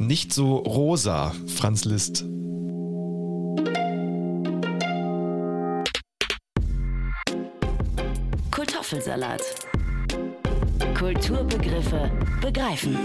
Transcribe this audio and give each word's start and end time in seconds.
Nicht 0.00 0.32
so 0.32 0.56
rosa, 0.56 1.34
Franz 1.46 1.84
Liszt. 1.84 2.24
Kartoffelsalat. 8.50 9.40
Kulturbegriffe 10.98 12.10
begreifen. 12.40 12.98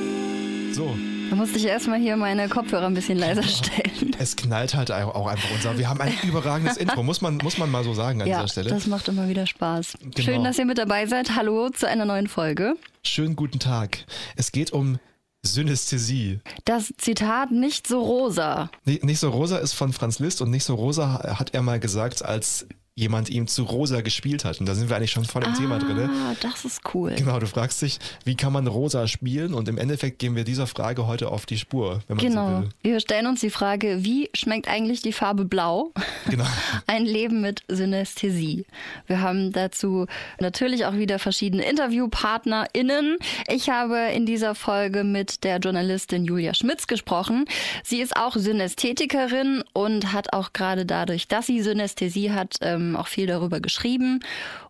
So, 0.73 0.96
Da 1.29 1.36
musste 1.36 1.58
ich 1.58 1.66
erstmal 1.66 2.00
hier 2.00 2.18
meine 2.18 2.50
Kopfhörer 2.50 2.86
ein 2.88 2.94
bisschen 2.94 3.18
leiser 3.18 3.43
stellen. 3.43 4.16
es 4.20 4.36
knallt 4.36 4.73
halt 4.75 4.91
auch 4.91 5.27
einfach 5.27 5.50
unser. 5.54 5.77
Wir 5.77 5.88
haben 5.89 6.02
ein 6.02 6.14
überragendes 6.23 6.77
Intro, 6.77 7.04
muss 7.04 7.21
man, 7.21 7.38
muss 7.38 7.57
man 7.57 7.70
mal 7.71 7.84
so 7.84 7.93
sagen 7.93 8.21
an 8.21 8.27
Ja, 8.27 8.38
dieser 8.41 8.48
Stelle. 8.52 8.70
das 8.70 8.88
macht 8.88 9.07
immer 9.07 9.30
wieder 9.30 9.46
Spaß. 9.48 9.98
Genau. 10.02 10.20
Schön, 10.20 10.43
dass 10.43 10.57
ihr 10.57 10.66
mit 10.66 10.77
dabei 10.77 11.05
seid. 11.05 11.36
Hallo 11.36 11.70
zu 11.70 11.88
einer 11.88 12.05
neuen 12.05 12.27
Folge. 12.27 12.75
Schönen 13.04 13.36
guten 13.36 13.59
Tag. 13.59 14.00
Es 14.36 14.52
geht 14.52 14.71
um 14.71 15.00
Synästhesie. 15.46 16.39
Das 16.66 16.93
Zitat 16.98 17.52
nicht 17.52 17.88
so 17.88 18.02
rosa. 18.02 18.70
Nicht 18.84 19.04
nicht 19.04 19.20
so 19.20 19.30
rosa 19.30 19.58
ist 19.58 19.73
von 19.73 19.94
Franz 19.94 20.20
Liszt 20.20 20.41
und 20.41 20.49
nicht 20.49 20.63
so 20.63 20.76
rosa 20.76 21.38
hat 21.40 21.54
er 21.54 21.62
mal 21.62 21.80
gesagt, 21.80 22.23
als 22.23 22.68
jemand 22.98 23.30
ihm 23.30 23.45
zu 23.48 23.63
rosa 23.63 23.99
gespielt 23.99 24.45
hat. 24.45 24.62
Und 24.62 24.67
da 24.67 24.73
sind 24.73 24.90
wir 24.90 24.95
eigentlich 24.95 25.12
schon 25.12 25.26
voll 25.26 25.44
im 25.44 25.54
Thema 25.54 25.80
drin. 25.80 26.09
Ah, 26.09 26.34
das 26.41 26.63
ist 26.63 26.80
cool. 26.94 27.13
Genau, 27.18 27.38
du 27.40 27.45
fragst 27.45 27.81
dich, 27.81 27.99
wie 28.23 28.35
kann 28.35 28.54
man 28.54 28.68
rosa 28.68 29.05
spielen? 29.08 29.54
Und 29.54 29.68
im 29.68 29.77
Endeffekt 29.77 30.18
gehen 30.20 30.34
wir 30.38 30.45
dieser 30.45 30.66
Frage 30.66 31.05
heute 31.05 31.27
auf 31.27 31.45
die 31.45 31.58
Spur, 31.58 32.02
wenn 32.08 32.16
man 32.16 32.26
so 32.26 32.30
Genau. 32.30 32.62
will. 32.62 32.70
Wir 32.84 32.99
stellen 33.02 33.27
uns 33.27 33.41
die 33.41 33.49
Frage, 33.49 34.05
wie 34.05 34.30
schmeckt 34.34 34.70
eigentlich 34.70 35.02
die 35.02 35.12
Farbe 35.12 35.44
Blau? 35.44 35.91
Genau. 36.30 36.45
Ein 36.88 37.04
Leben 37.05 37.41
mit 37.41 37.63
Synästhesie. 37.68 38.66
Wir 39.07 39.20
haben 39.20 39.52
dazu 39.52 40.05
natürlich 40.40 40.85
auch 40.85 40.93
wieder 40.96 41.20
verschiedene 41.20 41.66
InterviewpartnerInnen. 41.70 43.18
Ich 43.49 43.70
habe 43.70 43.98
in 44.13 44.26
dieser 44.26 44.55
Folge 44.55 45.04
mit 45.04 45.43
der 45.43 45.57
Journalistin 45.57 46.23
Julia 46.23 46.54
Schmitz 46.54 46.88
gesprochen. 46.88 47.43
Sie 47.84 47.99
ist 47.99 48.16
auch 48.16 48.38
Synästhetikerin 48.38 49.66
und 49.73 50.13
hat 50.13 50.32
auch 50.32 50.54
gerade 50.54 50.85
dadurch, 50.85 51.27
dass 51.27 51.48
sie 51.48 51.62
Synästhesie 51.62 52.32
hat, 52.32 52.55
ähm, 52.62 52.85
auch 52.96 53.08
viel 53.08 53.26
darüber 53.28 53.60
geschrieben. 53.62 54.20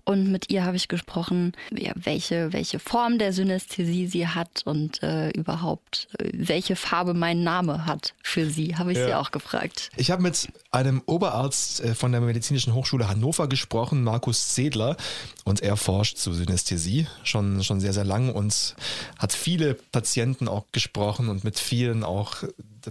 Und 0.05 0.31
mit 0.31 0.51
ihr 0.51 0.63
habe 0.63 0.77
ich 0.77 0.87
gesprochen, 0.87 1.53
ja, 1.71 1.91
welche, 1.95 2.53
welche 2.53 2.77
Form 2.79 3.17
der 3.17 3.33
Synästhesie 3.33 4.05
sie 4.07 4.27
hat 4.27 4.61
und 4.65 5.01
äh, 5.01 5.31
überhaupt, 5.31 6.07
äh, 6.19 6.29
welche 6.33 6.75
Farbe 6.75 7.13
mein 7.15 7.43
Name 7.43 7.85
hat 7.87 8.13
für 8.21 8.47
sie, 8.49 8.75
habe 8.77 8.91
ich 8.91 8.99
Ja. 8.99 9.07
sie 9.07 9.13
auch 9.15 9.31
gefragt. 9.31 9.89
Ich 9.97 10.11
habe 10.11 10.21
mit 10.21 10.47
einem 10.71 11.01
Oberarzt 11.07 11.79
äh, 11.81 11.95
von 11.95 12.11
der 12.11 12.21
Medizinischen 12.21 12.73
Hochschule 12.75 13.07
Hannover 13.07 13.47
gesprochen, 13.47 14.03
Markus 14.03 14.49
Zedler, 14.53 14.95
und 15.43 15.61
er 15.61 15.75
forscht 15.75 16.17
zu 16.17 16.33
Synästhesie 16.33 17.07
schon, 17.23 17.63
schon 17.63 17.79
sehr, 17.79 17.93
sehr 17.93 18.05
lang 18.05 18.31
und 18.33 18.75
hat 19.17 19.33
viele 19.33 19.73
Patienten 19.73 20.47
auch 20.47 20.65
gesprochen 20.71 21.29
und 21.29 21.43
mit 21.43 21.57
vielen 21.59 22.03
auch 22.03 22.43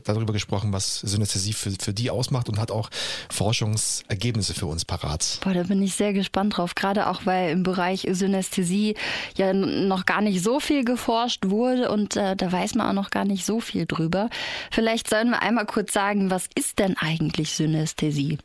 darüber 0.02 0.32
gesprochen, 0.32 0.72
was 0.72 0.98
Synästhesie 1.00 1.52
für, 1.52 1.70
für 1.70 1.92
die 1.92 2.10
ausmacht 2.10 2.48
und 2.48 2.58
hat 2.58 2.72
auch 2.72 2.90
Forschungsergebnisse 3.30 4.54
für 4.54 4.66
uns 4.66 4.84
parat. 4.84 5.38
Boah, 5.42 5.54
da 5.54 5.62
bin 5.62 5.82
ich 5.82 5.94
sehr 5.94 6.12
gespannt 6.12 6.56
drauf. 6.56 6.74
Gerade 6.74 7.03
auch, 7.04 7.26
weil 7.26 7.50
im 7.50 7.62
Bereich 7.62 8.06
Synästhesie 8.10 8.94
ja 9.36 9.52
noch 9.52 10.06
gar 10.06 10.20
nicht 10.20 10.42
so 10.42 10.60
viel 10.60 10.84
geforscht 10.84 11.46
wurde 11.46 11.90
und 11.90 12.16
äh, 12.16 12.36
da 12.36 12.50
weiß 12.50 12.74
man 12.74 12.88
auch 12.88 12.92
noch 12.92 13.10
gar 13.10 13.24
nicht 13.24 13.44
so 13.44 13.60
viel 13.60 13.86
drüber. 13.86 14.28
Vielleicht 14.70 15.08
sollen 15.08 15.30
wir 15.30 15.42
einmal 15.42 15.66
kurz 15.66 15.92
sagen, 15.92 16.30
was 16.30 16.48
ist 16.54 16.78
denn 16.78 16.96
eigentlich 16.98 17.52
Synästhesie? 17.52 18.38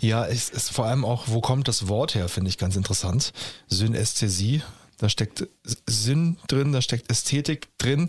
Ja, 0.00 0.26
es 0.26 0.50
ist 0.50 0.70
vor 0.70 0.86
allem 0.86 1.04
auch, 1.04 1.24
wo 1.26 1.40
kommt 1.40 1.68
das 1.68 1.88
Wort 1.88 2.14
her, 2.14 2.28
finde 2.28 2.50
ich 2.50 2.58
ganz 2.58 2.76
interessant. 2.76 3.32
Synästhesie. 3.68 4.62
Da 4.98 5.08
steckt 5.08 5.46
Sinn 5.86 6.38
drin, 6.46 6.72
da 6.72 6.80
steckt 6.80 7.10
Ästhetik 7.10 7.68
drin, 7.78 8.08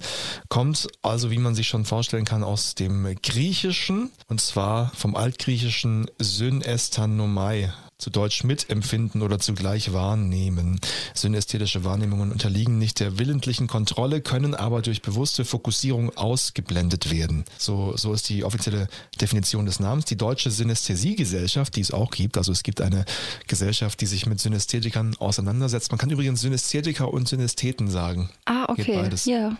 kommt 0.50 0.88
also, 1.02 1.32
wie 1.32 1.40
man 1.40 1.56
sich 1.56 1.68
schon 1.68 1.84
vorstellen 1.84 2.26
kann, 2.26 2.44
aus 2.44 2.76
dem 2.76 3.16
Griechischen 3.24 4.12
und 4.28 4.40
zwar 4.40 4.92
vom 4.96 5.16
altgriechischen 5.16 6.10
Synästhenomai, 6.20 7.74
zu 7.98 8.10
Deutsch 8.10 8.44
mitempfinden 8.44 9.22
oder 9.22 9.40
zugleich 9.40 9.94
wahrnehmen. 9.94 10.82
Synästhetische 11.14 11.86
Wahrnehmungen 11.86 12.32
unterliegen 12.32 12.78
nicht 12.78 13.00
der 13.00 13.18
willentlichen 13.18 13.68
Kontrolle, 13.68 14.20
können 14.20 14.54
aber 14.54 14.82
durch 14.82 15.02
bewusste 15.02 15.46
Fokussierung 15.46 16.16
ausgeblendet 16.18 17.10
werden. 17.10 17.46
So, 17.58 17.96
so 17.96 18.14
ist 18.14 18.28
die 18.28 18.44
offizielle 18.44 18.90
Definition 19.22 19.66
des 19.66 19.80
Namens. 19.80 20.06
Die 20.06 20.18
Deutsche 20.18 20.52
Synästhesiegesellschaft, 20.52 21.76
die 21.76 21.82
es 21.82 21.92
auch 21.92 22.12
gibt, 22.12 22.38
also 22.38 22.52
es 22.52 22.64
gibt 22.64 22.82
eine 22.82 23.06
Gesellschaft, 23.48 24.02
die 24.02 24.08
sich 24.08 24.26
mit 24.26 24.42
Synästhetikern 24.42 25.16
auseinandersetzt. 25.20 25.92
Man 25.92 25.98
kann 25.98 26.10
übrigens 26.10 26.42
Synästhetiker 26.42 27.14
und 27.14 27.30
Synästheten 27.30 27.90
sagen. 27.90 28.30
Ah, 28.44 28.74
Geht 28.76 28.90
okay. 28.90 29.02
beides. 29.02 29.26
Ja. 29.26 29.58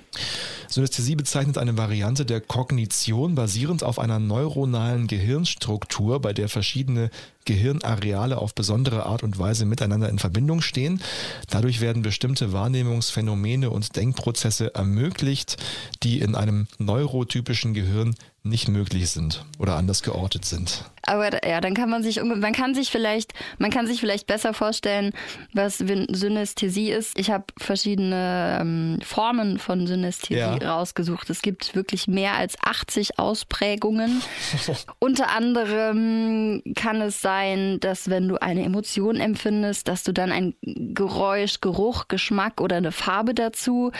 Synästhesie 0.68 1.16
bezeichnet 1.16 1.58
eine 1.58 1.78
Variante 1.78 2.26
der 2.26 2.42
Kognition 2.42 3.36
basierend 3.36 3.84
auf 3.84 3.98
einer 3.98 4.20
neuronalen 4.20 5.08
Gehirnstruktur, 5.08 6.20
bei 6.20 6.34
der 6.34 6.50
verschiedene 6.50 7.10
Gehirnareale 7.46 8.38
auf 8.38 8.54
besondere 8.54 9.06
Art 9.06 9.24
und 9.24 9.40
Weise 9.40 9.66
miteinander 9.66 10.10
in 10.10 10.20
Verbindung 10.20 10.62
stehen. 10.62 11.02
Dadurch 11.50 11.80
werden 11.80 12.02
bestimmte 12.02 12.52
Wahrnehmungsphänomene 12.52 13.70
und 13.70 13.96
Denkprozesse 13.96 14.76
ermöglicht, 14.76 15.58
die 16.04 16.20
in 16.20 16.36
einem 16.36 16.68
neurotypischen 16.80 17.74
Gehirn 17.74 18.16
nicht 18.46 18.68
möglich 18.68 19.10
sind 19.10 19.44
oder 19.58 19.76
anders 19.76 20.04
geortet 20.04 20.46
sind. 20.46 20.86
Aber 21.08 21.48
ja, 21.48 21.62
dann 21.62 21.74
kann 21.74 21.90
man 21.90 22.04
sich 22.04 22.22
man 22.24 22.54
kann 22.54 22.76
sich 22.76 22.90
vielleicht 22.92 23.34
man 23.58 23.72
kann 23.72 23.88
sich 23.88 24.00
vielleicht 24.00 24.28
besser 24.28 24.54
vorstellen, 24.54 25.14
was 25.54 25.80
Synästhesie 25.80 26.92
ist. 26.92 27.18
Ich 27.18 27.32
habe 27.32 27.46
verschiedene 27.58 28.60
ähm, 28.62 29.00
Formen 29.04 29.58
von 29.58 29.88
Synästhesie 29.88 30.40
Ja. 30.40 30.56
rausgesucht. 30.56 31.30
Es 31.30 31.42
gibt 31.42 31.76
wirklich 31.76 32.08
mehr 32.08 32.36
als 32.36 32.56
80 32.64 33.18
Ausprägungen. 33.20 34.22
Unter 35.00 35.30
anderem 35.36 36.62
kann 36.76 37.02
es 37.02 37.22
sein, 37.22 37.80
dass 37.80 38.10
wenn 38.10 38.28
du 38.28 38.38
eine 38.42 38.64
Emotion 38.64 39.16
empfindest, 39.18 39.88
dass 39.88 40.04
du 40.04 40.12
dann 40.12 40.32
ein 40.32 40.54
Geräusch, 40.62 41.62
Geruch, 41.62 42.08
Geschmack 42.08 42.62
oder 42.62 42.78
eine 42.78 42.92
Farbe 42.92 43.34
dazu 43.34 43.92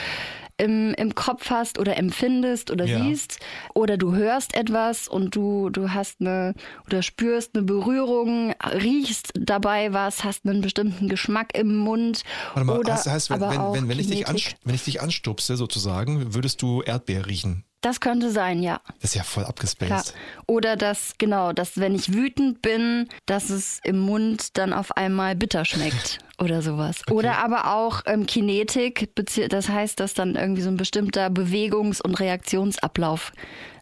im, 0.58 0.94
im 0.94 1.14
Kopf 1.14 1.50
hast 1.50 1.78
oder 1.78 1.96
empfindest 1.96 2.70
oder 2.70 2.86
Ja. 2.86 2.98
siehst. 2.98 3.38
Oder 3.74 3.96
du 3.96 4.14
hörst 4.14 4.54
etwas 4.54 5.08
und 5.08 5.34
du, 5.36 5.70
du 5.70 5.92
hast 5.92 6.20
eine 6.20 6.54
oder 6.86 7.02
spürst 7.02 7.54
eine 7.54 7.64
Berührung, 7.64 8.54
riechst 8.64 9.32
dabei 9.34 9.92
was, 9.92 10.24
hast 10.24 10.46
einen 10.46 10.60
bestimmten 10.60 11.08
Geschmack 11.08 11.56
im 11.56 11.76
Mund. 11.76 12.22
Warte 12.54 12.66
mal, 12.66 12.78
oder 12.78 12.92
das 12.92 13.06
heißt, 13.06 13.30
wenn, 13.30 13.40
wenn, 13.40 13.72
wenn, 13.72 13.88
wenn, 13.88 13.98
ich 13.98 14.08
dich 14.08 14.56
wenn 14.64 14.74
ich 14.74 14.84
dich 14.84 15.00
anstupse 15.00 15.56
sozusagen, 15.56 16.34
würdest 16.34 16.62
du 16.62 16.82
Erdbeer 16.82 17.26
riechen. 17.26 17.64
Das 17.82 18.00
könnte 18.00 18.30
sein, 18.30 18.62
ja. 18.62 18.80
Das 19.00 19.10
ist 19.10 19.14
ja 19.14 19.22
voll 19.22 19.44
Klar. 19.44 19.50
abgespaced. 19.50 20.14
Oder 20.46 20.76
dass, 20.76 21.14
genau, 21.18 21.52
dass 21.52 21.78
wenn 21.78 21.94
ich 21.94 22.12
wütend 22.12 22.62
bin, 22.62 23.08
dass 23.26 23.50
es 23.50 23.80
im 23.84 23.98
Mund 23.98 24.56
dann 24.56 24.72
auf 24.72 24.96
einmal 24.96 25.36
bitter 25.36 25.64
schmeckt 25.64 26.18
oder 26.38 26.62
sowas. 26.62 27.02
Oder 27.10 27.38
aber 27.38 27.74
auch 27.74 28.02
ähm, 28.06 28.26
Kinetik, 28.26 29.10
das 29.48 29.68
heißt, 29.68 30.00
dass 30.00 30.14
dann 30.14 30.34
irgendwie 30.36 30.62
so 30.62 30.70
ein 30.70 30.76
bestimmter 30.76 31.28
Bewegungs- 31.28 32.02
und 32.02 32.18
Reaktionsablauf 32.18 33.32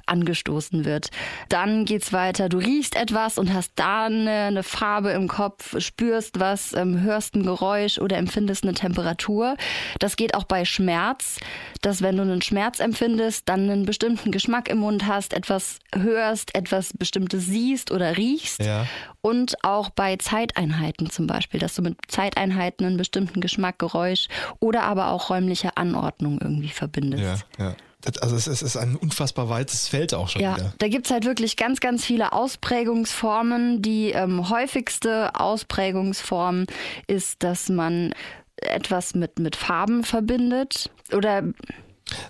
angestoßen 0.07 0.85
wird. 0.85 1.11
Dann 1.49 1.85
geht's 1.85 2.13
weiter. 2.13 2.49
Du 2.49 2.59
riechst 2.59 2.97
etwas 2.97 3.39
und 3.39 3.53
hast 3.53 3.73
da 3.77 4.07
eine, 4.07 4.31
eine 4.31 4.63
Farbe 4.63 5.11
im 5.11 5.29
Kopf, 5.29 5.81
spürst 5.81 6.41
was, 6.41 6.73
ähm, 6.75 7.01
hörst 7.03 7.35
ein 7.35 7.45
Geräusch 7.45 7.99
oder 7.99 8.17
empfindest 8.17 8.65
eine 8.65 8.75
Temperatur. 8.75 9.57
Das 9.99 10.17
geht 10.17 10.35
auch 10.35 10.45
bei 10.45 10.65
Schmerz, 10.65 11.39
dass 11.83 12.03
wenn 12.03 12.17
du 12.17 12.23
einen 12.23 12.43
Schmerz 12.43 12.81
empfindest, 12.81 13.49
dann 13.49 13.71
einen 13.71 13.87
bestimmten 13.87 14.31
Geschmack 14.31 14.69
im 14.69 14.79
Mund 14.79 15.07
hast, 15.07 15.33
etwas 15.33 15.79
hörst, 15.95 16.55
etwas 16.55 16.93
Bestimmtes 16.93 17.47
siehst 17.47 17.91
oder 17.91 18.17
riechst. 18.17 18.61
Ja. 18.61 18.87
Und 19.21 19.65
auch 19.65 19.89
bei 19.91 20.17
Zeiteinheiten 20.17 21.09
zum 21.09 21.27
Beispiel, 21.27 21.59
dass 21.59 21.75
du 21.75 21.83
mit 21.83 21.97
Zeiteinheiten 22.09 22.87
einen 22.87 22.97
bestimmten 22.99 23.41
Geschmack, 23.41 23.79
Geräusch 23.79 24.29
oder 24.61 24.83
aber 24.83 25.09
auch 25.09 25.31
räumliche 25.31 25.77
Anordnung 25.77 26.39
irgendwie 26.41 26.69
verbindest. 26.69 27.47
Ja, 27.59 27.65
ja. 27.69 27.77
Das, 28.05 28.19
also 28.19 28.37
es 28.37 28.47
ist, 28.47 28.63
es 28.63 28.77
ein 28.77 28.97
unfassbar 28.97 29.49
weites 29.49 29.89
Feld 29.89 30.13
auch 30.15 30.29
schon 30.29 30.43
Ja, 30.43 30.57
wieder. 30.57 30.75
da 30.79 30.89
gibt's 30.89 31.11
halt 31.11 31.25
wirklich 31.25 31.57
ganz, 31.57 31.81
ganz 31.81 32.05
viele 32.05 32.33
Ausprägungsformen. 32.33 33.81
Die 33.83 34.11
ähm, 34.11 34.49
häufigste 34.51 35.35
Ausprägungsform 35.35 36.67
ist, 37.07 37.43
dass 37.43 37.69
man 37.69 38.15
etwas 38.57 39.15
mit, 39.15 39.39
mit 39.39 39.57
Farben 39.57 40.05
verbindet. 40.05 40.91
Oder 41.13 41.43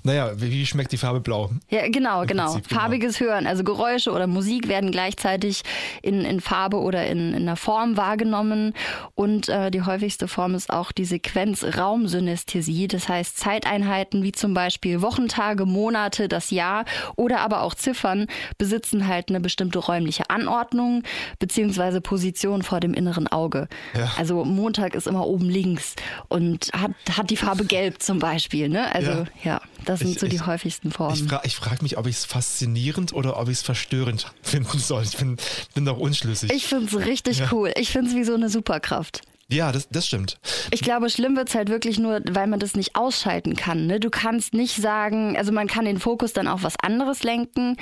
Naja, 0.02 0.30
wie, 0.36 0.50
wie 0.50 0.66
schmeckt 0.66 0.92
die 0.92 0.96
Farbe 0.96 1.20
blau? 1.20 1.50
ja, 1.68 1.88
genau, 1.88 2.24
genau. 2.26 2.52
Prinzip, 2.52 2.68
genau. 2.68 2.80
Farbiges 2.80 3.20
Hören. 3.20 3.46
Also 3.46 3.64
Geräusche 3.64 4.12
oder 4.12 4.26
Musik 4.26 4.68
werden 4.68 4.90
gleichzeitig 4.90 5.62
in, 6.02 6.24
in 6.24 6.40
Farbe 6.40 6.78
oder 6.78 7.06
in, 7.06 7.34
in 7.34 7.42
einer 7.42 7.56
Form 7.56 7.96
wahrgenommen. 7.96 8.72
Und 9.14 9.48
äh, 9.48 9.70
die 9.70 9.82
häufigste 9.82 10.28
Form 10.28 10.54
ist 10.54 10.70
auch 10.70 10.92
die 10.92 11.04
Sequenz-Raumsynästhesie. 11.04 12.88
Das 12.88 13.08
heißt 13.08 13.36
Zeiteinheiten 13.38 14.22
wie 14.22 14.32
zum 14.32 14.54
Beispiel 14.54 15.02
Wochentage, 15.02 15.66
Monate, 15.66 16.28
das 16.28 16.50
Jahr 16.50 16.84
oder 17.16 17.40
aber 17.40 17.62
auch 17.62 17.74
Ziffern 17.74 18.26
besitzen 18.58 19.06
halt 19.06 19.28
eine 19.28 19.40
bestimmte 19.40 19.78
räumliche 19.78 20.30
Anordnung 20.30 21.02
beziehungsweise 21.38 22.00
Position 22.00 22.62
vor 22.62 22.80
dem 22.80 22.94
inneren 22.94 23.26
Auge. 23.26 23.68
Ja. 23.96 24.12
Also 24.18 24.44
Montag 24.44 24.94
ist 24.94 25.06
immer 25.06 25.26
oben 25.26 25.48
links 25.48 25.94
und 26.28 26.70
hat, 26.72 26.92
hat 27.16 27.30
die 27.30 27.36
Farbe 27.36 27.64
gelb 27.64 28.02
zum 28.02 28.18
Beispiel. 28.18 28.68
Ne? 28.68 28.92
Also 28.94 29.10
Ja. 29.10 29.24
ja, 29.42 29.60
Das 29.84 30.00
sind 30.00 30.10
Ich- 30.12 30.18
so 30.20 30.26
die 30.26 30.36
ich- 30.36 30.46
häufigsten 30.46 30.90
Formen. 30.92 31.14
Ich, 31.14 31.22
fra 31.24 31.40
ich 31.44 31.56
frage 31.56 31.82
mich, 31.82 31.96
ob 31.98 32.06
ich 32.06 32.16
es 32.16 32.24
faszinierend 32.24 33.12
oder 33.12 33.38
ob 33.38 33.48
ich 33.48 33.58
es 33.58 33.62
verstörend 33.62 34.26
finden 34.42 34.78
soll. 34.78 35.02
Ich 35.04 35.16
bin, 35.16 35.36
bin 35.74 35.84
doch 35.84 35.98
unschlüssig. 35.98 36.52
Ich 36.52 36.66
finde 36.66 36.86
es 36.86 37.06
richtig 37.06 37.38
Ja. 37.38 37.48
cool. 37.52 37.72
Ich 37.76 37.90
finde 37.90 38.10
es 38.10 38.16
wie 38.16 38.24
so 38.24 38.34
eine 38.34 38.48
Superkraft. 38.48 39.22
ja, 39.50 39.70
das, 39.72 39.88
das 39.90 40.06
stimmt. 40.06 40.38
Ich 40.70 40.80
glaube, 40.80 41.10
schlimm 41.10 41.36
wird's 41.36 41.54
halt 41.54 41.68
wirklich 41.68 41.98
nur, 41.98 42.20
weil 42.30 42.46
man 42.46 42.58
das 42.60 42.74
nicht 42.74 42.96
ausschalten 42.96 43.54
kann. 43.56 43.86
Ne? 43.86 44.00
Du 44.00 44.08
kannst 44.10 44.54
nicht 44.54 44.74
sagen, 44.80 45.36
also 45.36 45.52
man 45.52 45.66
kann 45.68 45.84
den 45.84 46.00
Fokus 46.00 46.32
dann 46.32 46.48
auf 46.48 46.62
was 46.62 46.74
anderes 46.82 47.22
lenken, 47.22 47.76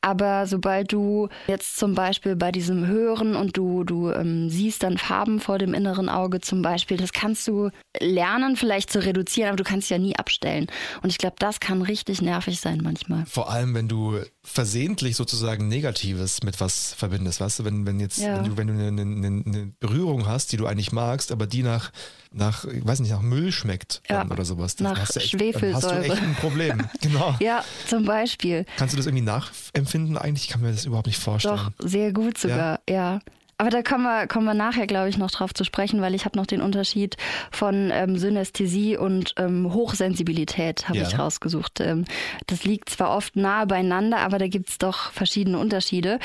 aber 0.00 0.46
sobald 0.46 0.92
du 0.92 1.28
jetzt 1.48 1.76
zum 1.76 1.94
Beispiel 1.94 2.36
bei 2.36 2.52
diesem 2.52 2.86
Hören 2.86 3.34
und 3.36 3.56
du, 3.56 3.84
du 3.84 4.10
ähm, 4.10 4.48
siehst 4.48 4.82
dann 4.82 4.96
Farben 4.98 5.40
vor 5.40 5.58
dem 5.58 5.74
inneren 5.74 6.08
Auge 6.08 6.40
zum 6.40 6.62
Beispiel, 6.62 6.96
das 6.96 7.12
kannst 7.12 7.46
du 7.48 7.70
lernen 7.98 8.56
vielleicht 8.56 8.92
zu 8.92 9.04
reduzieren, 9.04 9.48
aber 9.48 9.56
du 9.56 9.64
kannst 9.64 9.90
ja 9.90 9.98
nie 9.98 10.16
abstellen. 10.16 10.66
Und 11.02 11.10
ich 11.10 11.18
glaube, 11.18 11.36
das 11.38 11.58
kann 11.60 11.82
richtig 11.82 12.22
nervig 12.22 12.60
sein 12.60 12.80
manchmal. 12.82 13.26
Vor 13.26 13.50
allem, 13.50 13.74
wenn 13.74 13.88
du 13.88 14.18
versehentlich 14.44 15.16
sozusagen 15.16 15.68
Negatives 15.68 16.42
mit 16.42 16.60
was 16.60 16.94
verbindest, 16.94 17.40
weißt 17.40 17.60
du, 17.60 17.64
wenn, 17.64 17.86
wenn 17.86 18.00
jetzt, 18.00 18.18
Ja. 18.18 18.36
wenn 18.36 18.44
du, 18.44 18.56
wenn 18.56 18.66
du 18.68 18.72
eine, 18.74 19.02
eine, 19.02 19.42
eine 19.44 19.72
Berührung 19.80 20.26
hast, 20.26 20.52
die 20.52 20.56
du 20.56 20.66
eigentlich 20.66 20.92
magst, 20.92 21.32
aber 21.32 21.46
die 21.46 21.62
nach, 21.62 21.90
nach, 22.30 22.64
ich 22.64 22.86
weiß 22.86 23.00
nicht, 23.00 23.10
nach 23.10 23.20
Müll 23.22 23.52
schmeckt 23.52 24.02
Ja, 24.08 24.24
oder 24.26 24.44
sowas, 24.44 24.76
dann 24.76 24.88
nach 24.92 24.98
hast 25.00 25.16
du 25.16 25.20
echt, 25.20 25.34
dann 25.34 25.40
hast 25.40 25.84
du 25.84 25.88
Schwefelsäure. 25.88 26.04
echt 26.04 26.22
ein 26.22 26.34
Problem. 26.36 26.88
Genau. 27.00 27.34
Ja, 27.40 27.64
zum 27.86 28.04
Beispiel. 28.04 28.64
Kannst 28.76 28.92
du 28.92 28.96
das 28.96 29.06
irgendwie 29.06 29.24
nachempfinden 29.24 30.18
eigentlich? 30.18 30.44
Ich 30.44 30.48
kann 30.50 30.60
mir 30.60 30.70
das 30.72 30.84
überhaupt 30.84 31.06
nicht 31.06 31.18
vorstellen. 31.18 31.56
Doch, 31.78 31.88
sehr 31.88 32.12
gut 32.12 32.38
sogar, 32.38 32.80
ja. 32.88 33.20
Aber 33.60 33.70
da 33.70 33.82
kommen 33.82 34.04
wir, 34.04 34.28
kommen 34.28 34.46
wir 34.46 34.54
nachher, 34.54 34.86
glaube 34.86 35.08
ich, 35.08 35.18
noch 35.18 35.32
drauf 35.32 35.52
zu 35.52 35.64
sprechen, 35.64 36.00
weil 36.00 36.14
ich 36.14 36.24
habe 36.24 36.38
noch 36.38 36.46
den 36.46 36.60
Unterschied 36.62 37.16
von 37.50 37.90
ähm, 37.92 38.16
Synästhesie 38.16 38.96
und 38.96 39.34
ähm, 39.36 39.74
Hochsensibilität 39.74 40.88
habe 40.88 40.98
Ja. 40.98 41.08
ich 41.08 41.18
rausgesucht. 41.18 41.80
Ähm, 41.80 42.04
das 42.46 42.62
liegt 42.64 42.88
zwar 42.88 43.16
oft 43.16 43.34
nahe 43.34 43.66
beieinander, 43.66 44.18
aber 44.18 44.38
da 44.38 44.46
gibt 44.46 44.68
es 44.70 44.78
doch 44.78 45.10
verschiedene 45.10 45.58
Unterschiede. 45.58 46.20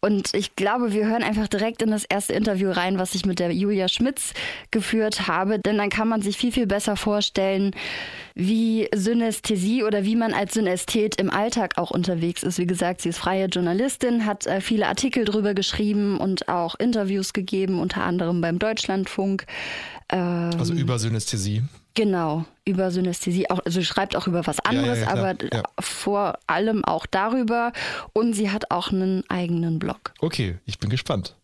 Und 0.00 0.34
ich 0.34 0.56
glaube, 0.56 0.92
wir 0.92 1.06
hören 1.06 1.22
einfach 1.22 1.46
direkt 1.46 1.82
in 1.82 1.90
das 1.92 2.04
erste 2.04 2.32
Interview 2.32 2.70
rein, 2.72 2.98
was 2.98 3.14
ich 3.14 3.24
mit 3.26 3.38
der 3.38 3.52
Julia 3.52 3.86
Schmitz 3.88 4.34
geführt 4.72 5.28
habe, 5.28 5.60
denn 5.60 5.78
dann 5.78 5.88
kann 5.88 6.08
man 6.08 6.20
sich 6.20 6.36
viel, 6.36 6.50
viel 6.50 6.66
besser 6.66 6.96
vorstellen, 6.96 7.70
wie 8.34 8.88
Synästhesie 8.94 9.84
oder 9.84 10.04
wie 10.04 10.16
man 10.16 10.32
als 10.34 10.54
Synästhet 10.54 11.20
im 11.20 11.30
Alltag 11.30 11.78
auch 11.78 11.90
unterwegs 11.90 12.42
ist. 12.42 12.58
Wie 12.58 12.66
gesagt, 12.66 13.02
sie 13.02 13.10
ist 13.10 13.18
freie 13.18 13.46
Journalistin, 13.46 14.26
hat 14.26 14.46
äh, 14.46 14.60
viele 14.60 14.86
Artikel 14.86 15.24
drüber 15.24 15.54
geschrieben 15.54 16.18
und 16.18 16.48
auch 16.48 16.74
Interviews 16.76 17.32
gegeben, 17.32 17.78
unter 17.78 18.02
anderem 18.04 18.40
beim 18.40 18.58
Deutschlandfunk. 18.58 19.46
Ähm, 20.10 20.50
Also 20.58 20.74
über 20.74 20.98
Synästhesie. 20.98 21.62
Genau, 21.94 22.46
über 22.64 22.90
Synästhesie. 22.90 23.50
Auch, 23.50 23.60
also 23.66 23.80
sie 23.80 23.84
schreibt 23.86 24.16
auch 24.16 24.26
über 24.26 24.46
was 24.46 24.56
ja, 24.56 24.62
anderes, 24.70 25.00
ja, 25.00 25.08
aber 25.08 25.34
Ja. 25.52 25.62
vor 25.78 26.38
allem 26.46 26.84
auch 26.84 27.04
darüber. 27.06 27.72
Und 28.14 28.32
sie 28.32 28.50
hat 28.50 28.70
auch 28.70 28.92
einen 28.92 29.24
eigenen 29.28 29.78
Blog. 29.78 30.14
Okay, 30.20 30.56
ich 30.64 30.78
bin 30.78 30.88
gespannt. 30.88 31.36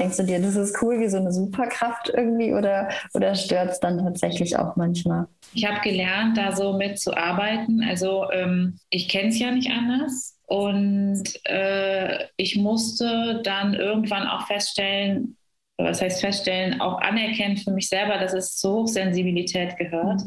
Denkst 0.00 0.16
du 0.16 0.22
dir, 0.24 0.40
das 0.40 0.56
ist 0.56 0.82
cool 0.82 0.98
wie 0.98 1.08
so 1.08 1.18
eine 1.18 1.30
Superkraft 1.30 2.08
irgendwie 2.08 2.54
oder, 2.54 2.88
oder 3.12 3.34
stört 3.34 3.70
es 3.70 3.80
dann 3.80 3.98
tatsächlich 3.98 4.56
auch 4.56 4.74
manchmal? 4.76 5.28
Ich 5.52 5.66
habe 5.68 5.80
gelernt, 5.80 6.38
da 6.38 6.56
so 6.56 6.72
mitzuarbeiten. 6.72 7.84
Also 7.86 8.30
ähm, 8.32 8.78
ich 8.88 9.08
kenne 9.08 9.28
es 9.28 9.38
ja 9.38 9.50
nicht 9.50 9.70
anders. 9.70 10.38
Und 10.46 11.24
äh, 11.44 12.24
ich 12.36 12.56
musste 12.56 13.40
dann 13.44 13.74
irgendwann 13.74 14.26
auch 14.26 14.46
feststellen, 14.46 15.36
was 15.76 16.02
heißt 16.02 16.20
feststellen, 16.20 16.80
auch 16.80 17.00
anerkennen 17.00 17.56
für 17.56 17.70
mich 17.70 17.88
selber, 17.88 18.18
dass 18.18 18.32
es 18.32 18.56
zur 18.56 18.80
Hochsensibilität 18.80 19.76
gehört 19.76 20.22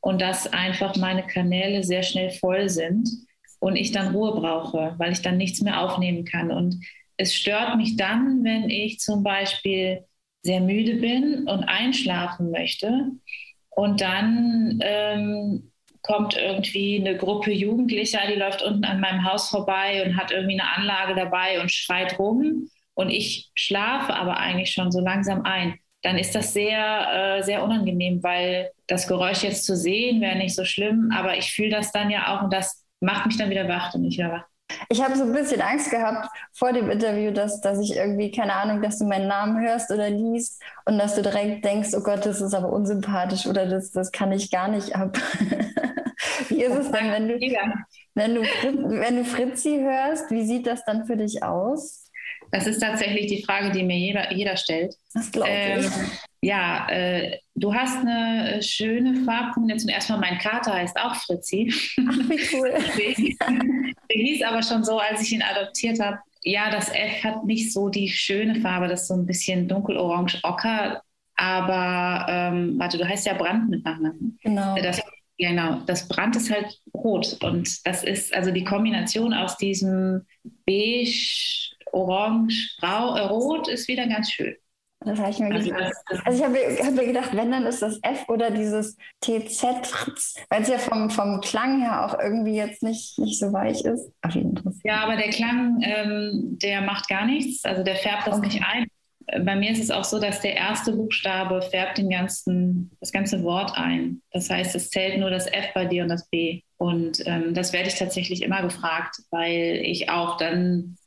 und 0.00 0.20
dass 0.20 0.52
einfach 0.52 0.96
meine 0.96 1.26
Kanäle 1.26 1.82
sehr 1.84 2.02
schnell 2.02 2.30
voll 2.30 2.68
sind 2.68 3.08
und 3.58 3.76
ich 3.76 3.92
dann 3.92 4.14
Ruhe 4.14 4.32
brauche, 4.32 4.94
weil 4.98 5.12
ich 5.12 5.22
dann 5.22 5.36
nichts 5.36 5.60
mehr 5.60 5.82
aufnehmen 5.82 6.24
kann. 6.24 6.50
Und 6.50 6.80
es 7.18 7.34
stört 7.34 7.76
mich 7.76 7.96
dann, 7.96 8.44
wenn 8.44 8.70
ich 8.70 9.00
zum 9.00 9.22
Beispiel 9.22 10.04
sehr 10.42 10.60
müde 10.60 10.94
bin 10.94 11.46
und 11.48 11.64
einschlafen 11.64 12.50
möchte 12.50 13.10
und 13.70 14.00
dann 14.00 14.78
ähm, 14.82 15.72
kommt 16.02 16.36
irgendwie 16.36 16.98
eine 17.00 17.16
Gruppe 17.16 17.52
Jugendlicher, 17.52 18.20
die 18.28 18.38
läuft 18.38 18.62
unten 18.62 18.84
an 18.84 19.00
meinem 19.00 19.24
Haus 19.24 19.50
vorbei 19.50 20.04
und 20.06 20.16
hat 20.16 20.30
irgendwie 20.30 20.58
eine 20.58 20.70
Anlage 20.70 21.14
dabei 21.14 21.60
und 21.60 21.70
schreit 21.72 22.18
rum 22.18 22.70
und 22.94 23.10
ich 23.10 23.50
schlafe 23.54 24.14
aber 24.14 24.38
eigentlich 24.38 24.72
schon 24.72 24.90
so 24.90 25.00
langsam 25.00 25.42
ein. 25.42 25.78
Dann 26.02 26.16
ist 26.16 26.34
das 26.36 26.52
sehr, 26.54 27.38
äh, 27.38 27.42
sehr 27.42 27.64
unangenehm, 27.64 28.22
weil 28.22 28.70
das 28.86 29.08
Geräusch 29.08 29.42
jetzt 29.42 29.66
zu 29.66 29.76
sehen 29.76 30.20
wäre 30.20 30.36
nicht 30.38 30.54
so 30.54 30.64
schlimm, 30.64 31.10
aber 31.12 31.36
ich 31.36 31.52
fühle 31.52 31.70
das 31.70 31.90
dann 31.90 32.10
ja 32.10 32.36
auch 32.36 32.44
und 32.44 32.52
das 32.52 32.86
macht 33.00 33.26
mich 33.26 33.36
dann 33.36 33.50
wieder 33.50 33.68
wach 33.68 33.94
und 33.94 34.04
ich 34.04 34.16
wieder 34.18 34.30
wach. 34.30 34.44
Ich 34.90 35.02
habe 35.02 35.16
so 35.16 35.24
ein 35.24 35.32
bisschen 35.32 35.60
Angst 35.60 35.90
gehabt 35.90 36.28
vor 36.52 36.72
dem 36.72 36.90
Interview, 36.90 37.30
dass, 37.30 37.60
dass 37.60 37.80
ich 37.80 37.96
irgendwie, 37.96 38.30
keine 38.30 38.54
Ahnung, 38.54 38.82
dass 38.82 38.98
du 38.98 39.06
meinen 39.06 39.28
Namen 39.28 39.60
hörst 39.60 39.90
oder 39.90 40.10
liest 40.10 40.62
und 40.84 40.98
dass 40.98 41.14
du 41.14 41.22
direkt 41.22 41.64
denkst, 41.64 41.90
oh 41.94 42.02
Gott, 42.02 42.26
das 42.26 42.40
ist 42.40 42.54
aber 42.54 42.70
unsympathisch 42.70 43.46
oder 43.46 43.66
das, 43.66 43.92
das 43.92 44.12
kann 44.12 44.32
ich 44.32 44.50
gar 44.50 44.68
nicht 44.68 44.94
ab. 44.94 45.16
wie 46.48 46.62
ist 46.62 46.76
es 46.76 46.90
denn, 46.90 47.10
wenn 47.10 47.28
du, 47.28 47.38
wenn, 48.14 48.34
du, 48.34 48.42
wenn 48.42 49.16
du 49.16 49.24
Fritzi 49.24 49.80
hörst, 49.82 50.30
wie 50.30 50.44
sieht 50.44 50.66
das 50.66 50.84
dann 50.84 51.06
für 51.06 51.16
dich 51.16 51.42
aus? 51.42 52.07
Das 52.50 52.66
ist 52.66 52.80
tatsächlich 52.80 53.26
die 53.26 53.42
Frage, 53.44 53.70
die 53.72 53.82
mir 53.82 53.98
jeder, 53.98 54.32
jeder 54.32 54.56
stellt. 54.56 54.94
Das 55.14 55.30
glaube 55.30 55.50
Ähm, 55.50 55.80
ich. 55.80 56.48
ja, 56.48 56.88
äh, 56.90 57.38
du 57.54 57.74
hast 57.74 57.98
eine 57.98 58.62
schöne 58.62 59.24
Farbkombination. 59.24 59.90
Erstmal 59.90 60.18
mein 60.20 60.38
Kater 60.38 60.72
heißt 60.74 60.96
auch 60.98 61.14
Fritzi. 61.14 61.72
Ach, 62.08 62.18
wie 62.28 62.56
cool. 62.56 62.70
Der 64.10 64.16
hieß 64.22 64.42
aber 64.42 64.62
schon 64.62 64.82
so, 64.84 64.98
als 64.98 65.22
ich 65.22 65.32
ihn 65.32 65.42
adoptiert 65.42 66.00
habe. 66.00 66.18
Ja, 66.42 66.70
das 66.70 66.88
F 66.90 67.24
hat 67.24 67.44
nicht 67.44 67.72
so 67.72 67.88
die 67.88 68.08
schöne 68.08 68.60
Farbe, 68.60 68.88
das 68.88 69.02
ist 69.02 69.08
so 69.08 69.14
ein 69.14 69.26
bisschen 69.26 69.68
dunkelorange 69.68 70.38
ocker. 70.44 71.02
Aber 71.36 72.26
ähm, 72.28 72.74
warte, 72.78 72.98
du 72.98 73.06
heißt 73.08 73.26
ja 73.26 73.34
Brand 73.34 73.68
mit 73.68 73.84
Nachnamen. 73.84 74.38
Genau. 74.42 74.76
Das, 74.82 75.00
genau, 75.36 75.82
das 75.86 76.08
Brand 76.08 76.34
ist 76.36 76.50
halt 76.50 76.66
rot. 76.94 77.36
Und 77.42 77.86
das 77.86 78.02
ist 78.04 78.34
also 78.34 78.50
die 78.50 78.64
Kombination 78.64 79.34
aus 79.34 79.56
diesem 79.56 80.26
beige, 80.66 81.74
orange, 81.92 82.76
grau, 82.80 83.16
äh, 83.16 83.20
rot 83.22 83.68
ist 83.68 83.88
wieder 83.88 84.06
ganz 84.06 84.30
schön. 84.30 84.54
Das 85.00 85.18
habe 85.20 85.30
ich 85.30 85.38
mir 85.38 85.54
Also 85.54 85.70
gedacht. 85.70 85.92
Also 86.24 86.38
ich 86.38 86.44
habe 86.44 86.52
mir, 86.54 86.84
hab 86.84 86.94
mir 86.94 87.06
gedacht, 87.06 87.30
wenn, 87.34 87.52
dann 87.52 87.66
ist 87.66 87.82
das 87.82 88.00
F 88.02 88.28
oder 88.28 88.50
dieses 88.50 88.96
TZ 89.20 89.62
weil 90.50 90.62
es 90.62 90.68
ja 90.68 90.78
vom, 90.78 91.08
vom 91.10 91.40
Klang 91.40 91.80
her 91.80 92.04
auch 92.04 92.18
irgendwie 92.18 92.56
jetzt 92.56 92.82
nicht, 92.82 93.18
nicht 93.18 93.38
so 93.38 93.52
weich 93.52 93.84
ist. 93.84 94.10
Auf 94.22 94.34
jeden 94.34 94.56
Fall. 94.56 94.72
Ja, 94.84 95.04
aber 95.04 95.16
der 95.16 95.30
Klang, 95.30 95.78
ähm, 95.82 96.58
der 96.60 96.80
macht 96.82 97.08
gar 97.08 97.26
nichts, 97.26 97.64
also 97.64 97.84
der 97.84 97.96
färbt 97.96 98.26
das 98.26 98.40
nicht 98.40 98.60
ein. 98.62 98.86
Äh, 99.26 99.40
Bei 99.40 99.54
mir 99.54 99.70
ist 99.70 99.80
es 99.82 99.90
auch 99.92 100.04
so, 100.04 100.18
dass 100.18 100.40
der 100.40 100.56
erste 100.56 100.92
Buchstabe 100.92 101.62
färbt 101.62 101.98
den 101.98 102.10
ganzen, 102.10 102.90
das 103.00 103.12
ganze 103.12 103.44
Wort 103.44 103.72
ein. 103.76 104.20
Das 104.32 104.50
heißt, 104.50 104.74
es 104.74 104.90
zählt 104.90 105.18
nur 105.20 105.30
das 105.30 105.46
F 105.46 105.66
bei 105.74 105.84
dir 105.84 106.02
und 106.02 106.08
das 106.08 106.28
B. 106.28 106.62
Und 106.76 107.22
ähm, 107.26 107.54
das 107.54 107.72
werde 107.72 107.88
ich 107.88 107.94
tatsächlich 107.96 108.42
immer 108.42 108.62
gefragt, 108.62 109.22
weil 109.30 109.80
ich 109.84 110.10
auch 110.10 110.36
dann 110.38 110.97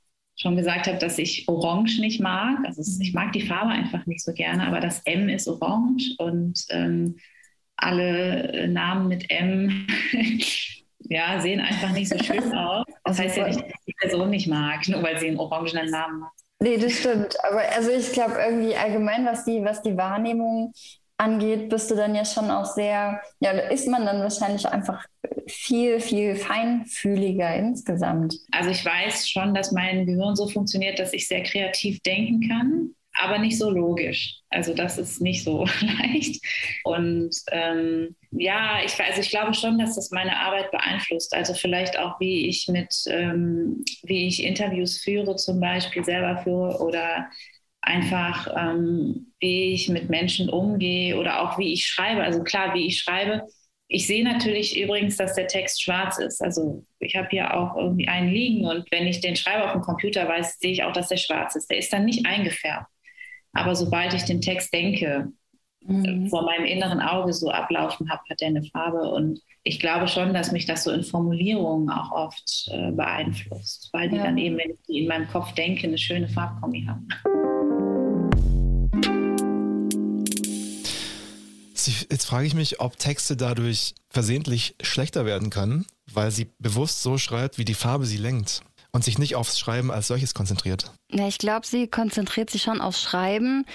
schon 0.42 0.56
gesagt 0.56 0.88
habe, 0.88 0.98
dass 0.98 1.20
ich 1.20 1.48
Orange 1.48 2.02
nicht 2.02 2.20
mag. 2.20 2.58
Also 2.66 2.82
ich 3.00 3.14
mag 3.14 3.32
die 3.32 3.46
Farbe 3.46 3.72
einfach 3.72 4.06
nicht 4.08 4.24
so 4.24 4.34
gerne, 4.34 4.66
aber 4.66 4.80
das 4.80 5.02
M 5.06 5.30
ist 5.30 5.48
Orange 5.48 6.16
und 6.18 6.66
ähm, 6.70 7.18
alle 7.78 8.52
äh, 8.54 8.68
Namen 8.68 9.08
mit 9.08 9.30
M 9.30 9.88
ja, 11.00 11.40
sehen 11.40 11.60
einfach 11.60 11.92
nicht 11.92 12.10
so 12.10 12.18
schön 12.24 12.54
aus. 12.58 12.86
Das 13.04 13.20
heißt 13.20 13.38
ja 13.38 13.48
nicht, 13.48 13.60
dass 13.60 13.68
ich 13.70 13.86
die 13.86 13.96
Person 14.00 14.30
nicht 14.30 14.48
mag, 14.48 14.88
nur 14.88 15.04
weil 15.04 15.20
sie 15.20 15.28
einen 15.28 15.40
orangenen 15.40 15.90
Namen 15.92 16.24
hat. 16.24 16.32
Nee, 16.60 16.78
das 16.78 17.00
stimmt. 17.00 17.36
Aber 17.44 17.62
also 17.76 17.92
ich 17.92 18.12
glaube 18.12 18.36
irgendwie 18.40 18.76
allgemein, 18.76 19.26
was 19.26 19.46
die, 19.46 19.64
was 19.64 19.82
die 19.82 19.98
Wahrnehmung 19.98 20.74
angeht, 21.22 21.70
bist 21.70 21.92
du 21.92 21.96
dann 21.96 22.16
ja 22.16 22.26
schon 22.26 22.50
auch 22.50 22.66
sehr, 22.66 23.22
ja, 23.40 23.52
ist 23.52 23.88
man 23.88 24.06
dann 24.06 24.22
wahrscheinlich 24.22 24.68
einfach 24.68 25.06
viel, 25.48 26.00
viel 26.00 26.36
feinfühliger 26.36 27.56
insgesamt. 27.56 28.36
Also 28.52 28.72
ich 28.72 28.84
weiß 28.84 29.30
schon, 29.30 29.54
dass 29.54 29.72
mein 29.72 30.06
Gehirn 30.06 30.36
so 30.36 30.48
funktioniert, 30.48 31.00
dass 31.00 31.14
ich 31.14 31.28
sehr 31.28 31.44
kreativ 31.44 32.02
denken 32.02 32.48
kann, 32.50 32.90
aber 33.14 33.38
nicht 33.38 33.58
so 33.58 33.70
logisch. 33.70 34.40
Also 34.50 34.74
das 34.74 34.98
ist 34.98 35.22
nicht 35.22 35.44
so 35.44 35.66
leicht. 35.82 36.44
Und 36.84 37.36
ähm, 37.52 38.16
ja, 38.32 38.80
ich, 38.84 39.00
also 39.00 39.22
ich 39.22 39.30
glaube 39.30 39.54
schon, 39.54 39.78
dass 39.78 39.96
das 39.96 40.10
meine 40.10 40.38
Arbeit 40.38 40.72
beeinflusst. 40.72 41.34
Also 41.36 41.54
vielleicht 41.54 42.00
auch, 42.00 42.20
wie 42.20 42.48
ich 42.48 42.68
mit, 42.68 42.96
ähm, 43.08 43.84
wie 44.04 44.28
ich 44.28 44.44
Interviews 44.44 44.98
führe, 44.98 45.36
zum 45.36 45.60
Beispiel 45.60 46.04
selber 46.04 46.42
führe 46.42 46.80
oder 46.80 47.28
einfach, 47.82 48.48
ähm, 48.56 49.34
wie 49.40 49.74
ich 49.74 49.90
mit 49.90 50.10
Menschen 50.10 50.50
umgehe 50.50 51.18
oder 51.18 51.42
auch 51.42 51.58
wie 51.58 51.74
ich 51.74 51.88
schreibe. 51.88 52.24
Also 52.24 52.44
klar, 52.44 52.74
wie 52.74 52.88
ich 52.88 53.00
schreibe. 53.00 53.44
Ich 53.88 54.08
sehe 54.08 54.24
natürlich 54.24 54.80
übrigens, 54.80 55.18
dass 55.18 55.34
der 55.34 55.48
Text 55.48 55.84
schwarz 55.84 56.18
ist. 56.18 56.42
Also 56.42 56.86
ich 57.00 57.16
habe 57.16 57.28
hier 57.30 57.54
auch 57.54 57.76
irgendwie 57.76 58.08
einen 58.08 58.30
liegen 58.30 58.66
und 58.66 58.90
wenn 58.92 59.08
ich 59.08 59.20
den 59.20 59.36
schreibe 59.36 59.66
auf 59.66 59.74
dem 59.74 59.82
Computer 59.82 60.28
weiß, 60.28 60.60
sehe 60.60 60.72
ich 60.72 60.84
auch, 60.84 60.94
dass 60.94 61.10
der 61.10 61.18
schwarz 61.18 61.56
ist. 61.56 61.70
Der 61.70 61.78
ist 61.78 61.92
dann 61.92 62.06
nicht 62.06 62.26
eingefärbt. 62.26 62.88
Aber 63.54 63.76
sobald 63.76 64.14
ich 64.14 64.24
den 64.24 64.40
Text 64.40 64.74
denke, 64.74 65.28
mhm. 65.82 66.30
vor 66.30 66.44
meinem 66.44 66.66
inneren 66.66 67.02
Auge 67.02 67.34
so 67.34 67.50
ablaufen 67.50 68.10
habe, 68.10 68.22
hat 68.30 68.40
der 68.40 68.50
eine 68.50 68.64
Farbe. 68.64 69.12
Und 69.12 69.42
ich 69.64 69.80
glaube 69.80 70.08
schon, 70.08 70.34
dass 70.34 70.52
mich 70.54 70.66
das 70.66 70.84
so 70.86 70.92
in 70.92 71.04
Formulierungen 71.04 71.90
auch 71.90 72.12
oft 72.12 72.70
äh, 72.72 72.92
beeinflusst, 72.92 73.90
weil 73.92 74.10
die 74.10 74.16
ja. 74.18 74.24
dann 74.24 74.38
eben, 74.38 74.58
wenn 74.58 74.72
ich 74.72 74.80
die 74.88 75.00
in 75.00 75.08
meinem 75.08 75.28
Kopf 75.28 75.54
denke, 75.54 75.88
eine 75.88 75.98
schöne 75.98 76.30
Farbkombi 76.30 76.86
haben. 76.88 77.08
Jetzt 81.88 82.26
frage 82.26 82.48
ich 82.48 82.54
mich, 82.54 82.80
ob 82.80 82.98
Texte 82.98 83.36
dadurch 83.38 83.94
versehentlich 84.10 84.76
schlechter 84.82 85.26
werden 85.26 85.50
können, 85.50 85.86
weil 86.12 86.32
sie 86.32 86.50
bewusst 86.60 87.02
so 87.02 87.18
schreibt, 87.18 87.58
wie 87.58 87.66
die 87.66 87.74
Farbe 87.74 88.06
sie 88.06 88.18
lenkt 88.18 88.62
und 88.92 89.04
sich 89.04 89.18
nicht 89.18 89.36
aufs 89.36 89.58
Schreiben 89.58 89.92
als 89.92 90.08
solches 90.08 90.34
konzentriert. 90.34 90.92
Ja, 91.12 91.28
ich 91.28 91.38
glaube, 91.38 91.66
sie 91.66 91.88
konzentriert 91.88 92.50
sich 92.50 92.64
schon 92.64 92.82
aufs 92.82 93.02
Schreiben. 93.02 93.66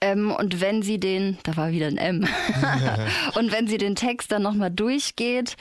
Ähm, 0.00 0.30
und 0.30 0.60
wenn 0.60 0.82
sie 0.82 1.00
den, 1.00 1.38
da 1.44 1.56
war 1.56 1.72
wieder 1.72 1.86
ein 1.86 1.96
M, 1.96 2.28
und 3.34 3.52
wenn 3.52 3.66
sie 3.66 3.78
den 3.78 3.96
Text 3.96 4.32
dann 4.32 4.42
nochmal 4.42 4.70
durchgeht, 4.70 5.56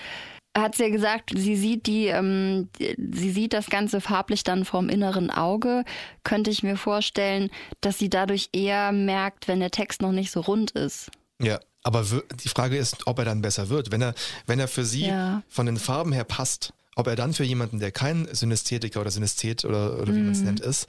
hat 0.58 0.76
sie 0.76 0.84
ja 0.84 0.90
gesagt, 0.90 1.32
sie 1.36 1.58
sieht 1.58 1.86
die, 1.86 2.08
ähm, 2.08 2.70
sie 2.80 3.32
sieht 3.32 3.54
das 3.54 3.70
Ganze 3.70 4.00
farblich 4.00 4.44
dann 4.44 4.64
vorm 4.64 4.88
inneren 4.90 5.30
Auge. 5.30 5.84
Könnte 6.24 6.50
ich 6.50 6.64
mir 6.64 6.78
vorstellen, 6.78 7.50
dass 7.82 8.00
sie 8.00 8.10
dadurch 8.10 8.50
eher 8.54 8.94
merkt, 8.94 9.48
wenn 9.50 9.60
der 9.60 9.72
Text 9.72 10.02
noch 10.02 10.14
nicht 10.14 10.32
so 10.32 10.40
rund 10.40 10.72
ist. 10.72 11.12
Ja, 11.42 11.60
aber 11.86 12.04
die 12.44 12.50
Frage 12.50 12.78
ist, 12.78 13.06
ob 13.06 13.20
er 13.20 13.26
dann 13.26 13.42
besser 13.42 13.70
wird. 13.70 13.92
Wenn 13.92 14.02
er, 14.02 14.16
wenn 14.48 14.60
er 14.60 14.68
für 14.68 14.84
sie 14.84 15.08
ja. 15.08 15.44
von 15.48 15.68
den 15.68 15.78
Farben 15.78 16.12
her 16.12 16.24
passt, 16.24 16.74
ob 16.96 17.06
er 17.06 17.16
dann 17.16 17.34
für 17.34 17.44
jemanden, 17.44 17.80
der 17.80 17.92
kein 17.92 18.28
Synästhetiker 18.34 19.02
oder 19.02 19.12
Synästhet 19.12 19.66
oder, 19.66 20.00
oder 20.00 20.16
wie 20.16 20.20
man 20.20 20.32
es 20.32 20.40
mhm. 20.40 20.46
nennt 20.46 20.60
ist, 20.62 20.88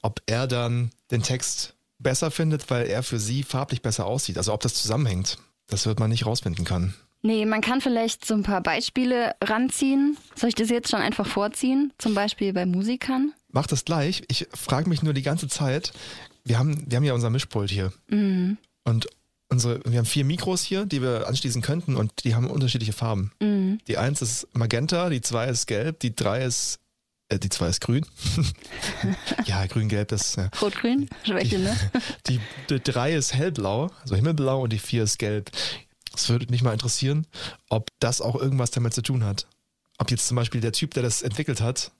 ob 0.00 0.22
er 0.26 0.46
dann 0.46 0.90
den 1.10 1.22
Text 1.22 1.74
besser 1.98 2.30
findet, 2.30 2.70
weil 2.70 2.86
er 2.86 3.02
für 3.02 3.18
sie 3.18 3.42
farblich 3.42 3.82
besser 3.82 4.06
aussieht. 4.06 4.38
Also 4.38 4.54
ob 4.54 4.62
das 4.62 4.74
zusammenhängt, 4.74 5.36
das 5.66 5.84
wird 5.84 6.00
man 6.00 6.08
nicht 6.10 6.24
rausfinden 6.24 6.64
können. 6.64 6.94
Nee, 7.20 7.44
man 7.44 7.60
kann 7.60 7.82
vielleicht 7.82 8.24
so 8.24 8.32
ein 8.32 8.44
paar 8.44 8.62
Beispiele 8.62 9.34
ranziehen. 9.44 10.16
Soll 10.34 10.48
ich 10.48 10.54
das 10.54 10.70
jetzt 10.70 10.90
schon 10.90 11.00
einfach 11.00 11.26
vorziehen? 11.26 11.92
Zum 11.98 12.14
Beispiel 12.14 12.54
bei 12.54 12.64
Musikern? 12.64 13.34
Mach 13.50 13.66
das 13.66 13.84
gleich. 13.84 14.22
Ich 14.28 14.46
frage 14.54 14.88
mich 14.88 15.02
nur 15.02 15.12
die 15.12 15.22
ganze 15.22 15.48
Zeit, 15.48 15.92
wir 16.44 16.58
haben, 16.58 16.84
wir 16.88 16.96
haben 16.96 17.04
ja 17.04 17.12
unser 17.12 17.28
Mischpult 17.28 17.70
hier. 17.70 17.92
Mhm. 18.08 18.56
Und 18.84 19.08
unsere, 19.48 19.80
wir 19.84 19.98
haben 19.98 20.06
vier 20.06 20.24
Mikros 20.24 20.62
hier, 20.62 20.86
die 20.86 21.02
wir 21.02 21.26
anschließen 21.28 21.62
könnten 21.62 21.96
und 21.96 22.24
die 22.24 22.34
haben 22.34 22.50
unterschiedliche 22.50 22.92
Farben. 22.92 23.32
Mhm. 23.40 23.80
Die 23.88 23.98
eins 23.98 24.22
ist 24.22 24.48
Magenta, 24.52 25.08
die 25.08 25.20
zwei 25.20 25.46
ist 25.48 25.66
gelb, 25.66 26.00
die 26.00 26.14
drei 26.14 26.44
ist 26.44 26.80
äh, 27.28 27.38
die 27.38 27.48
zwei 27.48 27.68
ist 27.68 27.80
grün. 27.80 28.06
ja, 29.44 29.66
grün-gelb 29.66 30.12
ist. 30.12 30.36
Ja. 30.36 30.50
Rot-grün? 30.60 31.08
Schwäche, 31.24 31.58
ne? 31.58 31.76
Die, 32.26 32.40
die, 32.70 32.80
drei 32.80 33.14
ist 33.14 33.34
hellblau, 33.34 33.90
also 34.02 34.16
himmelblau 34.16 34.62
und 34.62 34.72
die 34.72 34.78
vier 34.78 35.02
ist 35.02 35.18
gelb. 35.18 35.50
Es 36.14 36.28
würde 36.28 36.46
mich 36.50 36.62
mal 36.62 36.72
interessieren, 36.72 37.26
ob 37.68 37.90
das 38.00 38.20
auch 38.20 38.34
irgendwas 38.34 38.70
damit 38.70 38.94
zu 38.94 39.02
tun 39.02 39.24
hat. 39.24 39.46
Ob 39.98 40.10
jetzt 40.10 40.26
zum 40.26 40.36
Beispiel 40.36 40.60
der 40.60 40.72
Typ, 40.72 40.94
der 40.94 41.02
das 41.02 41.22
entwickelt 41.22 41.60
hat, 41.60 41.92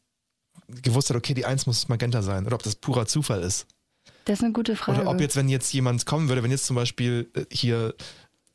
gewusst 0.69 1.11
hat, 1.11 1.17
okay, 1.17 1.35
die 1.35 1.45
eins 1.45 1.67
muss 1.67 1.89
Magenta 1.89 2.23
sein 2.23 2.47
oder 2.47 2.55
ob 2.55 2.63
das 2.63 2.75
purer 2.75 3.07
Zufall 3.07 3.43
ist. 3.43 3.67
Das 4.29 4.41
ist 4.41 4.45
eine 4.45 4.53
gute 4.53 4.77
Frage. 4.77 5.01
Oder 5.01 5.11
ob 5.11 5.23
jetzt, 5.23 5.37
wenn 5.37 5.49
jetzt 5.49 5.73
jemand 5.73 6.05
kommen 6.05 6.29
würde, 6.29 6.43
wenn 6.43 6.51
jetzt 6.51 6.67
zum 6.67 6.77
Beispiel 6.77 7.31
äh, 7.35 7.47
hier 7.51 7.95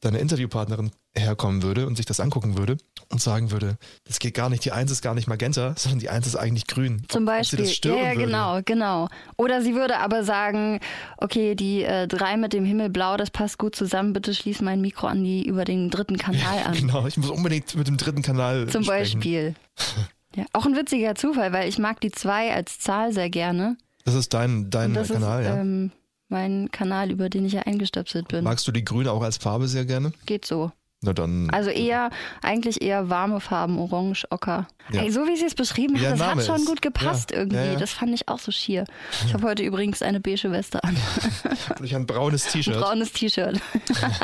deine 0.02 0.20
Interviewpartnerin 0.20 0.92
herkommen 1.16 1.64
würde 1.64 1.88
und 1.88 1.96
sich 1.96 2.06
das 2.06 2.20
angucken 2.20 2.60
würde 2.60 2.78
und 3.10 3.22
sagen 3.22 3.50
würde, 3.50 3.78
das 4.04 4.20
geht 4.20 4.36
gar 4.36 4.50
nicht, 4.52 4.64
die 4.66 4.72
Eins 4.72 4.92
ist 4.92 5.02
gar 5.02 5.16
nicht 5.16 5.28
magenta, 5.28 5.74
sondern 5.76 5.98
die 5.98 6.10
Eins 6.10 6.28
ist 6.28 6.36
eigentlich 6.36 6.68
grün. 6.68 7.04
Zum 7.08 7.26
Beispiel. 7.26 7.66
ja, 7.86 7.96
ja 7.96 8.14
genau, 8.14 8.60
genau. 8.64 9.08
Oder 9.36 9.64
sie 9.64 9.74
würde 9.74 9.98
aber 9.98 10.24
sagen, 10.24 10.80
okay, 11.18 11.56
die 11.56 11.82
äh, 11.84 12.08
drei 12.08 12.38
mit 12.38 12.54
dem 12.54 12.66
Himmelblau, 12.66 13.18
das 13.18 13.32
passt 13.32 13.58
gut 13.58 13.76
zusammen, 13.76 14.14
bitte 14.14 14.36
schließ 14.36 14.62
mein 14.62 14.80
Mikro 14.80 15.08
an 15.08 15.24
die 15.24 15.44
über 15.44 15.66
den 15.66 15.90
dritten 15.90 16.20
Kanal 16.20 16.60
an. 16.66 16.74
genau, 16.74 17.08
ich 17.08 17.18
muss 17.18 17.32
unbedingt 17.32 17.74
mit 17.74 17.88
dem 17.88 17.98
dritten 17.98 18.22
Kanal. 18.22 18.68
Zum 18.68 18.84
sprechen. 18.84 19.20
Beispiel. 19.20 19.56
ja, 20.36 20.46
auch 20.54 20.68
ein 20.68 20.76
witziger 20.76 21.16
Zufall, 21.16 21.52
weil 21.52 21.68
ich 21.68 21.80
mag 21.80 22.00
die 22.00 22.12
zwei 22.12 22.54
als 22.54 22.78
Zahl 22.78 23.12
sehr 23.12 23.32
gerne. 23.32 23.76
Das 24.04 24.16
ist 24.16 24.34
dein, 24.34 24.70
dein 24.70 24.94
das 24.94 25.10
Kanal, 25.10 25.42
ist, 25.42 25.48
ja? 25.48 25.58
Ähm, 25.58 25.92
mein 26.30 26.72
Kanal, 26.72 27.12
über 27.12 27.30
den 27.30 27.46
ich 27.46 27.54
ja 27.54 27.62
eingestöpselt 27.62 28.28
bin. 28.28 28.44
Magst 28.44 28.68
du 28.68 28.72
die 28.72 28.84
Grüne 28.84 29.12
auch 29.12 29.22
als 29.22 29.38
Farbe 29.38 29.68
sehr 29.68 29.86
gerne? 29.86 30.14
Geht 30.26 30.46
so. 30.46 30.72
Na 31.04 31.12
dann. 31.12 31.50
Also 31.50 31.70
eher, 31.70 32.10
eigentlich 32.42 32.82
eher 32.82 33.10
warme 33.10 33.42
Farben, 33.42 33.78
Orange, 33.78 34.26
Ocker. 34.30 34.68
Ja. 34.92 35.02
Ey, 35.02 35.12
so 35.12 35.28
wie 35.28 35.36
sie 35.36 35.46
es 35.46 35.54
beschrieben 35.54 35.98
hat, 35.98 36.14
das 36.14 36.20
Name 36.20 36.42
hat 36.42 36.46
schon 36.46 36.62
ist. 36.62 36.66
gut 36.66 36.82
gepasst 36.82 37.32
ja. 37.32 37.40
irgendwie. 37.40 37.58
Ja, 37.58 37.76
das 37.76 37.92
fand 37.92 38.14
ich 38.14 38.30
auch 38.30 38.40
so 38.40 38.52
schier. 38.52 38.86
Ich 39.26 39.34
habe 39.34 39.46
heute 39.46 39.64
übrigens 39.64 40.02
eine 40.02 40.22
beige 40.22 40.52
Weste 40.52 40.84
an. 40.84 40.96
Und 41.80 41.86
ich 41.86 41.94
ein 41.94 42.06
braunes 42.06 42.48
T-Shirt. 42.48 42.80
Braunes 42.80 43.12
T-Shirt. 43.12 43.60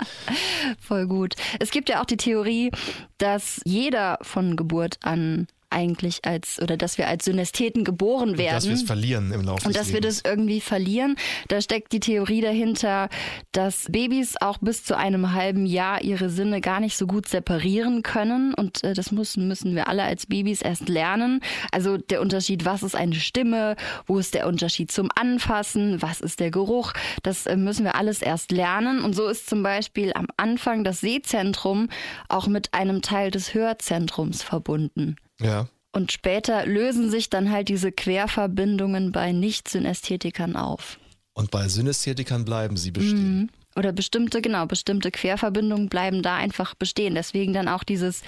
Voll 0.79 1.07
gut. 1.07 1.35
Es 1.59 1.71
gibt 1.71 1.89
ja 1.89 2.01
auch 2.01 2.05
die 2.05 2.17
Theorie, 2.17 2.71
dass 3.17 3.59
jeder 3.65 4.17
von 4.21 4.55
Geburt 4.55 4.99
an 5.03 5.47
eigentlich 5.69 6.25
als 6.25 6.61
oder 6.61 6.77
dass 6.77 6.97
wir 6.97 7.07
als 7.07 7.25
Synästheten 7.25 7.83
geboren 7.83 8.37
werden. 8.37 8.47
Und 8.47 8.55
dass 8.55 8.67
wir 8.67 8.73
es 8.73 8.83
verlieren 8.83 9.31
im 9.31 9.41
Laufe 9.41 9.67
Und 9.67 9.75
dass 9.75 9.93
wir 9.93 10.01
das 10.01 10.21
irgendwie 10.25 10.61
verlieren. 10.61 11.15
Da 11.47 11.61
steckt 11.61 11.91
die 11.91 11.99
Theorie 11.99 12.41
dahinter, 12.41 13.09
dass 13.51 13.85
Babys 13.89 14.35
auch 14.41 14.57
bis 14.59 14.83
zu 14.83 14.97
einem 14.97 15.33
halben 15.33 15.65
Jahr 15.65 16.01
ihre 16.01 16.29
Sinne 16.29 16.61
gar 16.61 16.79
nicht 16.79 16.97
so 16.97 17.07
gut 17.07 17.27
separieren 17.27 18.03
können. 18.03 18.53
Und 18.53 18.83
äh, 18.83 18.93
das 18.93 19.11
müssen, 19.11 19.47
müssen 19.47 19.75
wir 19.75 19.87
alle 19.87 20.03
als 20.03 20.25
Babys 20.25 20.61
erst 20.61 20.89
lernen. 20.89 21.41
Also 21.71 21.97
der 21.97 22.21
Unterschied, 22.21 22.65
was 22.65 22.83
ist 22.83 22.95
eine 22.95 23.15
Stimme, 23.15 23.75
wo 24.07 24.17
ist 24.17 24.33
der 24.33 24.47
Unterschied 24.47 24.91
zum 24.91 25.09
Anfassen, 25.15 26.01
was 26.01 26.21
ist 26.21 26.39
der 26.39 26.51
Geruch, 26.51 26.93
das 27.23 27.45
äh, 27.45 27.55
müssen 27.55 27.85
wir 27.85 27.95
alles 27.95 28.21
erst 28.21 28.51
lernen. 28.51 29.03
Und 29.03 29.13
so 29.15 29.27
ist 29.27 29.49
zum 29.49 29.63
Beispiel 29.63 30.13
am 30.13 30.27
Anfang 30.37 30.83
das 30.83 30.99
Sehzentrum 30.99 31.89
auch 32.27 32.47
mit 32.47 32.73
einem 32.73 33.01
Teil 33.01 33.31
des 33.31 33.53
Hörzentrums 33.53 34.43
verbunden. 34.43 35.15
Ja. 35.39 35.67
Und 35.91 36.11
später 36.11 36.65
lösen 36.65 37.09
sich 37.09 37.29
dann 37.29 37.51
halt 37.51 37.69
diese 37.69 37.91
Querverbindungen 37.91 39.11
bei 39.11 39.31
Nicht-Synästhetikern 39.31 40.55
auf. 40.55 40.99
Und 41.33 41.51
bei 41.51 41.67
Synästhetikern 41.67 42.45
bleiben 42.45 42.77
sie 42.77 42.91
bestehen. 42.91 43.39
Mhm. 43.39 43.49
Oder 43.75 43.91
bestimmte, 43.91 44.41
genau, 44.41 44.65
bestimmte 44.65 45.09
Querverbindungen 45.09 45.89
bleiben 45.89 46.21
da 46.21 46.35
einfach 46.35 46.75
bestehen. 46.75 47.15
Deswegen 47.15 47.53
dann 47.53 47.67
auch 47.67 47.83
dieses, 47.83 48.23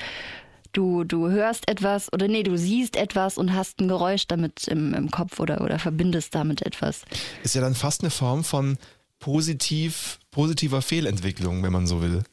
du, 0.71 1.03
du 1.03 1.29
hörst 1.29 1.67
etwas 1.67 2.11
oder 2.13 2.27
nee, 2.27 2.43
du 2.43 2.57
siehst 2.57 2.95
etwas 2.95 3.37
und 3.37 3.53
hast 3.53 3.79
ein 3.79 3.87
Geräusch 3.87 4.27
damit 4.27 4.67
im, 4.67 4.93
im 4.93 5.11
Kopf 5.11 5.39
oder, 5.39 5.61
oder 5.61 5.79
verbindest 5.79 6.33
damit 6.35 6.65
etwas. 6.65 7.03
Ist 7.43 7.55
ja 7.55 7.61
dann 7.61 7.75
fast 7.75 8.01
eine 8.01 8.11
Form 8.11 8.43
von 8.43 8.77
positiv, 9.19 10.19
positiver 10.31 10.81
Fehlentwicklung, 10.81 11.63
wenn 11.63 11.73
man 11.73 11.87
so 11.87 12.01
will. 12.01 12.23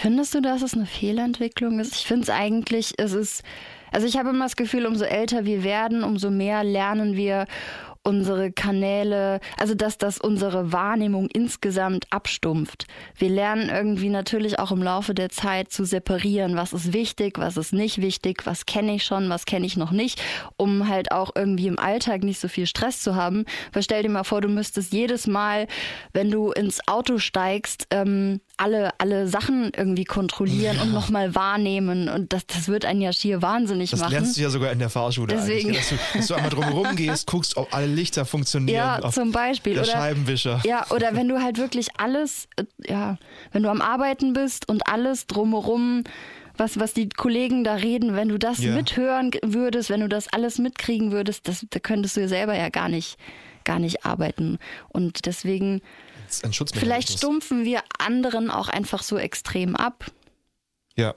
Findest 0.00 0.32
du, 0.34 0.40
dass 0.40 0.62
es 0.62 0.74
eine 0.74 0.86
Fehlentwicklung 0.86 1.80
ist? 1.80 1.96
Ich 1.96 2.06
finde 2.06 2.22
es 2.22 2.30
eigentlich, 2.30 2.94
es 2.98 3.14
ist 3.14 3.42
also 3.90 4.06
ich 4.06 4.18
habe 4.18 4.28
immer 4.28 4.44
das 4.44 4.56
Gefühl, 4.56 4.86
umso 4.86 5.04
älter 5.04 5.46
wir 5.46 5.64
werden, 5.64 6.04
umso 6.04 6.30
mehr 6.30 6.62
lernen 6.62 7.16
wir 7.16 7.46
unsere 8.04 8.52
Kanäle, 8.52 9.40
also 9.58 9.74
dass 9.74 9.98
das 9.98 10.18
unsere 10.18 10.72
Wahrnehmung 10.72 11.28
insgesamt 11.32 12.06
abstumpft. 12.10 12.86
Wir 13.16 13.28
lernen 13.28 13.68
irgendwie 13.68 14.08
natürlich 14.08 14.58
auch 14.58 14.72
im 14.72 14.82
Laufe 14.82 15.14
der 15.14 15.28
Zeit 15.28 15.72
zu 15.72 15.84
separieren, 15.84 16.56
was 16.56 16.72
ist 16.72 16.92
wichtig, 16.92 17.38
was 17.38 17.56
ist 17.56 17.72
nicht 17.72 18.00
wichtig, 18.00 18.46
was 18.46 18.66
kenne 18.66 18.94
ich 18.94 19.04
schon, 19.04 19.28
was 19.28 19.44
kenne 19.44 19.66
ich 19.66 19.76
noch 19.76 19.90
nicht, 19.90 20.22
um 20.56 20.88
halt 20.88 21.12
auch 21.12 21.32
irgendwie 21.34 21.66
im 21.66 21.78
Alltag 21.78 22.22
nicht 22.22 22.40
so 22.40 22.48
viel 22.48 22.66
Stress 22.66 23.02
zu 23.02 23.14
haben. 23.14 23.44
Weil 23.72 23.82
stell 23.82 24.02
dir 24.02 24.10
mal 24.10 24.24
vor, 24.24 24.40
du 24.40 24.48
müsstest 24.48 24.92
jedes 24.92 25.26
Mal, 25.26 25.66
wenn 26.12 26.30
du 26.30 26.52
ins 26.52 26.86
Auto 26.86 27.18
steigst, 27.18 27.88
ähm, 27.90 28.40
alle, 28.58 28.90
alle 28.98 29.28
Sachen 29.28 29.70
irgendwie 29.76 30.04
kontrollieren 30.04 30.76
ja. 30.76 30.82
und 30.82 30.92
nochmal 30.92 31.34
wahrnehmen. 31.34 32.08
Und 32.08 32.32
das, 32.32 32.46
das 32.46 32.68
wird 32.68 32.84
einen 32.84 33.00
ja 33.00 33.12
schier 33.12 33.40
wahnsinnig 33.40 33.90
das 33.90 34.00
machen. 34.00 34.12
Das 34.12 34.20
lernst 34.20 34.36
du 34.36 34.42
ja 34.42 34.50
sogar 34.50 34.72
in 34.72 34.78
der 34.78 34.90
Fahrschule 34.90 35.34
Deswegen. 35.34 35.72
Dass 35.72 35.88
du, 35.88 35.96
dass 36.14 36.26
du 36.26 36.34
einmal 36.34 36.50
drumherum 36.50 36.96
gehst, 36.96 37.26
guckst, 37.30 37.56
ob 37.56 37.72
alle 37.74 37.86
Lichter 37.86 38.24
funktionieren. 38.24 38.76
Ja, 38.76 39.10
zum 39.10 39.32
Beispiel. 39.32 39.74
Der 39.74 39.84
oder, 39.84 39.92
Scheibenwischer. 39.92 40.60
Ja, 40.64 40.86
oder 40.90 41.14
wenn 41.14 41.28
du 41.28 41.42
halt 41.42 41.58
wirklich 41.58 41.88
alles, 41.98 42.48
äh, 42.56 42.64
ja, 42.86 43.16
wenn 43.52 43.62
du 43.62 43.70
am 43.70 43.80
Arbeiten 43.80 44.32
bist 44.32 44.68
und 44.68 44.86
alles 44.86 45.26
drumherum 45.26 46.04
was, 46.58 46.78
was 46.80 46.92
die 46.92 47.08
Kollegen 47.08 47.62
da 47.62 47.74
reden, 47.74 48.16
wenn 48.16 48.28
du 48.28 48.36
das 48.36 48.58
ja. 48.58 48.74
mithören 48.74 49.30
würdest, 49.44 49.90
wenn 49.90 50.00
du 50.00 50.08
das 50.08 50.26
alles 50.32 50.58
mitkriegen 50.58 51.12
würdest, 51.12 51.46
das, 51.46 51.64
da 51.70 51.78
könntest 51.78 52.16
du 52.16 52.26
selber 52.26 52.56
ja 52.56 52.68
gar 52.68 52.88
nicht, 52.88 53.16
gar 53.64 53.78
nicht 53.78 54.04
arbeiten. 54.04 54.58
Und 54.88 55.26
deswegen 55.26 55.80
Vielleicht 56.80 57.10
stumpfen 57.10 57.64
wir 57.64 57.82
anderen 57.98 58.50
auch 58.50 58.68
einfach 58.68 59.02
so 59.02 59.18
extrem 59.18 59.76
ab. 59.76 60.06
Ja. 60.96 61.14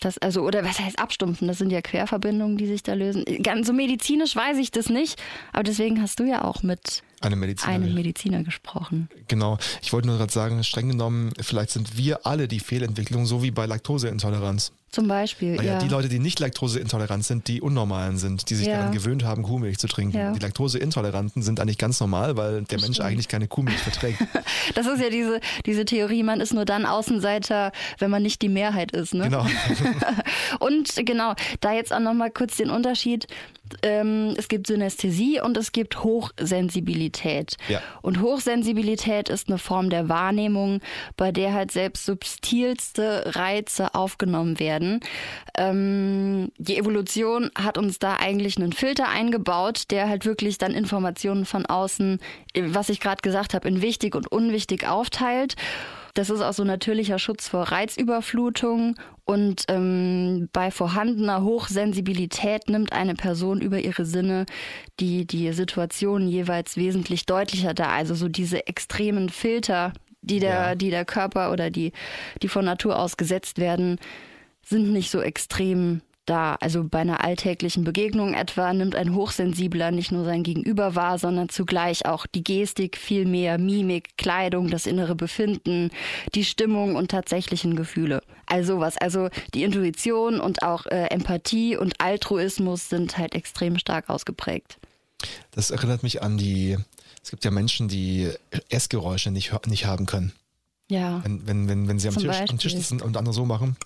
Das, 0.00 0.18
also, 0.18 0.42
oder 0.42 0.62
was 0.62 0.78
heißt 0.78 0.98
abstumpfen? 0.98 1.48
Das 1.48 1.58
sind 1.58 1.70
ja 1.70 1.80
Querverbindungen, 1.80 2.58
die 2.58 2.66
sich 2.66 2.82
da 2.82 2.92
lösen. 2.92 3.24
Ganz 3.42 3.66
so 3.66 3.72
medizinisch 3.72 4.36
weiß 4.36 4.58
ich 4.58 4.70
das 4.70 4.90
nicht, 4.90 5.22
aber 5.52 5.62
deswegen 5.62 6.02
hast 6.02 6.20
du 6.20 6.24
ja 6.24 6.44
auch 6.44 6.62
mit 6.62 7.02
Eine 7.20 7.36
Mediziner. 7.36 7.72
einen 7.74 7.94
Mediziner 7.94 8.42
gesprochen. 8.42 9.08
Genau. 9.28 9.58
Ich 9.82 9.92
wollte 9.92 10.08
nur 10.08 10.18
gerade 10.18 10.32
sagen, 10.32 10.62
streng 10.64 10.88
genommen, 10.88 11.32
vielleicht 11.40 11.70
sind 11.70 11.96
wir 11.96 12.26
alle 12.26 12.46
die 12.48 12.60
Fehlentwicklung, 12.60 13.24
so 13.26 13.42
wie 13.42 13.50
bei 13.50 13.66
Laktoseintoleranz. 13.66 14.72
Zum 14.92 15.08
Beispiel, 15.08 15.58
Weil 15.58 15.66
ja. 15.66 15.72
ja. 15.74 15.78
die 15.80 15.88
Leute, 15.88 16.08
die 16.08 16.18
nicht 16.18 16.40
laktoseintolerant 16.40 17.24
sind, 17.24 17.48
die 17.48 17.60
Unnormalen 17.60 18.16
sind, 18.16 18.48
die 18.48 18.54
sich 18.54 18.66
Ja. 18.68 18.78
daran 18.78 18.92
gewöhnt 18.92 19.24
haben, 19.24 19.42
Kuhmilch 19.42 19.78
zu 19.78 19.88
trinken. 19.88 20.16
Ja. 20.16 20.32
Die 20.32 20.38
Laktoseintoleranten 20.38 21.42
sind 21.42 21.60
eigentlich 21.60 21.76
ganz 21.76 22.00
normal, 22.00 22.36
weil 22.36 22.62
der 22.62 22.80
Mensch 22.80 23.00
eigentlich 23.00 23.28
keine 23.28 23.46
Kuhmilch 23.48 23.78
verträgt. 23.78 24.18
Das 24.74 24.86
ist 24.86 25.00
ja 25.00 25.10
diese, 25.10 25.40
diese 25.64 25.84
Theorie, 25.84 26.22
man 26.22 26.40
ist 26.40 26.52
nur 26.52 26.64
dann 26.64 26.86
Außenseiter, 26.86 27.72
wenn 27.98 28.10
man 28.10 28.22
nicht 28.22 28.42
die 28.42 28.48
Mehrheit 28.48 28.92
ist. 28.92 29.14
Ne? 29.14 29.24
genau. 29.24 29.46
Und 30.60 30.94
genau, 31.06 31.34
da 31.60 31.72
jetzt 31.72 31.92
auch 31.92 32.00
nochmal 32.00 32.30
kurz 32.30 32.56
den 32.56 32.70
Unterschied. 32.70 33.26
Ähm, 33.82 34.34
es 34.36 34.48
gibt 34.48 34.66
Synästhesie 34.66 35.40
und 35.40 35.56
es 35.56 35.72
gibt 35.72 36.02
Hochsensibilität. 36.02 37.56
Ja. 37.68 37.82
Und 38.02 38.20
Hochsensibilität 38.20 39.28
ist 39.28 39.48
eine 39.48 39.58
Form 39.58 39.90
der 39.90 40.08
Wahrnehmung, 40.08 40.80
bei 41.16 41.32
der 41.32 41.52
halt 41.52 41.70
selbst 41.70 42.06
subtilste 42.06 43.34
Reize 43.36 43.94
aufgenommen 43.94 44.58
werden. 44.58 45.00
Ähm, 45.56 46.50
die 46.58 46.78
Evolution 46.78 47.50
hat 47.56 47.78
uns 47.78 47.98
da 47.98 48.16
eigentlich 48.16 48.56
einen 48.56 48.72
Filter 48.72 49.08
eingebaut, 49.08 49.90
der 49.90 50.08
halt 50.08 50.24
wirklich 50.24 50.58
dann 50.58 50.72
Informationen 50.72 51.44
von 51.44 51.66
außen, 51.66 52.18
was 52.56 52.88
ich 52.88 53.00
gerade 53.00 53.22
gesagt 53.22 53.54
habe, 53.54 53.68
in 53.68 53.82
wichtig 53.82 54.14
und 54.14 54.30
unwichtig 54.30 54.86
aufteilt. 54.86 55.56
Das 56.16 56.30
ist 56.30 56.40
auch 56.40 56.54
so 56.54 56.64
natürlicher 56.64 57.18
Schutz 57.18 57.46
vor 57.46 57.64
Reizüberflutung 57.64 58.96
und 59.26 59.64
ähm, 59.68 60.48
bei 60.50 60.70
vorhandener 60.70 61.42
Hochsensibilität 61.42 62.70
nimmt 62.70 62.92
eine 62.94 63.14
Person 63.14 63.60
über 63.60 63.78
ihre 63.80 64.06
Sinne 64.06 64.46
die, 64.98 65.26
die 65.26 65.52
Situation 65.52 66.26
jeweils 66.26 66.78
wesentlich 66.78 67.26
deutlicher 67.26 67.74
dar. 67.74 67.90
Also 67.90 68.14
so 68.14 68.28
diese 68.28 68.66
extremen 68.66 69.28
Filter, 69.28 69.92
die 70.22 70.40
der, 70.40 70.50
Ja. 70.70 70.74
die 70.74 70.88
der 70.88 71.04
Körper 71.04 71.52
oder 71.52 71.68
die, 71.70 71.92
die 72.40 72.48
von 72.48 72.64
Natur 72.64 72.98
aus 72.98 73.18
gesetzt 73.18 73.58
werden, 73.58 73.98
sind 74.64 74.94
nicht 74.94 75.10
so 75.10 75.20
extrem 75.20 76.00
da. 76.26 76.56
Also 76.56 76.84
bei 76.84 76.98
einer 76.98 77.24
alltäglichen 77.24 77.84
Begegnung 77.84 78.34
etwa 78.34 78.72
nimmt 78.72 78.94
ein 78.94 79.14
Hochsensibler 79.14 79.90
nicht 79.90 80.12
nur 80.12 80.24
sein 80.24 80.42
Gegenüber 80.42 80.94
wahr, 80.94 81.18
sondern 81.18 81.48
zugleich 81.48 82.06
auch 82.06 82.26
die 82.26 82.44
Gestik, 82.44 82.96
viel 82.96 83.24
mehr 83.24 83.58
Mimik, 83.58 84.16
Kleidung, 84.18 84.68
das 84.68 84.86
innere 84.86 85.14
Befinden, 85.14 85.90
die 86.34 86.44
Stimmung 86.44 86.96
und 86.96 87.10
tatsächlichen 87.10 87.76
Gefühle. 87.76 88.22
Also 88.46 88.80
was. 88.80 88.96
Also 88.98 89.28
die 89.54 89.64
Intuition 89.64 90.40
und 90.40 90.62
auch 90.62 90.86
äh, 90.86 91.06
Empathie 91.06 91.76
und 91.76 92.00
Altruismus 92.00 92.88
sind 92.88 93.18
halt 93.18 93.34
extrem 93.34 93.78
stark 93.78 94.08
ausgeprägt. 94.08 94.78
Das 95.52 95.70
erinnert 95.70 96.02
mich 96.02 96.22
an 96.22 96.36
die, 96.36 96.76
es 97.22 97.30
gibt 97.30 97.44
ja 97.44 97.50
Menschen, 97.50 97.88
die 97.88 98.30
Essgeräusche 98.68 99.30
nicht, 99.30 99.52
nicht 99.66 99.86
haben 99.86 100.06
können. 100.06 100.32
Ja. 100.88 101.22
Wenn, 101.24 101.46
wenn, 101.46 101.68
wenn, 101.68 101.88
wenn 101.88 101.98
sie 101.98 102.08
am 102.08 102.16
Tisch, 102.16 102.28
am. 102.28 102.58
Tisch 102.58 102.74
sitzen 102.74 103.00
und 103.00 103.16
andere 103.16 103.34
so 103.34 103.44
machen. 103.44 103.76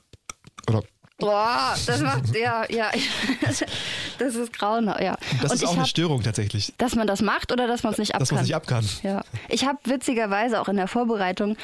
Oder 0.69 0.83
Boah, 1.21 1.77
das 1.87 2.00
macht, 2.00 2.37
ja, 2.37 2.65
ja. 2.69 2.91
Das 4.19 4.35
ist 4.35 4.53
grauenhaft, 4.53 5.00
ja. 5.00 5.17
das 5.41 5.50
und 5.50 5.57
ist 5.57 5.65
auch 5.65 5.73
eine 5.73 5.81
hab, 5.81 5.89
Störung 5.89 6.23
tatsächlich, 6.23 6.75
dass 6.77 6.95
man 6.95 7.07
das 7.07 7.23
macht 7.23 7.53
oder 7.53 7.67
dass 7.67 7.83
man 7.83 7.93
es 7.93 7.99
nicht 7.99 8.15
abkann. 8.15 8.21
dass 8.21 8.33
man 8.33 8.45
sich 8.45 8.55
ab 8.55 8.67
kann. 8.67 8.85
Ja, 9.03 9.23
ich 9.49 9.65
habe 9.65 9.79
witzigerweise 9.85 10.61
auch 10.61 10.69
in 10.69 10.77
der 10.77 10.89
Vorbereitung 10.89 11.57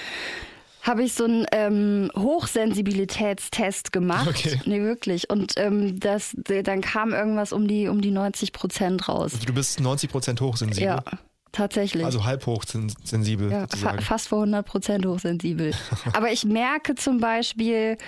habe 0.86 1.02
ich 1.02 1.14
so 1.14 1.24
einen 1.24 1.46
ähm, 1.52 2.10
Hochsensibilitätstest 2.16 3.92
gemacht. 3.92 4.28
Okay. 4.28 4.60
Nee, 4.66 4.80
wirklich. 4.82 5.28
Und 5.28 5.54
ähm, 5.56 5.98
das, 5.98 6.36
dann 6.44 6.80
kam 6.80 7.12
irgendwas 7.12 7.52
um 7.52 7.66
die, 7.66 7.88
um 7.88 8.00
die 8.00 8.12
90 8.12 8.52
Prozent 8.52 9.08
raus. 9.08 9.34
Also 9.34 9.46
du 9.46 9.52
bist 9.52 9.80
90% 9.80 10.40
hochsensibel. 10.40 10.84
Ja, 10.84 11.02
tatsächlich. 11.50 12.04
Also 12.04 12.24
halb 12.24 12.46
hochsensibel 12.46 13.50
ja, 13.50 13.66
fa 13.66 14.00
fast 14.00 14.28
vor 14.28 14.38
100 14.38 14.64
Prozent 14.64 15.06
hochsensibel. 15.06 15.74
Aber 16.12 16.30
ich 16.30 16.44
merke 16.44 16.94
zum 16.94 17.18
Beispiel, 17.18 17.98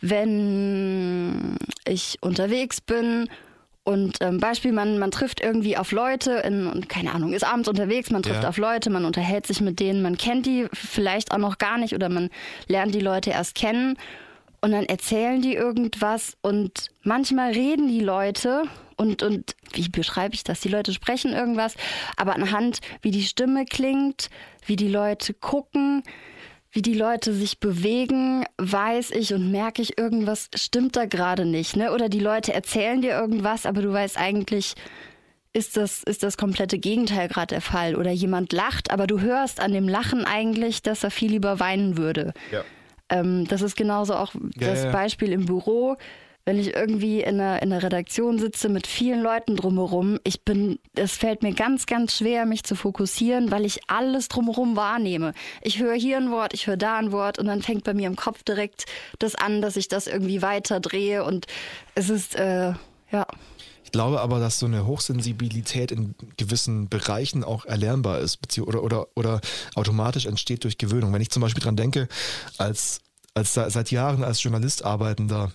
wenn 0.00 1.56
ich 1.86 2.18
unterwegs 2.20 2.80
bin 2.80 3.28
und 3.84 4.16
ähm, 4.20 4.38
Beispiel, 4.38 4.72
man, 4.72 4.98
man 4.98 5.12
trifft 5.12 5.40
irgendwie 5.40 5.76
auf 5.76 5.92
Leute, 5.92 6.32
in, 6.44 6.66
und 6.66 6.88
keine 6.88 7.12
Ahnung, 7.12 7.32
ist 7.32 7.44
abends 7.44 7.68
unterwegs, 7.68 8.10
man 8.10 8.22
trifft 8.22 8.42
Ja. 8.42 8.48
auf 8.48 8.56
Leute, 8.58 8.90
man 8.90 9.04
unterhält 9.04 9.46
sich 9.46 9.60
mit 9.60 9.78
denen, 9.78 10.02
man 10.02 10.16
kennt 10.18 10.44
die 10.46 10.66
vielleicht 10.72 11.30
auch 11.32 11.38
noch 11.38 11.58
gar 11.58 11.78
nicht 11.78 11.94
oder 11.94 12.08
man 12.08 12.30
lernt 12.66 12.94
die 12.94 13.00
Leute 13.00 13.30
erst 13.30 13.54
kennen 13.54 13.96
und 14.60 14.72
dann 14.72 14.86
erzählen 14.86 15.40
die 15.40 15.54
irgendwas 15.54 16.36
und 16.42 16.90
manchmal 17.04 17.52
reden 17.52 17.86
die 17.86 18.00
Leute 18.00 18.64
und, 18.96 19.22
und 19.22 19.54
wie 19.74 19.88
beschreibe 19.88 20.34
ich 20.34 20.42
das? 20.42 20.60
Die 20.60 20.68
Leute 20.68 20.92
sprechen 20.92 21.32
irgendwas, 21.32 21.74
aber 22.16 22.34
anhand, 22.34 22.80
wie 23.02 23.10
die 23.12 23.22
Stimme 23.22 23.66
klingt, 23.66 24.30
wie 24.64 24.74
die 24.76 24.88
Leute 24.88 25.32
gucken, 25.34 26.02
wie 26.76 26.82
die 26.82 26.94
Leute 26.94 27.32
sich 27.32 27.58
bewegen, 27.58 28.44
weiß 28.58 29.10
ich 29.12 29.32
und 29.32 29.50
merke 29.50 29.80
ich, 29.80 29.98
irgendwas 29.98 30.50
stimmt 30.54 30.94
da 30.94 31.06
gerade 31.06 31.46
nicht. 31.46 31.74
Ne? 31.74 31.90
Oder 31.90 32.10
die 32.10 32.20
Leute 32.20 32.52
erzählen 32.52 33.00
dir 33.00 33.12
irgendwas, 33.12 33.64
aber 33.64 33.80
du 33.80 33.90
weißt 33.90 34.18
eigentlich, 34.18 34.74
ist 35.54 35.78
das, 35.78 36.02
ist 36.02 36.22
das 36.22 36.36
komplette 36.36 36.78
Gegenteil 36.78 37.28
gerade 37.28 37.54
der 37.54 37.62
Fall. 37.62 37.96
Oder 37.96 38.10
jemand 38.10 38.52
lacht, 38.52 38.90
aber 38.90 39.06
du 39.06 39.20
hörst 39.20 39.58
an 39.58 39.72
dem 39.72 39.88
Lachen 39.88 40.26
eigentlich, 40.26 40.82
dass 40.82 41.02
er 41.02 41.10
viel 41.10 41.30
lieber 41.30 41.60
weinen 41.60 41.96
würde. 41.96 42.34
Ja. 42.52 42.62
Ähm, 43.08 43.48
das 43.48 43.62
ist 43.62 43.74
genauso 43.74 44.14
auch 44.14 44.34
Ja, 44.34 44.68
das 44.68 44.84
ja. 44.84 44.92
Beispiel 44.92 45.32
im 45.32 45.46
Büro. 45.46 45.96
Wenn 46.48 46.60
ich 46.60 46.76
irgendwie 46.76 47.22
in 47.22 47.40
einer, 47.40 47.60
in 47.60 47.72
einer 47.72 47.82
Redaktion 47.82 48.38
sitze 48.38 48.68
mit 48.68 48.86
vielen 48.86 49.20
Leuten 49.20 49.56
drumherum, 49.56 50.20
ich 50.22 50.42
bin, 50.44 50.78
es 50.94 51.10
fällt 51.16 51.42
mir 51.42 51.52
ganz, 51.52 51.86
ganz 51.86 52.16
schwer, 52.16 52.46
mich 52.46 52.62
zu 52.62 52.76
fokussieren, 52.76 53.50
weil 53.50 53.64
ich 53.64 53.80
alles 53.88 54.28
drumherum 54.28 54.76
wahrnehme. 54.76 55.32
Ich 55.60 55.80
höre 55.80 55.96
hier 55.96 56.18
ein 56.18 56.30
Wort, 56.30 56.54
ich 56.54 56.68
höre 56.68 56.76
da 56.76 56.98
ein 56.98 57.10
Wort 57.10 57.40
und 57.40 57.46
dann 57.46 57.62
fängt 57.62 57.82
bei 57.82 57.94
mir 57.94 58.06
im 58.06 58.14
Kopf 58.14 58.44
direkt 58.44 58.84
das 59.18 59.34
an, 59.34 59.60
dass 59.60 59.76
ich 59.76 59.88
das 59.88 60.06
irgendwie 60.06 60.40
weiter 60.40 60.78
drehe 60.78 61.24
und 61.24 61.46
es 61.96 62.10
ist, 62.10 62.36
äh, 62.36 62.74
ja, 63.10 63.26
Ich 63.82 63.90
glaube 63.90 64.20
aber, 64.20 64.38
dass 64.38 64.60
so 64.60 64.66
eine 64.66 64.86
Hochsensibilität 64.86 65.90
in 65.90 66.14
gewissen 66.36 66.88
Bereichen 66.88 67.42
auch 67.42 67.64
erlernbar 67.64 68.20
ist 68.20 68.38
oder, 68.60 68.84
oder, 68.84 69.08
oder 69.16 69.40
automatisch 69.74 70.26
entsteht 70.26 70.62
durch 70.62 70.78
Gewöhnung. 70.78 71.12
Wenn 71.12 71.22
ich 71.22 71.30
zum 71.30 71.42
Beispiel 71.42 71.64
dran 71.64 71.74
denke, 71.76 72.06
als, 72.56 73.00
als 73.34 73.54
seit 73.54 73.90
Jahren 73.90 74.22
als 74.22 74.40
Journalist 74.44 74.84
arbeitender, 74.84 75.50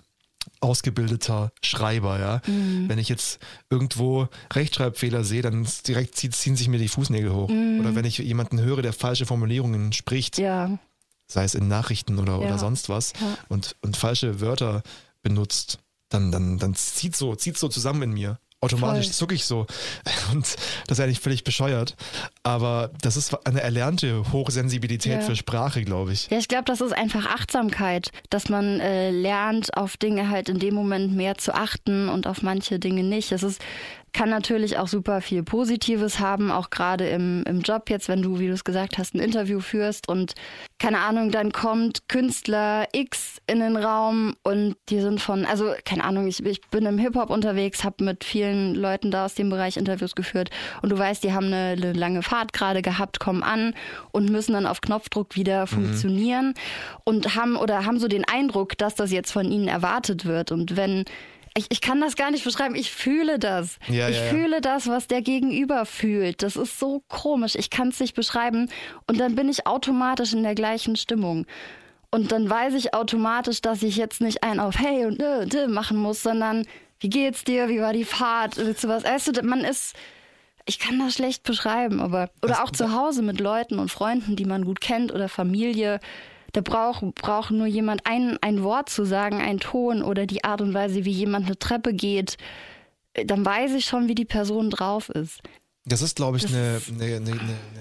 ausgebildeter 0.61 1.51
Schreiber, 1.63 2.19
ja. 2.19 2.41
Wenn 2.45 2.97
ich 2.99 3.09
jetzt 3.09 3.39
irgendwo 3.69 4.27
Rechtschreibfehler 4.53 5.23
sehe, 5.23 5.41
dann 5.41 5.67
direkt 5.87 6.15
ziehen 6.15 6.55
sich 6.55 6.67
mir 6.67 6.77
die 6.77 6.87
Fußnägel 6.87 7.33
hoch. 7.33 7.49
Oder 7.49 7.95
wenn 7.95 8.05
ich 8.05 8.19
jemanden 8.19 8.61
höre, 8.61 8.81
der 8.81 8.93
falsche 8.93 9.25
Formulierungen 9.25 9.91
spricht, 9.91 10.37
ja, 10.37 10.77
sei 11.27 11.43
es 11.43 11.55
in 11.55 11.67
Nachrichten 11.67 12.19
oder, 12.19 12.33
Ja. 12.33 12.37
oder 12.39 12.57
sonst 12.57 12.89
was, 12.89 13.13
Ja. 13.19 13.37
und, 13.49 13.75
und 13.81 13.97
falsche 13.97 14.39
Wörter 14.39 14.83
benutzt, 15.23 15.79
dann, 16.09 16.31
dann, 16.31 16.57
dann 16.59 16.75
zieht 16.75 17.15
so, 17.15 17.35
zieht 17.35 17.57
so 17.57 17.67
zusammen 17.67 18.03
in 18.03 18.11
mir. 18.11 18.39
Automatisch 18.61 19.07
Voll. 19.07 19.13
zucke 19.13 19.35
ich 19.35 19.45
so. 19.45 19.65
Und 20.31 20.45
das 20.87 20.99
ist 20.99 21.03
eigentlich 21.03 21.19
völlig 21.19 21.43
bescheuert. 21.43 21.95
Aber 22.43 22.91
das 23.01 23.17
ist 23.17 23.35
eine 23.47 23.61
erlernte 23.61 24.31
Hochsensibilität 24.31 25.13
Ja. 25.13 25.21
für 25.21 25.35
Sprache, 25.35 25.83
glaube 25.83 26.13
ich. 26.13 26.27
Ja, 26.29 26.37
ich 26.37 26.47
glaube, 26.47 26.65
das 26.65 26.79
ist 26.79 26.93
einfach 26.93 27.25
Achtsamkeit, 27.25 28.11
dass 28.29 28.49
man 28.49 28.79
äh, 28.79 29.09
lernt, 29.11 29.75
auf 29.75 29.97
Dinge 29.97 30.29
halt 30.29 30.47
in 30.47 30.59
dem 30.59 30.75
Moment 30.75 31.13
mehr 31.15 31.37
zu 31.37 31.55
achten 31.55 32.07
und 32.07 32.27
auf 32.27 32.43
manche 32.43 32.77
Dinge 32.79 33.03
nicht. 33.03 33.31
Das 33.31 33.41
ist, 33.43 33.59
kann 34.13 34.29
natürlich 34.29 34.77
auch 34.77 34.87
super 34.87 35.21
viel 35.21 35.43
Positives 35.43 36.19
haben, 36.19 36.51
auch 36.51 36.69
gerade 36.69 37.07
im, 37.07 37.43
im 37.47 37.61
Job 37.61 37.89
jetzt, 37.89 38.09
wenn 38.09 38.21
du, 38.21 38.39
wie 38.39 38.47
du 38.47 38.53
es 38.53 38.63
gesagt 38.63 38.97
hast, 38.97 39.15
ein 39.15 39.19
Interview 39.19 39.61
führst 39.61 40.09
und 40.09 40.33
keine 40.79 40.99
Ahnung, 40.99 41.31
dann 41.31 41.51
kommt 41.51 42.09
Künstler 42.09 42.87
X 42.91 43.41
in 43.47 43.59
den 43.59 43.77
Raum 43.77 44.35
und 44.43 44.75
die 44.89 44.99
sind 44.99 45.21
von, 45.21 45.45
also 45.45 45.73
keine 45.85 46.03
Ahnung, 46.03 46.27
ich, 46.27 46.45
ich 46.45 46.61
bin 46.69 46.85
im 46.85 46.97
Hip-Hop 46.97 47.29
unterwegs, 47.29 47.83
habe 47.83 48.03
mit 48.03 48.23
vielen 48.23 48.75
Leuten 48.75 49.11
da 49.11 49.25
aus 49.25 49.35
dem 49.35 49.49
Bereich 49.49 49.77
Interviews 49.77 50.15
geführt 50.15 50.49
und 50.81 50.91
du 50.91 50.97
weißt, 50.97 51.23
die 51.23 51.33
haben 51.33 51.47
eine, 51.47 51.75
eine 51.77 51.93
lange 51.93 52.21
Fahrt 52.21 52.51
gerade 52.51 52.81
gehabt, 52.81 53.19
kommen 53.19 53.43
an 53.43 53.73
und 54.11 54.29
müssen 54.29 54.53
dann 54.53 54.65
auf 54.65 54.81
Knopfdruck 54.81 55.35
wieder 55.35 55.67
funktionieren 55.67 56.53
und 57.05 57.35
haben 57.35 57.55
oder 57.55 57.85
haben 57.85 57.99
so 57.99 58.09
den 58.09 58.25
Eindruck, 58.25 58.77
dass 58.77 58.95
das 58.95 59.11
jetzt 59.11 59.31
von 59.31 59.49
ihnen 59.49 59.69
erwartet 59.69 60.25
wird 60.25 60.51
und 60.51 60.75
wenn 60.75 61.05
ich, 61.55 61.65
ich 61.69 61.81
kann 61.81 61.99
das 61.99 62.15
gar 62.15 62.31
nicht 62.31 62.43
beschreiben. 62.43 62.75
Ich 62.75 62.91
fühle 62.91 63.37
das. 63.37 63.77
Ja, 63.87 64.07
ich 64.09 64.17
ja, 64.17 64.23
ja. 64.23 64.29
fühle 64.29 64.61
das, 64.61 64.87
was 64.87 65.07
der 65.07 65.21
Gegenüber 65.21 65.85
fühlt. 65.85 66.43
Das 66.43 66.55
ist 66.55 66.79
so 66.79 67.03
komisch. 67.09 67.55
Ich 67.55 67.69
kann 67.69 67.89
es 67.89 67.99
nicht 67.99 68.15
beschreiben. 68.15 68.69
Und 69.07 69.19
dann 69.19 69.35
bin 69.35 69.49
ich 69.49 69.67
automatisch 69.67 70.33
in 70.33 70.43
der 70.43 70.55
gleichen 70.55 70.95
Stimmung. 70.95 71.45
Und 72.09 72.31
dann 72.31 72.49
weiß 72.49 72.73
ich 72.73 72.93
automatisch, 72.93 73.61
dass 73.61 73.83
ich 73.83 73.95
jetzt 73.97 74.21
nicht 74.21 74.43
ein 74.43 74.59
auf 74.59 74.77
Hey 74.77 75.05
und 75.05 75.21
äh, 75.21 75.43
äh, 75.43 75.67
machen 75.67 75.97
muss, 75.97 76.23
sondern 76.23 76.65
wie 76.99 77.09
geht's 77.09 77.43
dir? 77.43 77.67
Wie 77.67 77.81
war 77.81 77.93
die 77.93 78.05
Fahrt? 78.05 78.57
Willst 78.57 78.83
du 78.83 78.87
was? 78.87 79.03
Weißt 79.03 79.35
du, 79.35 79.43
man 79.43 79.61
ist, 79.61 79.95
ich 80.65 80.77
kann 80.77 80.99
das 80.99 81.15
schlecht 81.15 81.43
beschreiben, 81.43 81.99
aber, 81.99 82.29
oder 82.41 82.63
auch 82.63 82.71
zu 82.71 82.93
Hause 82.93 83.23
mit 83.23 83.39
Leuten 83.39 83.79
und 83.79 83.91
Freunden, 83.91 84.35
die 84.35 84.45
man 84.45 84.65
gut 84.65 84.81
kennt 84.81 85.11
oder 85.11 85.29
Familie. 85.29 85.99
Da 86.53 86.61
braucht 86.61 87.03
braucht 87.15 87.51
nur 87.51 87.65
jemand 87.67 88.05
ein, 88.05 88.37
ein 88.41 88.63
Wort 88.63 88.89
zu 88.89 89.05
sagen, 89.05 89.39
ein 89.41 89.59
Ton 89.59 90.01
oder 90.03 90.25
die 90.25 90.43
Art 90.43 90.61
und 90.61 90.73
Weise, 90.73 91.05
wie 91.05 91.11
jemand 91.11 91.45
eine 91.45 91.57
Treppe 91.57 91.93
geht. 91.93 92.37
Dann 93.25 93.45
weiß 93.45 93.71
ich 93.73 93.85
schon, 93.85 94.07
wie 94.07 94.15
die 94.15 94.25
Person 94.25 94.69
drauf 94.69 95.09
ist. 95.09 95.39
Das 95.85 96.01
ist, 96.01 96.15
glaube 96.15 96.37
ich, 96.37 96.47
eine, 96.47 96.81
eine, 96.99 97.15
eine, 97.15 97.31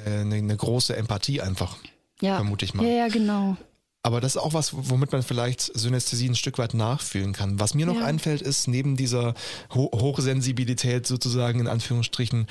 eine, 0.06 0.34
eine 0.36 0.56
große 0.56 0.96
Empathie 0.96 1.40
einfach, 1.40 1.76
Ja. 2.20 2.36
vermute 2.36 2.64
ich 2.64 2.74
mal. 2.74 2.86
Ja, 2.86 2.92
ja, 2.92 3.08
genau. 3.08 3.56
Aber 4.02 4.22
das 4.22 4.34
ist 4.36 4.40
auch 4.40 4.54
was, 4.54 4.70
womit 4.74 5.12
man 5.12 5.22
vielleicht 5.22 5.60
Synästhesie 5.60 6.30
ein 6.30 6.34
Stück 6.34 6.56
weit 6.56 6.72
nachfühlen 6.72 7.34
kann. 7.34 7.60
Was 7.60 7.74
mir 7.74 7.84
noch 7.84 7.96
Ja. 8.00 8.06
einfällt, 8.06 8.40
ist 8.40 8.66
neben 8.66 8.96
dieser 8.96 9.34
Ho 9.74 9.90
Hochsensibilität 9.94 11.06
sozusagen 11.06 11.60
in 11.60 11.66
Anführungsstrichen 11.66 12.46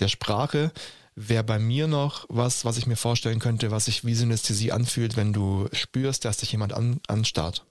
der 0.00 0.08
Sprache, 0.08 0.72
wäre 1.16 1.44
bei 1.44 1.58
mir 1.58 1.86
noch 1.86 2.26
was, 2.28 2.64
was 2.64 2.76
ich 2.76 2.86
mir 2.86 2.96
vorstellen 2.96 3.38
könnte, 3.38 3.70
was 3.70 3.84
sich 3.86 4.04
wie 4.04 4.14
Synästhesie 4.14 4.72
anfühlt, 4.72 5.16
wenn 5.16 5.32
du 5.32 5.68
spürst, 5.72 6.24
dass 6.24 6.38
dich 6.38 6.52
jemand 6.52 6.72
an, 6.72 7.00
anstarrt. 7.08 7.64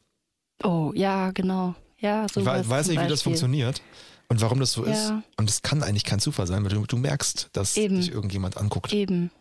Oh, 0.63 0.91
ja, 0.95 1.31
genau. 1.31 1.75
Ja, 1.99 2.25
Ich 2.25 2.33
sowas 2.33 2.67
wei- 2.67 2.69
weiß 2.69 2.87
nicht, 2.87 3.01
wie 3.01 3.07
das 3.07 3.21
funktioniert 3.21 3.81
und 4.29 4.41
warum 4.41 4.59
das 4.59 4.71
so 4.71 4.83
ist. 4.83 5.09
Ja. 5.09 5.23
Und 5.37 5.49
es 5.49 5.61
kann 5.61 5.83
eigentlich 5.83 6.03
kein 6.05 6.19
Zufall 6.19 6.47
sein, 6.47 6.63
weil 6.63 6.71
du, 6.71 6.85
du 6.85 6.97
merkst, 6.97 7.49
dass 7.53 7.75
Eben. 7.77 7.97
dich 7.97 8.11
irgendjemand 8.11 8.57
anguckt. 8.57 8.93
Eben. 8.93 9.31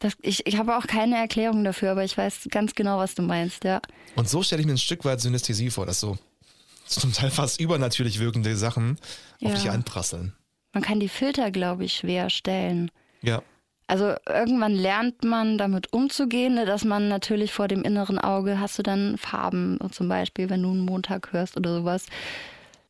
Das, 0.00 0.12
ich 0.22 0.46
ich 0.46 0.58
habe 0.58 0.76
auch 0.76 0.86
keine 0.86 1.16
Erklärung 1.16 1.64
dafür, 1.64 1.92
aber 1.92 2.04
ich 2.04 2.18
weiß 2.18 2.48
ganz 2.50 2.74
genau, 2.74 2.98
was 2.98 3.14
du 3.14 3.22
meinst, 3.22 3.64
ja. 3.64 3.80
Und 4.14 4.28
so 4.28 4.42
stelle 4.42 4.60
ich 4.60 4.66
mir 4.66 4.74
ein 4.74 4.78
Stück 4.78 5.04
weit 5.04 5.20
Synästhesie 5.20 5.70
vor, 5.70 5.86
dass 5.86 6.00
so 6.00 6.18
zum 6.86 7.12
Teil 7.12 7.30
fast 7.30 7.60
übernatürlich 7.60 8.18
wirkende 8.18 8.56
Sachen 8.56 8.98
auf 9.42 9.50
Ja. 9.50 9.54
dich 9.54 9.70
einprasseln. 9.70 10.34
Man 10.74 10.82
kann 10.82 11.00
die 11.00 11.08
Filter, 11.08 11.50
glaube 11.50 11.84
ich, 11.84 11.94
schwer 11.94 12.28
stellen. 12.28 12.90
Ja. 13.26 13.42
Also 13.88 14.14
irgendwann 14.28 14.74
lernt 14.74 15.24
man 15.24 15.58
damit 15.58 15.92
umzugehen, 15.92 16.54
ne, 16.54 16.66
dass 16.66 16.84
man 16.84 17.08
natürlich 17.08 17.52
vor 17.52 17.68
dem 17.68 17.82
inneren 17.82 18.18
Auge 18.18 18.58
hast 18.58 18.78
du 18.78 18.82
dann 18.82 19.16
Farben, 19.16 19.78
zum 19.92 20.08
Beispiel, 20.08 20.50
wenn 20.50 20.62
du 20.62 20.70
einen 20.70 20.84
Montag 20.84 21.32
hörst 21.32 21.56
oder 21.56 21.72
sowas. 21.72 22.06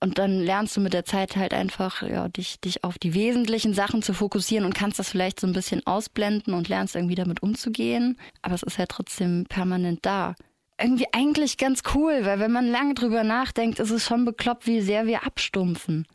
Und 0.01 0.19
dann 0.19 0.41
lernst 0.41 0.77
du 0.77 0.81
mit 0.81 0.93
der 0.93 1.05
Zeit 1.05 1.37
halt 1.37 1.55
einfach, 1.55 2.03
ja, 2.03 2.29
dich, 2.29 2.61
dich 2.61 2.85
auf 2.85 2.99
die 2.99 3.15
wesentlichen 3.15 3.75
Sachen 3.75 4.03
zu 4.03 4.15
fokussieren 4.15 4.65
und 4.65 4.75
kannst 4.75 4.99
das 4.99 5.11
vielleicht 5.11 5.41
so 5.41 5.47
ein 5.47 5.53
bisschen 5.53 5.87
ausblenden 5.87 6.55
und 6.55 6.69
lernst 6.69 6.95
irgendwie 6.95 7.15
damit 7.15 7.43
umzugehen. 7.43 8.19
Aber 8.43 8.55
es 8.55 8.63
ist 8.63 8.79
ja 8.79 8.87
trotzdem 8.87 9.47
permanent 9.49 10.01
da. 10.03 10.35
Irgendwie 10.79 11.07
eigentlich 11.13 11.57
ganz 11.57 11.83
cool, 11.95 12.25
weil 12.25 12.39
wenn 12.39 12.53
man 12.53 12.67
lange 12.69 12.93
drüber 12.95 13.25
nachdenkt, 13.25 13.79
ist 13.79 13.91
es 13.91 14.05
schon 14.05 14.27
bekloppt, 14.27 14.67
wie 14.67 14.83
sehr 14.83 15.07
wir 15.07 15.25
abstumpfen. 15.25 16.07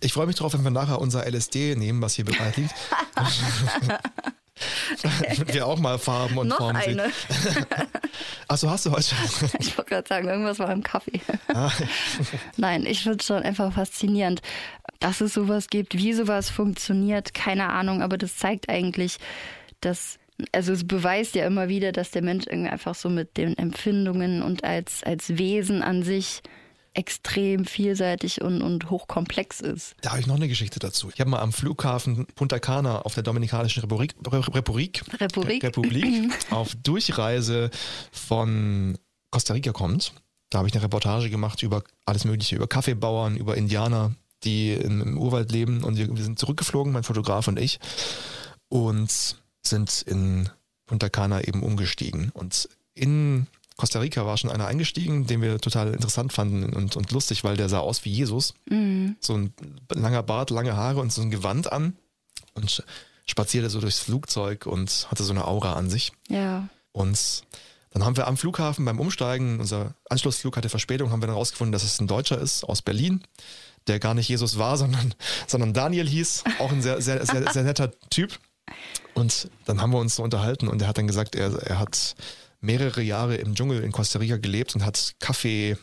Ich 0.00 0.12
freue 0.12 0.26
mich 0.26 0.36
drauf, 0.36 0.54
wenn 0.54 0.62
wir 0.62 0.70
nachher 0.70 1.00
unser 1.00 1.26
LSD 1.26 1.74
nehmen, 1.74 2.00
was 2.00 2.14
hier 2.14 2.24
bereit 2.24 2.56
liegt. 2.56 2.74
Damit 5.02 5.52
wir 5.54 5.66
auch 5.66 5.78
mal 5.78 5.98
Farben 5.98 6.38
und 6.38 6.48
Noch 6.48 6.58
Formen 6.58 6.80
sehen. 6.82 7.00
eine. 7.00 7.12
Achso, 8.48 8.70
hast 8.70 8.86
du 8.86 8.92
heute? 8.92 9.14
Ich 9.58 9.76
wollte 9.76 9.90
gerade 9.90 10.08
sagen, 10.08 10.28
irgendwas 10.28 10.58
war 10.60 10.70
im 10.72 10.82
Kaffee. 10.82 11.20
Ah. 11.52 11.70
Nein, 12.56 12.86
ich 12.86 13.02
finde 13.02 13.18
es 13.20 13.26
schon 13.26 13.42
einfach 13.42 13.72
faszinierend, 13.72 14.40
dass 15.00 15.20
es 15.20 15.34
sowas 15.34 15.66
gibt, 15.68 15.94
wie 15.94 16.12
sowas 16.12 16.48
funktioniert, 16.48 17.34
keine 17.34 17.68
Ahnung, 17.70 18.02
aber 18.02 18.16
das 18.18 18.36
zeigt 18.36 18.68
eigentlich, 18.68 19.18
dass, 19.80 20.18
also 20.52 20.72
es 20.72 20.86
beweist 20.86 21.34
ja 21.34 21.46
immer 21.46 21.68
wieder, 21.68 21.92
dass 21.92 22.10
der 22.10 22.22
Mensch 22.22 22.46
irgendwie 22.46 22.70
einfach 22.70 22.94
so 22.94 23.08
mit 23.08 23.36
den 23.36 23.56
Empfindungen 23.56 24.42
und 24.42 24.64
als, 24.64 25.02
als 25.02 25.38
Wesen 25.38 25.82
an 25.82 26.02
sich 26.02 26.42
extrem 26.96 27.66
vielseitig 27.66 28.40
und, 28.40 28.62
und 28.62 28.90
hochkomplex 28.90 29.60
ist. 29.60 29.94
Da 30.00 30.10
habe 30.10 30.20
ich 30.20 30.26
noch 30.26 30.36
eine 30.36 30.48
Geschichte 30.48 30.78
dazu. 30.78 31.10
Ich 31.12 31.20
habe 31.20 31.30
mal 31.30 31.40
am 31.40 31.52
Flughafen 31.52 32.26
Punta 32.34 32.58
Cana 32.58 33.02
auf 33.02 33.14
der 33.14 33.22
Dominikanischen 33.22 33.80
Republik, 33.80 34.14
Republik, 34.26 35.02
Republik. 35.20 35.62
Republik 35.62 36.32
auf 36.50 36.74
Durchreise 36.76 37.70
von 38.10 38.96
Costa 39.30 39.52
Rica 39.52 39.72
kommt. 39.72 40.14
Da 40.48 40.58
habe 40.58 40.68
ich 40.68 40.74
eine 40.74 40.84
Reportage 40.84 41.28
gemacht 41.28 41.62
über 41.62 41.82
alles 42.06 42.24
Mögliche, 42.24 42.56
über 42.56 42.66
Kaffeebauern, 42.66 43.36
über 43.36 43.56
Indianer, 43.56 44.14
die 44.44 44.72
im, 44.72 45.02
im 45.02 45.18
Urwald 45.18 45.52
leben. 45.52 45.84
Und 45.84 45.98
wir, 45.98 46.08
wir 46.08 46.24
sind 46.24 46.38
zurückgeflogen, 46.38 46.92
mein 46.92 47.02
Fotograf 47.02 47.46
und 47.48 47.58
ich, 47.58 47.78
und 48.68 49.36
sind 49.68 50.02
in 50.02 50.48
Punta 50.86 51.08
Cana 51.08 51.42
eben 51.42 51.62
umgestiegen. 51.62 52.30
Und 52.30 52.68
in 52.94 53.46
Costa 53.76 54.00
Rica 54.00 54.24
war 54.24 54.36
schon 54.36 54.50
einer 54.50 54.66
eingestiegen, 54.66 55.26
den 55.26 55.42
wir 55.42 55.58
total 55.58 55.92
interessant 55.92 56.32
fanden 56.32 56.72
und, 56.72 56.96
und 56.96 57.12
lustig, 57.12 57.44
weil 57.44 57.56
der 57.56 57.68
sah 57.68 57.80
aus 57.80 58.04
wie 58.04 58.10
Jesus. 58.10 58.54
Mhm. 58.70 59.16
So 59.20 59.34
ein 59.34 59.52
langer 59.92 60.22
Bart, 60.22 60.50
lange 60.50 60.76
Haare 60.76 61.00
und 61.00 61.12
so 61.12 61.20
ein 61.20 61.30
Gewand 61.30 61.70
an 61.70 61.96
und 62.54 62.84
spazierte 63.26 63.68
so 63.68 63.80
durchs 63.80 63.98
Flugzeug 63.98 64.66
und 64.66 65.08
hatte 65.10 65.24
so 65.24 65.32
eine 65.32 65.46
Aura 65.46 65.74
an 65.74 65.90
sich. 65.90 66.12
Ja. 66.28 66.68
Und 66.92 67.42
dann 67.90 68.04
haben 68.04 68.16
wir 68.16 68.26
am 68.26 68.36
Flughafen 68.36 68.84
beim 68.84 69.00
Umsteigen, 69.00 69.60
unser 69.60 69.94
Anschlussflug 70.08 70.56
hatte 70.56 70.68
Verspätung, 70.68 71.10
haben 71.10 71.22
wir 71.22 71.26
dann 71.26 71.36
rausgefunden, 71.36 71.72
dass 71.72 71.82
es 71.82 72.00
ein 72.00 72.06
Deutscher 72.06 72.38
ist 72.40 72.64
aus 72.64 72.82
Berlin, 72.82 73.22
der 73.86 73.98
gar 73.98 74.14
nicht 74.14 74.28
Jesus 74.28 74.58
war, 74.58 74.76
sondern, 74.76 75.14
sondern 75.46 75.74
Daniel 75.74 76.08
hieß. 76.08 76.44
Auch 76.58 76.72
ein 76.72 76.82
sehr, 76.82 77.00
sehr, 77.02 77.24
sehr, 77.26 77.52
sehr 77.52 77.62
netter 77.62 77.90
Typ. 78.08 78.38
Und 79.16 79.48
dann 79.64 79.80
haben 79.80 79.92
wir 79.92 79.98
uns 79.98 80.16
so 80.16 80.22
unterhalten 80.22 80.68
und 80.68 80.80
er 80.82 80.88
hat 80.88 80.98
dann 80.98 81.06
gesagt, 81.06 81.34
er, 81.34 81.52
er 81.62 81.78
hat 81.78 82.14
mehrere 82.60 83.02
Jahre 83.02 83.36
im 83.36 83.54
Dschungel 83.54 83.82
in 83.82 83.92
Costa 83.92 84.18
Rica 84.18 84.36
gelebt 84.36 84.74
und 84.74 84.84
hat 84.84 85.14
Kaffee 85.20 85.76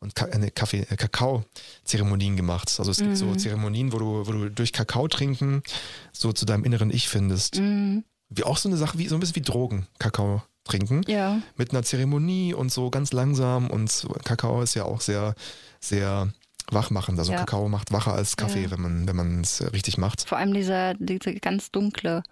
und 0.00 0.14
Ka 0.14 0.26
eine 0.26 0.50
Kaffee, 0.50 0.86
äh, 0.90 0.96
Kakao-Zeremonien 0.96 2.36
gemacht. 2.36 2.74
Also 2.78 2.90
es 2.90 2.98
gibt 2.98 3.16
so 3.16 3.34
Zeremonien, 3.34 3.92
wo 3.92 3.98
du, 3.98 4.26
wo 4.26 4.32
du 4.32 4.50
durch 4.50 4.72
Kakao 4.72 5.08
trinken 5.08 5.62
so 6.12 6.32
zu 6.32 6.44
deinem 6.46 6.64
inneren 6.64 6.90
Ich 6.90 7.08
findest. 7.08 7.58
Mhm. 7.60 8.04
Wie 8.28 8.44
auch 8.44 8.56
so 8.58 8.68
eine 8.68 8.76
Sache, 8.76 8.98
wie 8.98 9.08
so 9.08 9.14
ein 9.16 9.20
bisschen 9.20 9.36
wie 9.36 9.42
Drogen, 9.42 9.86
Kakao 9.98 10.42
trinken 10.64 11.02
Ja. 11.06 11.40
mit 11.56 11.70
einer 11.70 11.82
Zeremonie 11.84 12.52
und 12.54 12.72
so 12.72 12.90
ganz 12.90 13.12
langsam 13.12 13.70
und 13.70 14.06
Kakao 14.24 14.62
ist 14.62 14.74
ja 14.74 14.84
auch 14.84 15.00
sehr, 15.00 15.34
sehr 15.80 16.32
wachmachend. 16.70 17.18
Also 17.18 17.32
Ja. 17.32 17.38
Kakao 17.38 17.68
macht 17.68 17.92
wacher 17.92 18.12
als 18.14 18.36
Kaffee, 18.36 18.64
Ja. 18.64 18.70
wenn 18.72 18.80
man, 18.80 19.06
wenn 19.08 19.16
man 19.16 19.40
es 19.42 19.62
richtig 19.72 19.96
macht. 19.96 20.28
Vor 20.28 20.38
allem 20.38 20.52
dieser, 20.54 20.94
diese 20.94 21.34
ganz 21.36 21.70
dunkle 21.70 22.22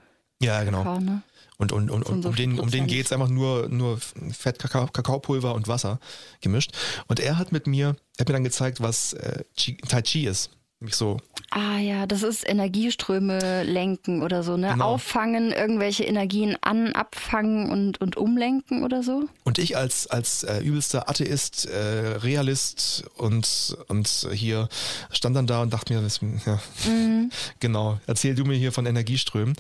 Ja, 0.42 0.64
genau. 0.64 0.78
Kakao, 0.78 1.00
ne? 1.00 1.22
Und, 1.56 1.72
und, 1.72 1.88
und, 1.88 2.02
und 2.02 2.26
um 2.26 2.34
den, 2.34 2.58
um 2.58 2.70
den 2.70 2.86
geht 2.86 3.06
es 3.06 3.12
einfach 3.12 3.28
nur, 3.28 3.68
nur 3.68 3.98
Fett, 3.98 4.58
Kakao, 4.58 4.88
Kakaopulver 4.88 5.54
und 5.54 5.68
Wasser 5.68 6.00
gemischt. 6.40 6.72
Und 7.06 7.20
er 7.20 7.38
hat 7.38 7.52
mit 7.52 7.66
mir, 7.66 7.96
er 8.16 8.20
hat 8.20 8.28
mir 8.28 8.34
dann 8.34 8.44
gezeigt, 8.44 8.80
was 8.80 9.12
äh, 9.12 9.44
Chi, 9.56 9.76
Tai 9.76 10.02
Chi 10.02 10.26
ist. 10.26 10.50
Nämlich 10.80 10.96
so, 10.96 11.18
Ah 11.56 11.78
ja, 11.78 12.04
das 12.06 12.24
ist 12.24 12.48
Energieströme 12.48 13.62
lenken 13.62 14.24
oder 14.24 14.42
so, 14.42 14.56
ne? 14.56 14.72
Genau. 14.72 14.94
Auffangen, 14.94 15.52
irgendwelche 15.52 16.02
Energien 16.02 16.56
an, 16.62 16.92
abfangen 16.94 17.70
und, 17.70 18.00
und 18.00 18.16
umlenken 18.16 18.82
oder 18.82 19.04
so. 19.04 19.28
Und 19.44 19.60
ich 19.60 19.76
als, 19.76 20.08
als 20.08 20.42
äh, 20.42 20.58
übelster 20.58 21.08
Atheist, 21.08 21.66
äh, 21.66 22.16
Realist 22.16 23.04
und, 23.16 23.76
und 23.86 24.08
hier 24.32 24.68
stand 25.12 25.36
dann 25.36 25.46
da 25.46 25.62
und 25.62 25.72
dachte 25.72 25.94
mir, 25.94 26.02
das, 26.02 26.20
ja, 26.44 26.60
genau, 27.60 28.00
erzähl 28.08 28.34
du 28.34 28.44
mir 28.44 28.56
hier 28.56 28.72
von 28.72 28.84
Energieströmen. 28.84 29.54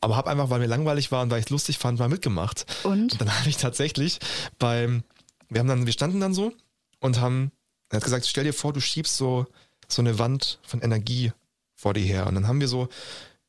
Aber 0.00 0.16
habe 0.16 0.30
einfach, 0.30 0.48
weil 0.48 0.60
mir 0.60 0.66
langweilig 0.66 1.12
war 1.12 1.22
und 1.22 1.30
weil 1.30 1.40
ich 1.40 1.46
es 1.46 1.50
lustig 1.50 1.76
fand, 1.76 1.98
mal 1.98 2.08
mitgemacht. 2.08 2.64
Und? 2.84 3.12
Und 3.12 3.20
dann 3.20 3.38
habe 3.38 3.50
ich 3.50 3.58
tatsächlich 3.58 4.18
beim, 4.58 5.02
wir 5.50 5.58
haben 5.58 5.68
dann, 5.68 5.84
wir 5.84 5.92
standen 5.92 6.20
dann 6.20 6.32
so 6.32 6.54
und 7.00 7.20
haben, 7.20 7.52
er 7.90 7.96
hat 7.96 8.04
gesagt, 8.04 8.26
stell 8.26 8.44
dir 8.44 8.54
vor, 8.54 8.72
du 8.72 8.80
schiebst 8.80 9.14
so, 9.14 9.46
so 9.88 10.02
eine 10.02 10.18
Wand 10.18 10.58
von 10.62 10.80
Energie 10.80 11.32
vor 11.74 11.94
dir 11.94 12.04
her. 12.04 12.26
Und 12.26 12.34
dann 12.34 12.46
haben 12.46 12.60
wir 12.60 12.68
so 12.68 12.88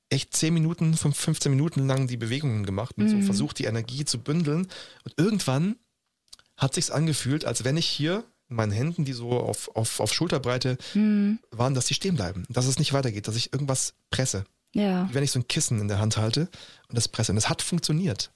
echt 0.09 0.35
10 0.35 0.53
Minuten, 0.53 0.95
5, 0.95 1.15
15 1.15 1.51
Minuten 1.51 1.87
lang 1.87 2.07
die 2.07 2.17
Bewegungen 2.17 2.65
gemacht 2.65 2.95
und 2.97 3.09
so 3.09 3.21
versucht, 3.21 3.59
die 3.59 3.65
Energie 3.65 4.05
zu 4.05 4.19
bündeln. 4.19 4.67
Und 5.03 5.13
irgendwann 5.17 5.75
hat 6.57 6.73
sich's 6.73 6.91
angefühlt, 6.91 7.45
als 7.45 7.63
wenn 7.63 7.77
ich 7.77 7.87
hier 7.87 8.23
in 8.49 8.55
meinen 8.55 8.71
Händen, 8.71 9.05
die 9.05 9.13
so 9.13 9.31
auf, 9.31 9.69
auf, 9.75 9.99
auf 9.99 10.13
Schulterbreite 10.13 10.77
waren, 11.51 11.73
dass 11.73 11.85
die 11.85 11.93
stehen 11.93 12.15
bleiben. 12.15 12.45
Dass 12.49 12.65
es 12.65 12.79
nicht 12.79 12.93
weitergeht, 12.93 13.27
dass 13.27 13.35
ich 13.35 13.53
irgendwas 13.53 13.93
presse. 14.09 14.45
Ja. 14.73 15.09
Wenn 15.11 15.23
ich 15.23 15.31
so 15.31 15.39
ein 15.39 15.47
Kissen 15.47 15.79
in 15.79 15.87
der 15.87 15.99
Hand 15.99 16.17
halte 16.17 16.49
und 16.87 16.97
das 16.97 17.07
presse. 17.07 17.31
Und 17.31 17.35
das 17.35 17.49
hat 17.49 17.61
funktioniert. 17.61 18.31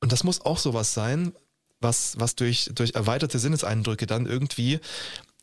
Und 0.00 0.12
das 0.12 0.24
muss 0.24 0.40
auch 0.40 0.58
sowas 0.58 0.94
sein, 0.94 1.32
was, 1.80 2.18
was 2.18 2.36
durch, 2.36 2.70
durch 2.74 2.94
erweiterte 2.94 3.38
Sinneseindrücke 3.38 4.06
dann 4.06 4.26
irgendwie, 4.26 4.80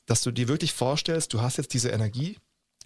dass 0.08 0.24
du 0.24 0.32
dir 0.32 0.48
wirklich 0.48 0.74
vorstellst, 0.74 1.34
du 1.34 1.42
hast 1.42 1.58
jetzt 1.58 1.74
diese 1.74 1.90
Energie 1.90 2.38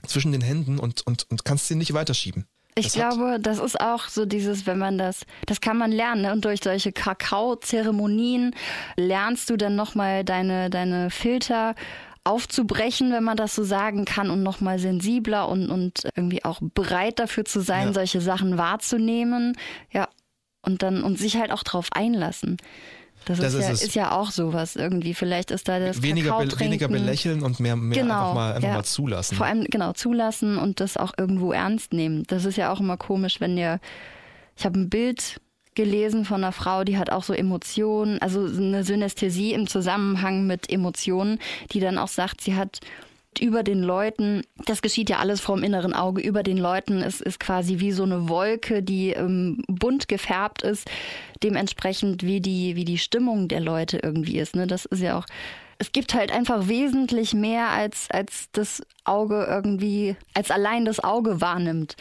zwischen 0.05 0.31
den 0.34 0.41
Händen 0.41 0.79
und, 0.79 1.05
und, 1.07 1.25
und 1.29 1.45
kannst 1.45 1.67
sie 1.69 1.75
nicht 1.75 1.93
weiterschieben. 1.93 2.45
Ich 2.75 2.86
Das 2.86 2.93
glaube, 2.93 3.38
das 3.39 3.60
ist 3.60 3.79
auch 3.79 4.07
so 4.07 4.25
dieses, 4.25 4.65
wenn 4.65 4.77
man 4.77 4.97
das, 4.97 5.21
das 5.45 5.60
kann 5.62 5.77
man 5.77 5.91
lernen. 5.91 6.21
Ne? 6.23 6.31
Und 6.31 6.45
durch 6.45 6.62
solche 6.63 6.91
Kakao-Zeremonien 6.91 8.55
lernst 8.95 9.49
du 9.49 9.57
dann 9.57 9.75
nochmal 9.75 10.23
deine, 10.23 10.69
deine 10.69 11.10
Filter 11.10 11.75
aufzubrechen, 12.23 13.12
wenn 13.12 13.23
man 13.23 13.36
das 13.38 13.55
so 13.55 13.63
sagen 13.63 14.05
kann, 14.05 14.29
und 14.29 14.43
nochmal 14.43 14.79
sensibler 14.79 15.49
und, 15.49 15.69
und 15.69 16.07
irgendwie 16.15 16.45
auch 16.45 16.60
bereit 16.62 17.19
dafür 17.19 17.45
zu 17.45 17.62
sein, 17.62 17.88
Ja. 17.88 17.93
solche 17.93 18.21
Sachen 18.21 18.57
wahrzunehmen. 18.57 19.57
Ja. 19.91 20.07
Und 20.63 20.84
dann 20.84 21.03
und 21.03 21.17
sich 21.17 21.38
halt 21.38 21.51
auch 21.51 21.63
drauf 21.63 21.89
einlassen. 21.91 22.57
Das, 23.25 23.39
Das 23.39 23.53
ist, 23.53 23.62
ja, 23.62 23.71
ist 23.71 23.95
ja 23.95 24.12
auch 24.12 24.31
sowas 24.31 24.75
irgendwie. 24.75 25.13
Vielleicht 25.13 25.51
ist 25.51 25.67
da 25.67 25.79
das 25.79 26.01
weniger, 26.01 26.38
be 26.39 26.60
weniger 26.60 26.88
belächeln 26.88 27.43
und 27.43 27.60
mehr, 27.60 27.75
mehr 27.75 28.01
Genau, 28.01 28.13
einfach, 28.13 28.34
mal, 28.34 28.53
einfach 28.53 28.67
ja. 28.67 28.75
mal 28.75 28.84
zulassen. 28.84 29.36
Vor 29.36 29.45
allem, 29.45 29.65
genau, 29.65 29.93
zulassen 29.93 30.57
und 30.57 30.79
das 30.79 30.97
auch 30.97 31.13
irgendwo 31.17 31.51
ernst 31.51 31.93
nehmen. 31.93 32.23
Das 32.27 32.45
ist 32.45 32.57
ja 32.57 32.71
auch 32.71 32.79
immer 32.79 32.97
komisch, 32.97 33.39
wenn 33.39 33.57
ihr. 33.57 33.79
Ich 34.57 34.65
habe 34.65 34.79
ein 34.79 34.89
Bild 34.89 35.39
gelesen 35.75 36.25
von 36.25 36.43
einer 36.43 36.51
Frau, 36.51 36.84
die 36.84 36.97
hat 36.97 37.10
auch 37.12 37.23
so 37.23 37.34
Emotionen, 37.34 38.21
also 38.21 38.45
eine 38.45 38.84
Synästhesie 38.84 39.53
im 39.53 39.67
Zusammenhang 39.67 40.45
mit 40.45 40.69
Emotionen, 40.69 41.39
die 41.71 41.79
dann 41.79 41.97
auch 41.97 42.10
sagt, 42.10 42.41
sie 42.41 42.55
hat 42.55 42.79
über 43.39 43.63
den 43.63 43.81
Leuten, 43.81 44.41
das 44.65 44.81
geschieht 44.81 45.09
ja 45.09 45.19
alles 45.19 45.39
vorm 45.39 45.63
inneren 45.63 45.93
Auge, 45.93 46.21
über 46.21 46.43
den 46.43 46.57
Leuten 46.57 47.01
ist, 47.01 47.21
ist 47.21 47.39
quasi 47.39 47.79
wie 47.79 47.91
so 47.91 48.03
eine 48.03 48.27
Wolke, 48.27 48.83
die 48.83 49.11
ähm, 49.11 49.63
bunt 49.67 50.07
gefärbt 50.07 50.63
ist, 50.63 50.89
dementsprechend 51.41 52.23
wie 52.23 52.41
die, 52.41 52.75
wie 52.75 52.85
die 52.85 52.97
Stimmung 52.97 53.47
der 53.47 53.61
Leute 53.61 53.99
irgendwie 54.03 54.37
ist. 54.37 54.55
Ne? 54.55 54.67
Das 54.67 54.85
ist 54.85 55.01
ja 55.01 55.17
auch, 55.17 55.25
es 55.77 55.91
gibt 55.91 56.13
halt 56.13 56.31
einfach 56.31 56.67
wesentlich 56.67 57.33
mehr, 57.33 57.69
als, 57.69 58.09
als 58.11 58.49
das 58.51 58.83
Auge 59.05 59.47
irgendwie, 59.49 60.15
als 60.33 60.51
allein 60.51 60.85
das 60.85 61.03
Auge 61.03 61.41
wahrnimmt. 61.41 61.95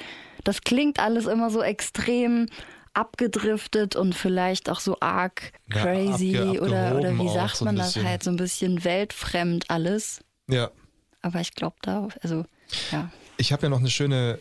Das 0.44 0.62
klingt 0.62 0.98
alles 0.98 1.26
immer 1.26 1.50
so 1.50 1.62
extrem 1.62 2.46
abgedriftet 2.92 3.94
und 3.94 4.14
vielleicht 4.14 4.68
auch 4.68 4.80
so 4.80 4.96
arg 5.00 5.52
crazy 5.70 6.32
ja, 6.32 6.42
abge, 6.42 6.60
oder, 6.60 6.96
oder 6.96 7.18
wie 7.18 7.28
sagt 7.28 7.56
so 7.56 7.64
man 7.64 7.76
das 7.76 7.96
halt, 7.96 8.22
so 8.22 8.30
ein 8.30 8.36
bisschen 8.36 8.84
weltfremd 8.84 9.70
alles. 9.70 10.24
Ja. 10.48 10.70
Aber 11.22 11.40
ich 11.40 11.54
glaube 11.54 11.76
da, 11.83 12.09
also 12.22 12.44
ja. 12.92 13.11
Ich 13.37 13.52
habe 13.52 13.62
ja 13.62 13.68
noch 13.68 13.78
eine 13.78 13.90
schöne, 13.90 14.38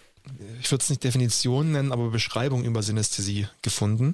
ich 0.61 0.69
würde 0.71 0.81
es 0.81 0.89
nicht 0.89 1.03
Definition 1.03 1.71
nennen, 1.71 1.91
aber 1.91 2.09
Beschreibung 2.09 2.63
über 2.63 2.83
Synästhesie 2.83 3.47
gefunden. 3.61 4.13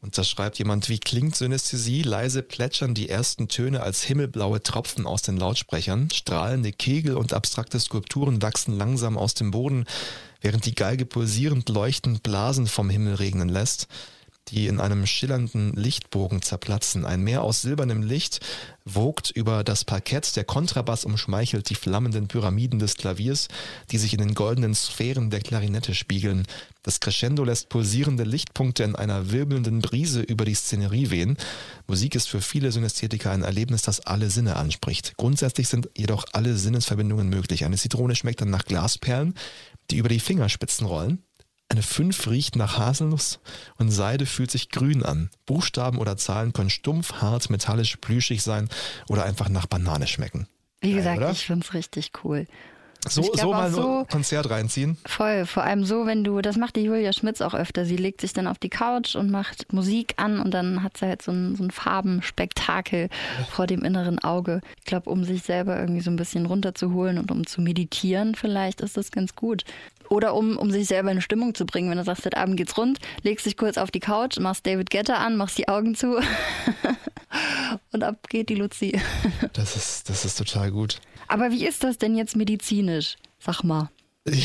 Und 0.00 0.16
da 0.16 0.24
schreibt 0.24 0.58
jemand, 0.58 0.88
wie 0.88 0.98
klingt 0.98 1.36
Synästhesie? 1.36 2.02
Leise 2.02 2.42
plätschern 2.42 2.94
die 2.94 3.08
ersten 3.08 3.48
Töne 3.48 3.82
als 3.82 4.02
himmelblaue 4.02 4.62
Tropfen 4.62 5.06
aus 5.06 5.22
den 5.22 5.36
Lautsprechern. 5.36 6.10
Strahlende 6.12 6.72
Kegel 6.72 7.16
und 7.16 7.32
abstrakte 7.32 7.80
Skulpturen 7.80 8.42
wachsen 8.42 8.76
langsam 8.76 9.16
aus 9.18 9.34
dem 9.34 9.50
Boden, 9.50 9.86
während 10.40 10.66
die 10.66 10.74
Geige 10.74 11.06
pulsierend 11.06 11.68
leuchtend 11.68 12.22
Blasen 12.22 12.66
vom 12.66 12.90
Himmel 12.90 13.14
regnen 13.14 13.48
lässt 13.48 13.88
die 14.50 14.66
in 14.66 14.80
einem 14.80 15.06
schillernden 15.06 15.72
Lichtbogen 15.74 16.42
zerplatzen. 16.42 17.04
Ein 17.04 17.22
Meer 17.22 17.42
aus 17.42 17.62
silbernem 17.62 18.02
Licht 18.02 18.40
wogt 18.84 19.30
über 19.30 19.64
das 19.64 19.84
Parkett, 19.84 20.34
der 20.36 20.44
Kontrabass 20.44 21.04
umschmeichelt 21.04 21.68
die 21.70 21.74
flammenden 21.74 22.28
Pyramiden 22.28 22.78
des 22.78 22.96
Klaviers, 22.96 23.48
die 23.90 23.98
sich 23.98 24.12
in 24.12 24.20
den 24.20 24.34
goldenen 24.34 24.74
Sphären 24.74 25.30
der 25.30 25.40
Klarinette 25.40 25.94
spiegeln. 25.94 26.46
Das 26.82 27.00
Crescendo 27.00 27.44
lässt 27.44 27.68
pulsierende 27.68 28.24
Lichtpunkte 28.24 28.82
in 28.84 28.96
einer 28.96 29.30
wirbelnden 29.30 29.80
Brise 29.80 30.22
über 30.22 30.44
die 30.44 30.54
Szenerie 30.54 31.10
wehen. 31.10 31.36
Musik 31.86 32.14
ist 32.14 32.28
für 32.28 32.40
viele 32.40 32.72
Synästhetiker 32.72 33.30
ein 33.30 33.42
Erlebnis, 33.42 33.82
das 33.82 34.00
alle 34.00 34.30
Sinne 34.30 34.56
anspricht. 34.56 35.14
Grundsätzlich 35.16 35.68
sind 35.68 35.90
jedoch 35.96 36.24
alle 36.32 36.56
Sinnesverbindungen 36.56 37.28
möglich. 37.28 37.64
Eine 37.64 37.76
Zitrone 37.76 38.14
schmeckt 38.14 38.40
dann 38.40 38.50
nach 38.50 38.64
Glasperlen, 38.64 39.34
die 39.90 39.98
über 39.98 40.08
die 40.08 40.20
Fingerspitzen 40.20 40.86
rollen. 40.86 41.22
Eine 41.70 41.82
5 41.82 42.28
riecht 42.28 42.56
nach 42.56 42.78
Haselnuss 42.78 43.40
und 43.76 43.90
Seide 43.90 44.24
fühlt 44.24 44.50
sich 44.50 44.70
grün 44.70 45.02
an. 45.02 45.28
Buchstaben 45.44 45.98
oder 45.98 46.16
Zahlen 46.16 46.54
können 46.54 46.70
stumpf, 46.70 47.14
hart, 47.14 47.50
metallisch, 47.50 47.96
plüschig 47.96 48.42
sein 48.42 48.70
oder 49.08 49.24
einfach 49.24 49.50
nach 49.50 49.66
Banane 49.66 50.06
schmecken. 50.06 50.48
Wie 50.80 50.94
gesagt, 50.94 51.18
oder? 51.18 51.30
ich 51.30 51.44
finde 51.44 51.66
es 51.66 51.74
richtig 51.74 52.12
cool. 52.24 52.46
So, 53.10 53.22
glaub 53.22 53.36
so 53.38 53.50
mal 53.50 53.70
so- 53.70 53.98
ein 54.00 54.06
Konzert 54.08 54.50
reinziehen. 54.50 54.96
Voll, 55.06 55.46
vor 55.46 55.64
allem 55.64 55.84
so, 55.84 56.06
wenn 56.06 56.24
du, 56.24 56.40
das 56.40 56.56
macht 56.56 56.76
die 56.76 56.82
Julia 56.82 57.12
Schmitz 57.12 57.40
auch 57.40 57.54
öfter. 57.54 57.84
Sie 57.84 57.96
legt 57.96 58.20
sich 58.20 58.32
dann 58.32 58.46
auf 58.46 58.58
die 58.58 58.68
Couch 58.70 59.14
und 59.16 59.30
macht 59.30 59.72
Musik 59.72 60.14
an 60.16 60.40
und 60.40 60.52
dann 60.52 60.82
hat 60.82 60.96
sie 60.96 61.06
halt 61.06 61.22
so 61.22 61.32
ein, 61.32 61.56
so 61.56 61.64
ein 61.64 61.70
Farbenspektakel 61.70 63.08
vor 63.50 63.66
dem 63.66 63.82
inneren 63.84 64.18
Auge. 64.18 64.60
Ich 64.78 64.84
glaube, 64.84 65.10
um 65.10 65.24
sich 65.24 65.42
selber 65.42 65.78
irgendwie 65.78 66.00
so 66.00 66.10
ein 66.10 66.16
bisschen 66.16 66.46
runterzuholen 66.46 67.18
und 67.18 67.30
um 67.30 67.46
zu 67.46 67.60
meditieren, 67.60 68.34
vielleicht 68.34 68.80
ist 68.80 68.96
das 68.96 69.10
ganz 69.10 69.34
gut. 69.34 69.64
Oder 70.10 70.34
um, 70.34 70.56
um 70.56 70.70
sich 70.70 70.86
selber 70.86 71.12
in 71.12 71.20
Stimmung 71.20 71.54
zu 71.54 71.66
bringen, 71.66 71.90
wenn 71.90 71.98
du 71.98 72.04
sagst, 72.04 72.24
heute 72.24 72.38
Abend 72.38 72.56
geht's 72.56 72.78
rund, 72.78 72.98
legst 73.22 73.44
dich 73.44 73.58
kurz 73.58 73.76
auf 73.76 73.90
die 73.90 74.00
Couch, 74.00 74.38
machst 74.38 74.66
David 74.66 74.90
Guetta 74.90 75.14
an, 75.16 75.36
machst 75.36 75.58
die 75.58 75.68
Augen 75.68 75.94
zu 75.94 76.18
und 77.92 78.02
ab 78.04 78.28
geht 78.28 78.48
die 78.48 78.54
Luzi. 78.54 78.98
Das 79.52 79.76
ist, 79.76 80.08
das 80.08 80.24
ist 80.24 80.36
total 80.38 80.70
gut. 80.70 80.98
Aber 81.30 81.50
wie 81.50 81.66
ist 81.66 81.84
das 81.84 81.98
denn 81.98 82.16
jetzt 82.16 82.36
medizinisch? 82.36 82.97
Sag 83.38 83.62
mal. 83.62 83.90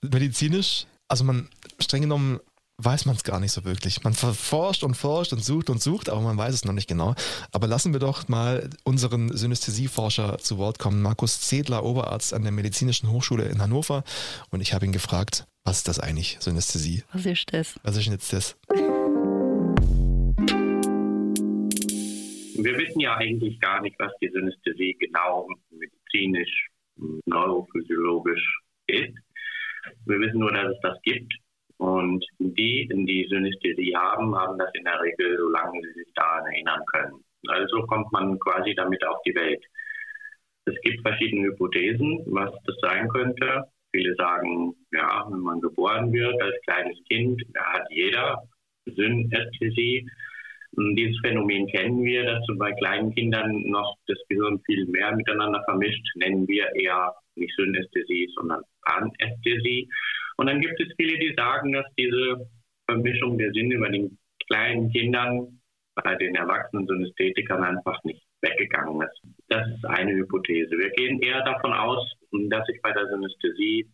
Medizinisch, 0.00 0.86
also 1.08 1.24
man, 1.24 1.48
streng 1.78 2.02
genommen, 2.02 2.40
weiß 2.78 3.06
man 3.06 3.16
es 3.16 3.24
gar 3.24 3.40
nicht 3.40 3.52
so 3.52 3.64
wirklich. 3.64 4.02
Man 4.02 4.14
verforscht 4.14 4.82
und 4.82 4.94
forscht 4.94 5.32
und 5.32 5.44
sucht 5.44 5.70
und 5.70 5.82
sucht, 5.82 6.08
aber 6.08 6.20
man 6.20 6.36
weiß 6.36 6.54
es 6.54 6.64
noch 6.64 6.72
nicht 6.72 6.88
genau. 6.88 7.14
Aber 7.52 7.66
lassen 7.66 7.92
wir 7.92 8.00
doch 8.00 8.28
mal 8.28 8.68
unseren 8.84 9.36
Synästhesieforscher 9.36 10.38
zu 10.38 10.58
Wort 10.58 10.78
kommen, 10.78 11.02
Markus 11.02 11.40
Zedler, 11.40 11.84
Oberarzt 11.84 12.34
an 12.34 12.42
der 12.42 12.52
Medizinischen 12.52 13.10
Hochschule 13.10 13.44
in 13.44 13.60
Hannover. 13.60 14.04
Und 14.50 14.60
ich 14.60 14.74
habe 14.74 14.86
ihn 14.86 14.92
gefragt, 14.92 15.46
was 15.64 15.78
ist 15.78 15.88
das 15.88 16.00
eigentlich, 16.00 16.38
Synästhesie? 16.40 17.04
Was 17.12 17.26
ist 17.26 17.52
das? 17.52 17.78
Was 17.82 17.96
ist 17.96 18.06
denn 18.06 18.14
jetzt 18.14 18.32
das? 18.32 18.56
Wir 22.54 22.78
wissen 22.78 23.00
ja 23.00 23.16
eigentlich 23.16 23.58
gar 23.60 23.80
nicht, 23.80 23.98
was 23.98 24.12
die 24.20 24.30
Synästhesie 24.32 24.96
genau 24.98 25.48
medizinisch, 26.12 26.68
neurophysiologisch 27.26 28.60
ist. 28.86 29.14
Wir 30.06 30.20
wissen 30.20 30.40
nur, 30.40 30.52
dass 30.52 30.72
es 30.72 30.80
das 30.82 31.00
gibt. 31.02 31.32
Und 31.78 32.24
die, 32.38 32.88
die 32.88 33.26
Synästhesie 33.28 33.94
haben, 33.96 34.36
haben 34.36 34.58
das 34.58 34.70
in 34.74 34.84
der 34.84 35.00
Regel, 35.00 35.36
solange 35.36 35.80
sie 35.82 36.04
sich 36.04 36.14
daran 36.14 36.46
erinnern 36.46 36.80
können. 36.86 37.24
Also 37.48 37.82
kommt 37.86 38.12
man 38.12 38.38
quasi 38.38 38.72
damit 38.74 39.04
auf 39.04 39.20
die 39.26 39.34
Welt. 39.34 39.64
Es 40.64 40.74
gibt 40.82 41.02
verschiedene 41.02 41.48
Hypothesen, 41.48 42.22
was 42.26 42.52
das 42.66 42.76
sein 42.82 43.08
könnte. 43.08 43.64
Viele 43.90 44.14
sagen, 44.14 44.74
ja, 44.92 45.26
wenn 45.28 45.40
man 45.40 45.60
geboren 45.60 46.12
wird 46.12 46.40
als 46.40 46.54
kleines 46.62 46.96
Kind, 47.08 47.42
hat 47.56 47.82
jeder 47.90 48.40
Synästhesie. 48.86 50.08
Dieses 50.74 51.20
Phänomen 51.20 51.66
kennen 51.66 52.02
wir, 52.02 52.24
dass 52.24 52.46
bei 52.56 52.72
kleinen 52.72 53.14
Kindern 53.14 53.62
noch 53.64 53.94
das 54.06 54.18
Gehirn 54.28 54.58
viel 54.64 54.86
mehr 54.86 55.14
miteinander 55.14 55.62
vermischt, 55.64 56.02
nennen 56.16 56.48
wir 56.48 56.66
eher 56.74 57.14
nicht 57.34 57.54
Synästhesie, 57.56 58.28
sondern 58.34 58.62
Anästhesie. 58.82 59.88
Und 60.38 60.46
dann 60.46 60.60
gibt 60.62 60.80
es 60.80 60.88
viele, 60.96 61.18
die 61.18 61.34
sagen, 61.36 61.72
dass 61.72 61.84
diese 61.98 62.48
Vermischung 62.86 63.36
der 63.36 63.52
Sinne 63.52 63.78
bei 63.78 63.90
den 63.90 64.18
kleinen 64.48 64.90
Kindern, 64.92 65.60
bei 65.94 66.14
den 66.14 66.34
erwachsenen 66.36 66.86
Synästhetikern 66.86 67.62
einfach 67.62 68.02
nicht 68.04 68.22
weggegangen 68.40 69.02
ist. 69.02 69.22
Das 69.48 69.68
ist 69.68 69.84
eine 69.84 70.12
Hypothese. 70.12 70.70
Wir 70.70 70.90
gehen 70.90 71.20
eher 71.20 71.44
davon 71.44 71.74
aus, 71.74 72.10
dass 72.48 72.66
sich 72.66 72.80
bei 72.82 72.92
der 72.92 73.08
Synästhesie 73.08 73.90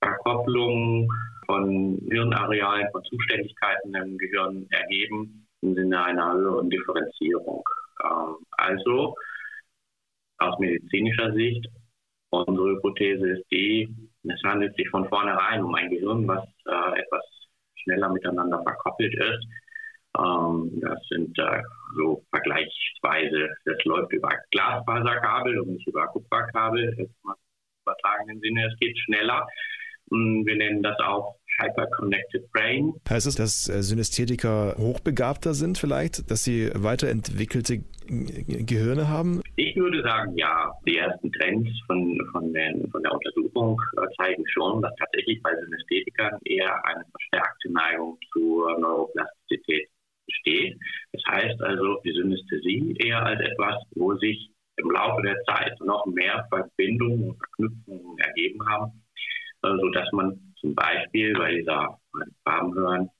Verkopplungen 0.00 1.08
von 1.46 1.98
Hirnarealen, 2.08 2.86
von 2.92 3.02
Zuständigkeiten 3.02 3.94
im 3.94 4.16
Gehirn 4.16 4.66
ergeben 4.70 5.48
im 5.62 5.74
Sinne 5.74 6.04
einer 6.04 6.32
höheren 6.34 6.70
Differenzierung. 6.70 7.64
Ähm, 8.04 8.36
Also 8.52 9.14
aus 10.38 10.58
medizinischer 10.58 11.32
Sicht, 11.34 11.66
unsere 12.30 12.76
Hypothese 12.76 13.30
ist 13.30 13.44
die, 13.50 13.88
es 14.24 14.42
handelt 14.44 14.74
sich 14.76 14.88
von 14.90 15.08
vornherein 15.08 15.64
um 15.64 15.74
ein 15.74 15.90
Gehirn, 15.90 16.26
was 16.28 16.44
äh, 16.66 17.00
etwas 17.00 17.24
schneller 17.82 18.10
miteinander 18.10 18.62
verkoppelt 18.62 19.14
ist. 19.14 19.46
Ähm, 20.18 20.80
das 20.80 20.98
sind 21.08 21.38
äh, 21.38 21.62
so 21.96 22.24
vergleichsweise, 22.30 23.48
das 23.64 23.84
läuft 23.84 24.12
über 24.12 24.30
Glasfaserkabel 24.50 25.60
und 25.60 25.70
nicht 25.74 25.86
über 25.88 26.06
Kupferkabel, 26.08 26.94
im 26.98 27.08
übertragenen 27.84 28.40
Sinne, 28.40 28.66
es 28.72 28.78
geht 28.78 28.98
schneller. 28.98 29.46
Mm, 30.10 30.44
Wir 30.46 30.56
nennen 30.56 30.82
das 30.82 30.98
auch 31.00 31.39
Hyperconnected 31.60 32.50
Brain. 32.52 32.94
Heißt 33.08 33.26
es, 33.26 33.34
dass 33.34 33.68
äh, 33.68 33.82
Synästhetiker 33.82 34.76
hochbegabter 34.78 35.54
sind 35.54 35.78
vielleicht, 35.78 36.30
dass 36.30 36.44
sie 36.44 36.70
weiterentwickelte 36.74 37.84
Gehirne 38.10 39.08
haben? 39.08 39.40
Ich 39.56 39.76
würde 39.76 40.02
sagen, 40.02 40.36
ja. 40.36 40.72
Die 40.86 40.96
ersten 40.96 41.30
Trends 41.32 41.70
von, 41.86 42.18
von, 42.32 42.52
den, 42.52 42.90
von 42.90 43.02
der 43.02 43.12
Untersuchung 43.12 43.80
äh, 43.96 44.06
zeigen 44.16 44.44
schon, 44.48 44.82
dass 44.82 44.92
tatsächlich 44.96 45.40
bei 45.42 45.54
Synästhetikern 45.54 46.38
eher 46.44 46.84
eine 46.86 47.04
verstärkte 47.10 47.72
Neigung 47.72 48.18
zur 48.32 48.78
Neuroplastizität 48.80 49.88
besteht. 50.26 50.78
Das 51.12 51.22
heißt 51.28 51.60
also, 51.62 52.00
die 52.04 52.12
Synästhesie 52.12 52.96
eher 52.98 53.24
als 53.24 53.40
etwas, 53.40 53.76
wo 53.94 54.16
sich 54.16 54.50
im 54.76 54.90
Laufe 54.90 55.22
der 55.22 55.36
Zeit 55.44 55.78
noch 55.80 56.06
mehr 56.06 56.46
Verbindungen 56.48 57.30
und 57.30 57.38
Verknüpfungen 57.38 58.18
ergeben 58.18 58.66
haben, 58.66 59.02
äh, 59.62 59.76
sodass 59.80 60.10
man 60.12 60.49
zum 60.60 60.74
Beispiel 60.74 61.34
bei 61.34 61.54
dieser 61.56 61.98
beim 62.44 63.10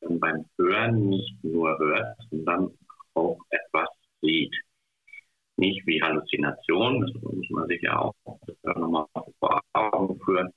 dann 0.00 0.20
beim 0.20 0.44
Hören 0.56 1.08
nicht 1.08 1.42
nur 1.42 1.78
hört, 1.78 2.16
sondern 2.30 2.70
auch 3.14 3.38
etwas 3.50 3.88
sieht. 4.22 4.54
Nicht 5.56 5.84
wie 5.86 6.00
Halluzination, 6.00 7.00
das 7.00 7.22
muss 7.22 7.50
man 7.50 7.66
sich 7.68 7.82
ja 7.82 7.98
auch 7.98 8.14
nochmal 8.64 9.06
vor 9.40 9.60
Augen 9.72 10.20
führen. 10.24 10.52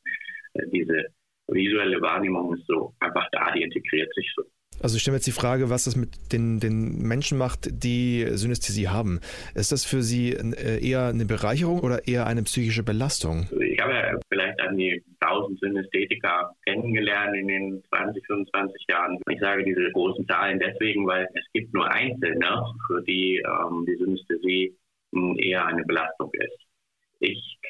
Äh, 0.54 0.68
Diese 0.72 1.06
visuelle 1.48 2.00
Wahrnehmung 2.02 2.56
ist 2.56 2.68
so 2.68 2.94
einfach 3.00 3.28
da, 3.32 3.52
die 3.52 3.64
integriert 3.64 4.14
sich 4.14 4.32
so. 4.36 4.44
Also 4.82 4.96
ich 4.96 5.02
stelle 5.02 5.14
mir 5.14 5.18
jetzt 5.18 5.28
die 5.28 5.32
Frage, 5.32 5.70
was 5.70 5.86
das 5.86 5.96
mit 5.96 6.10
den, 6.32 6.60
den 6.60 7.02
Menschen 7.02 7.38
macht, 7.38 7.70
die 7.72 8.26
Synästhesie 8.32 8.90
haben. 8.90 9.20
Ist 9.56 9.72
das 9.72 9.86
für 9.86 10.02
sie 10.02 10.34
äh, 10.34 10.84
eher 10.84 11.08
eine 11.08 11.26
Bereicherung 11.26 11.82
oder 11.82 12.08
eher 12.08 12.26
eine 12.26 12.44
psychische 12.44 12.84
Belastung? 12.84 13.48
Ich 13.60 13.80
habe 13.80 13.94
ja 13.94 14.20
vielleicht 14.30 14.60
an 14.62 14.78
die 14.78 15.04
1000 15.20 15.60
Synästhetiker 15.60 16.52
kennengelernt 16.66 17.36
in 17.36 17.48
den 17.48 17.84
20, 17.90 18.26
25 18.26 18.86
Jahren. 18.90 19.20
Ich 19.30 19.40
sage 19.40 19.64
diese 19.64 19.92
großen 19.92 20.26
Zahlen 20.28 20.60
deswegen, 20.60 21.06
weil 21.06 21.28
es 21.34 21.46
gibt 21.54 21.74
nur 21.74 21.90
Einzelne, 21.92 22.64
für 22.88 23.02
die 23.04 23.44
ähm, 23.46 23.86
die 23.88 23.96
Synästhesie 23.96 24.76
mh, 25.12 25.36
eher 25.40 25.66
eine 25.66 25.84
Belastung 25.84 26.32
ist. 26.34 26.71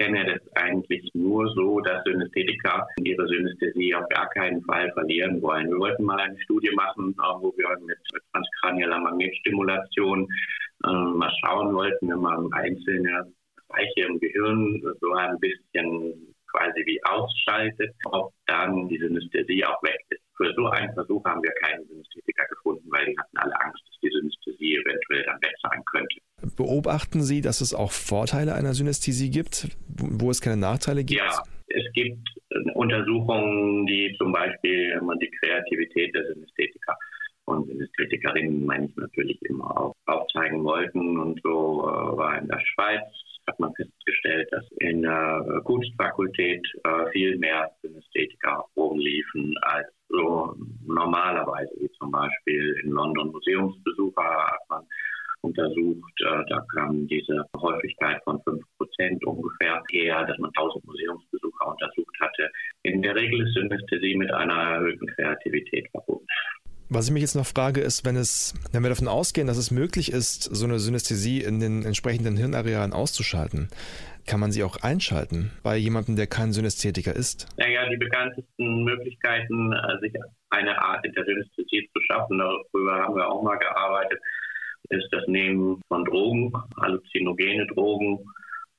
Kenne 0.01 0.25
das 0.25 0.55
eigentlich 0.55 1.09
nur 1.13 1.47
so, 1.53 1.79
dass 1.81 2.03
Synästhetiker 2.05 2.87
ihre 3.03 3.27
Synästhesie 3.27 3.93
auf 3.93 4.07
gar 4.09 4.29
keinen 4.29 4.61
Fall 4.63 4.91
verlieren 4.93 5.41
wollen. 5.41 5.69
Wir 5.69 5.77
wollten 5.77 6.03
mal 6.03 6.19
eine 6.19 6.39
Studie 6.41 6.71
machen, 6.75 7.15
wo 7.39 7.53
wir 7.57 7.67
mit 7.85 7.97
transkranieller 8.33 8.99
Magnetstimulation 8.99 10.27
äh, 10.85 10.89
mal 10.89 11.31
schauen 11.43 11.73
wollten, 11.73 12.09
wenn 12.09 12.19
man 12.19 12.51
einzelne 12.53 13.31
Bereiche 13.67 14.07
im 14.07 14.19
Gehirn 14.19 14.81
so 14.99 15.11
ein 15.13 15.39
bisschen 15.39 16.33
quasi 16.51 16.85
wie 16.85 17.03
ausschaltet, 17.03 17.93
ob 18.05 18.33
dann 18.47 18.87
die 18.87 18.97
Synästhesie 18.97 19.63
auch 19.65 19.81
weg 19.83 19.99
ist. 20.09 20.21
Für 20.41 20.51
so 20.55 20.65
einen 20.67 20.91
Versuch 20.93 21.23
haben 21.25 21.43
wir 21.43 21.51
keinen 21.61 21.85
Synästhetiker 21.85 22.45
gefunden, 22.49 22.87
weil 22.89 23.05
die 23.05 23.15
hatten 23.17 23.37
alle 23.37 23.53
Angst, 23.61 23.83
dass 23.87 23.99
die 24.01 24.09
Synästhesie 24.09 24.77
eventuell 24.77 25.23
dann 25.25 25.39
weg 25.41 25.53
sein 25.61 25.83
könnte. 25.85 26.15
Beobachten 26.57 27.21
Sie, 27.21 27.41
dass 27.41 27.61
es 27.61 27.75
auch 27.75 27.91
Vorteile 27.91 28.55
einer 28.55 28.73
Synästhesie 28.73 29.29
gibt, 29.29 29.67
wo 29.87 30.31
es 30.31 30.41
keine 30.41 30.57
Nachteile 30.57 31.03
gibt? 31.03 31.21
Ja, 31.21 31.43
es 31.67 31.93
gibt 31.93 32.27
Untersuchungen, 32.73 33.85
die 33.85 34.15
zum 34.17 34.31
Beispiel 34.31 34.99
die 35.21 35.31
Kreativität 35.39 36.15
der 36.15 36.25
Synästhetiker 36.33 36.97
und 37.45 37.67
Synästhetikerinnen, 37.67 38.65
meine 38.65 38.87
ich 38.87 38.95
natürlich 38.95 39.39
immer 39.43 39.79
auch 39.79 39.95
aufzeigen 40.07 40.63
wollten. 40.63 41.19
Und 41.19 41.39
so 41.43 41.81
äh, 41.81 42.17
war 42.17 42.39
in 42.39 42.47
der 42.47 42.61
Schweiz 42.73 43.03
hat 43.47 43.59
man 43.59 43.73
festgestellt, 43.75 44.47
dass 44.51 44.65
in 44.79 45.01
der 45.01 45.61
Kunstfakultät 45.65 46.65
äh, 46.83 47.11
viel 47.11 47.37
mehr 47.37 47.69
Synästhetiker 47.81 48.65
rumliefen 48.75 49.55
als 49.61 49.87
so 50.11 50.55
normalerweise, 50.85 51.71
wie 51.79 51.89
zum 51.99 52.11
Beispiel 52.11 52.75
in 52.83 52.91
London 52.91 53.31
Museumsbesucher 53.31 54.23
hat 54.23 54.61
man 54.69 54.83
untersucht. 55.41 56.13
Äh, 56.21 56.43
da 56.49 56.65
kam 56.73 57.07
diese 57.07 57.45
Häufigkeit 57.57 58.21
von 58.23 58.41
5 58.43 58.61
Prozent 58.77 59.25
ungefähr 59.25 59.81
her, 59.91 60.25
dass 60.25 60.37
man 60.37 60.51
1000 60.55 60.85
Museumsbesucher 60.85 61.67
untersucht 61.67 62.15
hatte. 62.19 62.49
In 62.83 63.01
der 63.01 63.15
Regel 63.15 63.47
ist 63.47 63.53
Synästhesie 63.53 64.15
mit 64.15 64.31
einer 64.31 64.53
erhöhten 64.53 65.07
Kreativität 65.07 65.89
verbunden. 65.91 66.27
Was 66.93 67.07
ich 67.07 67.13
mich 67.13 67.21
jetzt 67.21 67.35
noch 67.35 67.45
frage, 67.45 67.79
ist, 67.79 68.03
wenn 68.03 68.17
es, 68.17 68.53
wenn 68.73 68.83
wir 68.83 68.89
davon 68.89 69.07
ausgehen, 69.07 69.47
dass 69.47 69.55
es 69.55 69.71
möglich 69.71 70.11
ist, 70.11 70.43
so 70.43 70.65
eine 70.65 70.77
Synästhesie 70.77 71.41
in 71.41 71.61
den 71.61 71.85
entsprechenden 71.85 72.35
Hirnarealen 72.35 72.91
auszuschalten, 72.91 73.69
kann 74.31 74.39
man 74.39 74.53
sie 74.53 74.63
auch 74.63 74.77
einschalten 74.81 75.51
bei 75.61 75.75
jemandem, 75.75 76.15
der 76.15 76.25
kein 76.25 76.53
Synästhetiker 76.53 77.13
ist? 77.13 77.49
Naja, 77.57 77.89
die 77.89 77.97
bekanntesten 77.97 78.85
Möglichkeiten, 78.85 79.73
äh, 79.73 79.99
sich 79.99 80.13
eine 80.51 80.81
Art 80.81 81.03
der 81.03 81.25
Synästhesie 81.25 81.89
zu 81.93 82.01
schaffen, 82.03 82.37
darüber 82.37 82.93
haben 82.93 83.15
wir 83.17 83.27
auch 83.27 83.43
mal 83.43 83.57
gearbeitet, 83.57 84.17
ist 84.87 85.09
das 85.11 85.27
Nehmen 85.27 85.81
von 85.89 86.05
Drogen, 86.05 86.53
halluzinogene 86.79 87.67
Drogen 87.67 88.19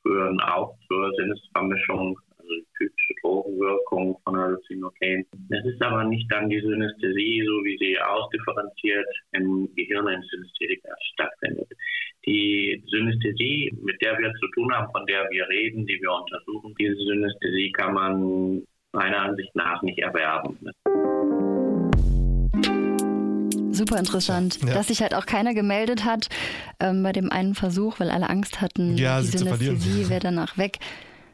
führen 0.00 0.40
auch 0.40 0.74
zur 0.88 1.12
Sinnesvermischung 1.18 2.18
also 2.42 2.66
typische 2.76 3.14
Drogenwirkung 3.22 4.18
von 4.24 4.36
Halluzinogen. 4.36 5.26
Das 5.48 5.64
ist 5.64 5.82
aber 5.82 6.04
nicht 6.04 6.30
dann 6.30 6.48
die 6.48 6.60
Synästhesie, 6.60 7.42
so 7.46 7.52
wie 7.64 7.78
sie 7.78 7.98
ausdifferenziert 7.98 9.06
im 9.32 9.68
Gehirn 9.74 10.08
eines 10.08 10.26
Synästhetikers 10.28 10.98
stattfindet. 11.14 11.68
Die 12.26 12.82
Synästhesie, 12.86 13.72
mit 13.82 14.00
der 14.02 14.18
wir 14.18 14.32
zu 14.34 14.46
tun 14.54 14.72
haben, 14.72 14.90
von 14.92 15.06
der 15.06 15.28
wir 15.30 15.48
reden, 15.48 15.86
die 15.86 15.98
wir 16.00 16.12
untersuchen, 16.12 16.74
diese 16.78 16.96
Synästhesie 16.96 17.72
kann 17.72 17.94
man 17.94 18.62
meiner 18.92 19.22
Ansicht 19.22 19.54
nach 19.54 19.82
nicht 19.82 19.98
erwerben. 19.98 20.58
Super 23.72 23.98
interessant, 23.98 24.58
ja. 24.62 24.74
dass 24.74 24.88
sich 24.88 25.00
halt 25.00 25.14
auch 25.14 25.24
keiner 25.24 25.54
gemeldet 25.54 26.04
hat 26.04 26.28
ähm, 26.78 27.02
bei 27.02 27.12
dem 27.12 27.32
einen 27.32 27.54
Versuch, 27.54 28.00
weil 28.00 28.10
alle 28.10 28.28
Angst 28.28 28.60
hatten, 28.60 28.98
ja, 28.98 29.20
die 29.20 29.26
Synästhesie 29.28 30.10
wäre 30.10 30.20
danach 30.20 30.58
weg. 30.58 30.78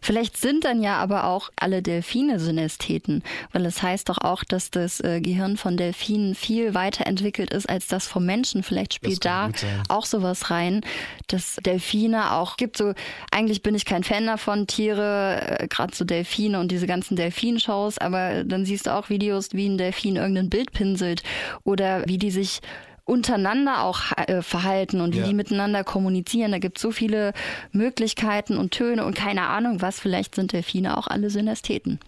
Vielleicht 0.00 0.36
sind 0.36 0.64
dann 0.64 0.82
ja 0.82 0.96
aber 0.96 1.24
auch 1.24 1.50
alle 1.56 1.82
Delfine 1.82 2.40
Synästheten, 2.40 3.22
weil 3.52 3.66
es 3.66 3.82
heißt 3.82 4.08
doch 4.08 4.18
auch, 4.18 4.44
dass 4.44 4.70
das 4.70 5.00
äh, 5.00 5.20
Gehirn 5.20 5.56
von 5.56 5.76
Delfinen 5.76 6.34
viel 6.34 6.74
weiterentwickelt 6.74 7.52
ist 7.52 7.68
als 7.68 7.86
das 7.86 8.06
vom 8.06 8.24
Menschen. 8.24 8.62
Vielleicht 8.62 8.94
spielt 8.94 9.24
da 9.24 9.50
auch 9.88 10.06
sowas 10.06 10.50
rein, 10.50 10.82
dass 11.26 11.56
Delfine 11.56 12.32
auch 12.32 12.56
gibt 12.56 12.76
so, 12.76 12.94
eigentlich 13.30 13.62
bin 13.62 13.74
ich 13.74 13.84
kein 13.84 14.04
Fan 14.04 14.26
davon, 14.26 14.66
Tiere, 14.66 15.58
äh, 15.60 15.68
gerade 15.68 15.94
so 15.94 16.04
Delfine 16.04 16.60
und 16.60 16.70
diese 16.70 16.86
ganzen 16.86 17.16
Delfinshows, 17.16 17.98
aber 17.98 18.44
dann 18.44 18.64
siehst 18.64 18.86
du 18.86 18.94
auch 18.94 19.08
Videos, 19.08 19.50
wie 19.52 19.68
ein 19.68 19.78
Delfin 19.78 20.16
irgendein 20.16 20.50
Bild 20.50 20.72
pinselt 20.72 21.22
oder 21.64 22.04
wie 22.06 22.18
die 22.18 22.30
sich 22.30 22.60
untereinander 23.08 23.84
auch 23.84 24.12
äh, 24.16 24.42
verhalten 24.42 25.00
und 25.00 25.14
wie 25.14 25.20
ja. 25.20 25.26
die 25.26 25.34
miteinander 25.34 25.82
kommunizieren. 25.82 26.52
Da 26.52 26.58
gibt 26.58 26.76
es 26.76 26.82
so 26.82 26.90
viele 26.90 27.32
Möglichkeiten 27.72 28.58
und 28.58 28.70
Töne 28.70 29.04
und 29.06 29.14
keine 29.14 29.42
Ahnung 29.42 29.80
was. 29.80 29.98
Vielleicht 29.98 30.34
sind 30.34 30.52
Delfine 30.52 30.98
auch 30.98 31.06
alle 31.06 31.30
Synästheten. 31.30 31.98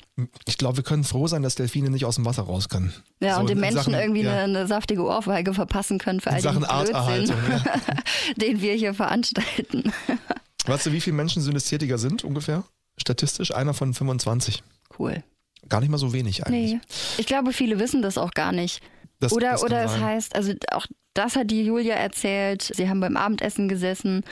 Ich 0.47 0.59
glaube, 0.59 0.77
wir 0.77 0.85
können 0.85 1.05
froh 1.05 1.27
sein, 1.27 1.43
dass 1.43 1.55
Delfine 1.55 1.89
nicht 1.89 2.05
aus 2.05 2.17
dem 2.17 2.27
Wasser 2.27 2.43
raus 2.43 2.69
können. 2.69 2.93
Ja, 3.21 3.37
so 3.37 3.41
und 3.41 3.49
den 3.49 3.59
Menschen 3.59 3.79
Sachen, 3.79 3.95
irgendwie 3.95 4.23
ja. 4.23 4.33
eine, 4.33 4.59
eine, 4.59 4.67
saftige 4.67 5.03
Ohrfeige 5.03 5.55
verpassen 5.55 5.99
können 5.99 6.21
für 6.21 6.31
all 6.31 6.43
Sachen 6.43 6.65
Arterhaltung, 6.65 7.37
ja. 7.49 7.63
den 8.37 8.61
wir 8.61 8.75
hier 8.75 8.93
veranstalten. 8.93 9.93
Weißt 10.67 10.85
du, 10.85 10.93
wie 10.93 11.01
viele 11.01 11.17
Menschen 11.17 11.41
Synästhetiker 11.41 11.97
sind 11.97 12.25
ungefähr? 12.25 12.65
Statistisch 12.99 13.55
einer 13.55 13.73
von 13.73 13.95
25. 13.95 14.63
Cool. 14.99 15.25
Gar 15.71 15.81
nicht 15.81 15.89
mal 15.89 15.97
so 15.97 16.13
wenig 16.13 16.47
eigentlich. 16.47 16.75
Nee. 16.75 16.81
Ich 17.17 17.27
glaube, 17.27 17.55
viele 17.55 17.79
wissen 17.79 18.03
das 18.03 18.19
auch 18.19 18.33
gar 18.33 18.53
nicht. 18.53 18.83
Das, 19.21 19.33
oder 19.33 19.53
das 19.53 19.63
oder 19.63 19.85
es 19.85 19.99
heißt, 19.99 20.35
also 20.35 20.53
auch 20.73 20.87
das 21.15 21.37
hat 21.37 21.51
die 21.51 21.65
Julia 21.65 21.95
erzählt. 21.95 22.63
Sie 22.63 22.89
haben 22.89 23.01
beim 23.01 23.17
Abendessen 23.17 23.69
gesessen 23.69 24.23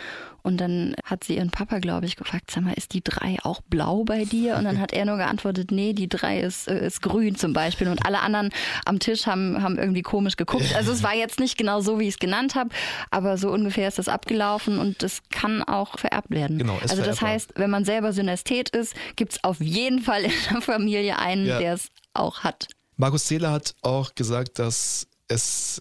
und 0.42 0.58
dann 0.58 0.94
hat 1.04 1.24
sie 1.24 1.36
ihren 1.36 1.50
Papa, 1.50 1.78
glaube 1.80 2.06
ich, 2.06 2.16
gefragt, 2.16 2.50
sag 2.50 2.62
mal, 2.62 2.72
ist 2.72 2.94
die 2.94 3.02
drei 3.02 3.36
auch 3.42 3.60
blau 3.62 4.04
bei 4.04 4.24
dir? 4.24 4.56
Und 4.56 4.64
dann 4.64 4.80
hat 4.80 4.92
er 4.92 5.04
nur 5.04 5.16
geantwortet, 5.16 5.72
nee, 5.72 5.92
die 5.92 6.08
drei 6.08 6.40
ist, 6.40 6.68
äh, 6.68 6.86
ist 6.86 7.02
grün 7.02 7.34
zum 7.34 7.52
Beispiel. 7.52 7.88
Und 7.88 8.06
alle 8.06 8.20
anderen 8.20 8.50
am 8.86 9.00
Tisch 9.00 9.26
haben, 9.26 9.62
haben 9.62 9.76
irgendwie 9.76 10.02
komisch 10.02 10.36
geguckt. 10.36 10.74
Also 10.76 10.92
es 10.92 11.02
war 11.02 11.14
jetzt 11.14 11.40
nicht 11.40 11.58
genau 11.58 11.80
so, 11.80 11.98
wie 11.98 12.04
ich 12.04 12.14
es 12.14 12.18
genannt 12.18 12.54
habe, 12.54 12.70
aber 13.10 13.36
so 13.36 13.50
ungefähr 13.50 13.88
ist 13.88 13.98
das 13.98 14.08
abgelaufen 14.08 14.78
und 14.78 15.02
das 15.02 15.20
kann 15.30 15.62
auch 15.64 15.98
vererbt 15.98 16.30
werden. 16.30 16.58
Genau, 16.58 16.78
also 16.80 16.96
das 16.96 17.18
vererbbar. 17.18 17.28
heißt, 17.28 17.52
wenn 17.56 17.70
man 17.70 17.84
selber 17.84 18.12
Synästhet 18.12 18.70
ist, 18.70 18.94
gibt 19.16 19.32
es 19.32 19.44
auf 19.44 19.60
jeden 19.60 20.00
Fall 20.00 20.22
in 20.24 20.32
der 20.50 20.62
Familie 20.62 21.18
einen, 21.18 21.46
ja. 21.46 21.58
der 21.58 21.74
es 21.74 21.88
auch 22.14 22.40
hat. 22.40 22.68
Markus 22.98 23.26
Zähler 23.26 23.52
hat 23.52 23.76
auch 23.82 24.16
gesagt, 24.16 24.58
dass 24.58 25.06
es 25.28 25.80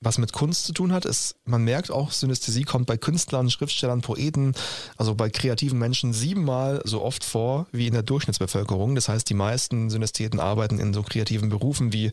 was 0.00 0.18
mit 0.18 0.32
Kunst 0.32 0.66
zu 0.66 0.72
tun 0.72 0.92
hat. 0.92 1.04
Es, 1.04 1.36
man 1.44 1.62
merkt 1.62 1.90
auch, 1.90 2.10
Synästhesie 2.10 2.64
kommt 2.64 2.86
bei 2.86 2.96
Künstlern, 2.96 3.50
Schriftstellern, 3.50 4.02
Poeten, 4.02 4.52
also 4.96 5.14
bei 5.14 5.30
kreativen 5.30 5.78
Menschen 5.78 6.12
siebenmal 6.12 6.82
so 6.84 7.02
oft 7.02 7.24
vor 7.24 7.66
wie 7.72 7.86
in 7.86 7.94
der 7.94 8.02
Durchschnittsbevölkerung. 8.02 8.96
Das 8.96 9.08
heißt, 9.08 9.30
die 9.30 9.34
meisten 9.34 9.90
Synästheten 9.90 10.40
arbeiten 10.40 10.78
in 10.78 10.92
so 10.92 11.02
kreativen 11.02 11.48
Berufen 11.48 11.92
wie 11.92 12.10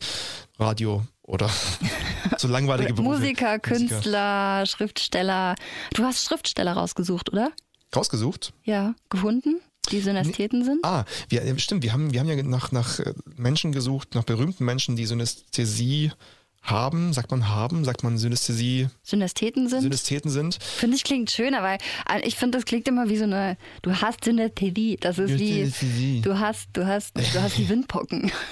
Radio 0.58 1.04
oder 1.22 1.50
so 2.38 2.46
langweilige 2.46 2.94
Berufe. 2.94 3.18
Musiker, 3.18 3.58
Künstler, 3.58 4.60
Musiker. 4.60 4.66
Schriftsteller. 4.66 5.54
Du 5.94 6.04
hast 6.04 6.24
Schriftsteller 6.24 6.74
rausgesucht, 6.74 7.32
oder? 7.32 7.50
Rausgesucht? 7.94 8.54
Ja, 8.62 8.94
gefunden? 9.10 9.60
Die 9.86 10.00
Synästheten 10.00 10.64
sind? 10.64 10.84
Ah, 10.84 11.04
wir, 11.28 11.58
stimmt. 11.58 11.82
Wir 11.82 11.92
haben, 11.92 12.12
wir 12.12 12.20
haben 12.20 12.28
ja 12.28 12.42
nach, 12.42 12.72
nach 12.72 12.98
äh, 13.00 13.12
Menschen 13.36 13.72
gesucht, 13.72 14.14
nach 14.14 14.24
berühmten 14.24 14.64
Menschen, 14.64 14.96
die 14.96 15.06
Synästhesie 15.06 16.12
haben, 16.64 17.12
sagt 17.12 17.30
man 17.30 17.48
haben, 17.48 17.84
sagt 17.84 18.02
man 18.02 18.16
Synästhesie. 18.16 18.88
Synästheten 19.02 19.68
sind? 19.68 19.82
Synästheten 19.82 20.30
sind. 20.30 20.58
Finde 20.62 20.96
ich 20.96 21.04
klingt 21.04 21.30
schöner, 21.30 21.62
weil 21.62 21.78
äh, 22.10 22.26
ich 22.26 22.36
finde, 22.36 22.58
das 22.58 22.64
klingt 22.64 22.88
immer 22.88 23.08
wie 23.08 23.18
so 23.18 23.24
eine, 23.24 23.58
du 23.82 23.94
hast 24.00 24.24
Synästhesie. 24.24 24.96
Das 24.98 25.18
ist 25.18 25.38
wie, 25.38 26.20
du 26.22 26.38
hast, 26.38 26.68
du 26.72 26.86
hast, 26.86 27.16
du 27.16 27.42
hast 27.42 27.58
die 27.58 27.68
Windpocken. 27.68 28.32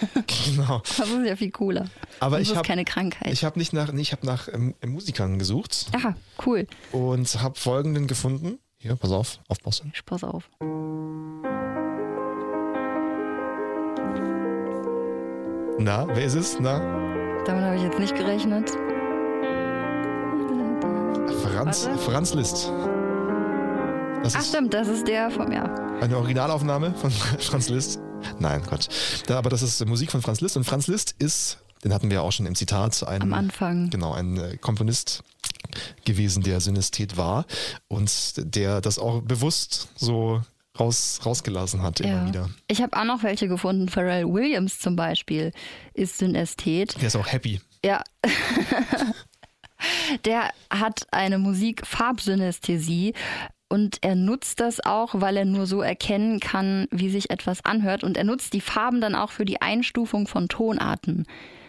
Genau. 0.44 0.82
Das 0.96 1.08
ist 1.08 1.26
ja 1.26 1.36
viel 1.36 1.50
cooler. 1.50 1.86
Aber 2.20 2.38
das 2.38 2.48
ich 2.48 2.56
habe 2.56 2.66
keine 2.66 2.84
Krankheit. 2.84 3.32
Ich 3.32 3.44
habe 3.44 3.58
nicht 3.58 3.72
nach, 3.72 3.92
nee, 3.92 4.02
ich 4.02 4.12
habe 4.12 4.26
nach 4.26 4.48
ähm, 4.48 4.74
Musikern 4.84 5.38
gesucht. 5.38 5.86
Aha, 5.92 6.14
cool. 6.46 6.66
Und 6.92 7.42
habe 7.42 7.58
folgenden 7.58 8.06
gefunden. 8.06 8.58
Hier, 8.82 8.96
pass 8.96 9.12
auf, 9.12 9.38
aufpassen. 9.46 9.92
Ich 9.94 10.04
pass 10.04 10.24
auf. 10.24 10.50
Na, 15.78 16.08
wer 16.08 16.24
ist 16.24 16.34
es? 16.34 16.58
Na? 16.58 16.80
Damit 17.46 17.62
habe 17.62 17.76
ich 17.76 17.82
jetzt 17.82 18.00
nicht 18.00 18.16
gerechnet. 18.16 18.70
Franz, 21.44 21.88
Franz 21.98 22.34
Liszt. 22.34 22.72
Das 24.24 24.34
Ach 24.34 24.42
stimmt, 24.42 24.74
das 24.74 24.88
ist 24.88 25.06
der 25.06 25.30
von 25.30 25.48
mir. 25.48 25.62
Eine 26.00 26.16
Originalaufnahme 26.16 26.92
von 26.94 27.10
Franz 27.38 27.68
Liszt. 27.68 28.00
Nein, 28.40 28.62
Gott. 28.68 28.88
Da, 29.28 29.38
aber 29.38 29.50
das 29.50 29.62
ist 29.62 29.86
Musik 29.86 30.10
von 30.10 30.22
Franz 30.22 30.40
Liszt. 30.40 30.56
Und 30.56 30.64
Franz 30.64 30.88
Liszt 30.88 31.14
ist, 31.20 31.58
den 31.84 31.94
hatten 31.94 32.10
wir 32.10 32.24
auch 32.24 32.32
schon 32.32 32.46
im 32.46 32.56
Zitat, 32.56 33.06
ein, 33.06 33.22
am 33.22 33.32
Anfang. 33.32 33.90
Genau, 33.90 34.12
ein 34.12 34.36
äh, 34.38 34.56
Komponist 34.56 35.22
gewesen, 36.04 36.42
der 36.42 36.60
Synästhet 36.60 37.16
war 37.16 37.46
und 37.88 38.34
der 38.36 38.80
das 38.80 38.98
auch 38.98 39.22
bewusst 39.22 39.88
so 39.96 40.42
raus, 40.78 41.20
rausgelassen 41.24 41.82
hat 41.82 42.00
immer 42.00 42.26
wieder. 42.26 42.50
Ich 42.68 42.82
habe 42.82 42.96
auch 42.96 43.04
noch 43.04 43.22
welche 43.22 43.48
gefunden. 43.48 43.88
Pharrell 43.88 44.26
Williams 44.26 44.78
zum 44.78 44.96
Beispiel 44.96 45.52
ist 45.94 46.18
Synästhet. 46.18 47.00
Der 47.00 47.08
ist 47.08 47.16
auch 47.16 47.30
happy. 47.30 47.60
Ja. 47.84 48.02
der 50.24 50.50
hat 50.70 51.06
eine 51.10 51.38
Musik-Farbsynästhesie 51.38 53.14
und 53.72 54.02
er 54.02 54.16
nutzt 54.16 54.60
das 54.60 54.84
auch, 54.84 55.14
weil 55.14 55.38
er 55.38 55.46
nur 55.46 55.66
so 55.66 55.80
erkennen 55.80 56.40
kann, 56.40 56.88
wie 56.90 57.08
sich 57.08 57.30
etwas 57.30 57.64
anhört. 57.64 58.04
Und 58.04 58.18
er 58.18 58.24
nutzt 58.24 58.52
die 58.52 58.60
Farben 58.60 59.00
dann 59.00 59.14
auch 59.14 59.30
für 59.30 59.46
die 59.46 59.62
Einstufung 59.62 60.26
von 60.26 60.48
Tonarten. 60.48 61.24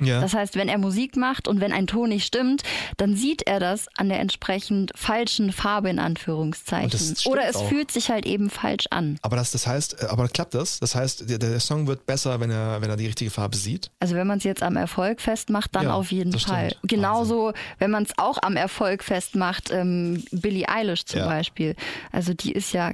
Ja. 0.05 0.21
Das 0.21 0.33
heißt, 0.33 0.55
wenn 0.55 0.67
er 0.69 0.77
Musik 0.77 1.15
macht 1.15 1.47
und 1.47 1.59
wenn 1.61 1.71
ein 1.71 1.87
Ton 1.87 2.09
nicht 2.09 2.25
stimmt, 2.25 2.63
dann 2.97 3.15
sieht 3.15 3.41
er 3.43 3.59
das 3.59 3.87
an 3.97 4.09
der 4.09 4.19
entsprechend 4.19 4.91
falschen 4.95 5.51
Farbe 5.51 5.89
in 5.89 5.99
Anführungszeichen. 5.99 7.15
Oder 7.25 7.47
es 7.47 7.55
auch. 7.55 7.67
fühlt 7.69 7.91
sich 7.91 8.09
halt 8.09 8.25
eben 8.25 8.49
falsch 8.49 8.85
an. 8.91 9.17
aber 9.21 9.35
das, 9.35 9.51
das 9.51 9.67
heißt, 9.67 10.03
äh, 10.03 10.05
aber 10.07 10.27
klappt 10.27 10.53
das? 10.53 10.79
Das 10.79 10.95
heißt, 10.95 11.29
der, 11.29 11.37
der 11.37 11.59
Song 11.59 11.87
wird 11.87 12.05
besser, 12.05 12.39
wenn 12.39 12.51
er, 12.51 12.81
wenn 12.81 12.89
er 12.89 12.97
die 12.97 13.05
richtige 13.07 13.31
Farbe 13.31 13.55
sieht? 13.57 13.91
Also 13.99 14.15
wenn 14.15 14.27
man 14.27 14.37
es 14.37 14.43
jetzt 14.43 14.63
am 14.63 14.75
Erfolg 14.75 15.21
festmacht, 15.21 15.75
dann 15.75 15.83
Ja, 15.83 15.93
auf 15.93 16.11
jeden 16.11 16.31
Fall. 16.37 16.69
stimmt. 16.71 16.89
Genauso, 16.89 17.53
wenn 17.79 17.91
man 17.91 18.03
es 18.03 18.11
auch 18.17 18.37
am 18.41 18.55
Erfolg 18.55 19.03
festmacht, 19.03 19.71
ähm, 19.71 20.23
Billie 20.31 20.67
Eilish 20.67 21.05
zum 21.05 21.19
Ja. 21.21 21.25
Beispiel. 21.27 21.75
Also 22.11 22.33
die 22.33 22.51
ist 22.51 22.73
ja 22.73 22.91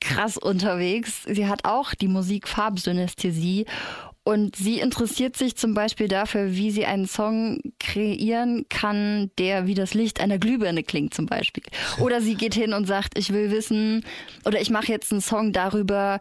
krass 0.00 0.36
unterwegs. 0.36 1.22
Sie 1.26 1.46
hat 1.46 1.64
auch 1.64 1.94
die 1.94 2.08
Musik-Farbsynästhesie. 2.08 3.66
Und 4.24 4.54
sie 4.54 4.78
interessiert 4.78 5.36
sich 5.36 5.56
zum 5.56 5.74
Beispiel 5.74 6.06
dafür, 6.06 6.54
wie 6.54 6.70
sie 6.70 6.86
einen 6.86 7.06
Song 7.06 7.60
kreieren 7.80 8.66
kann, 8.68 9.32
der 9.38 9.66
wie 9.66 9.74
das 9.74 9.94
Licht 9.94 10.20
einer 10.20 10.38
Glühbirne 10.38 10.84
klingt 10.84 11.12
zum 11.12 11.26
Beispiel. 11.26 11.64
Oder 11.98 12.20
sie 12.20 12.36
geht 12.36 12.54
hin 12.54 12.72
und 12.72 12.86
sagt, 12.86 13.18
ich 13.18 13.32
will 13.32 13.50
wissen, 13.50 14.04
oder 14.44 14.60
ich 14.60 14.70
mache 14.70 14.92
jetzt 14.92 15.10
einen 15.10 15.20
Song 15.20 15.52
darüber, 15.52 16.20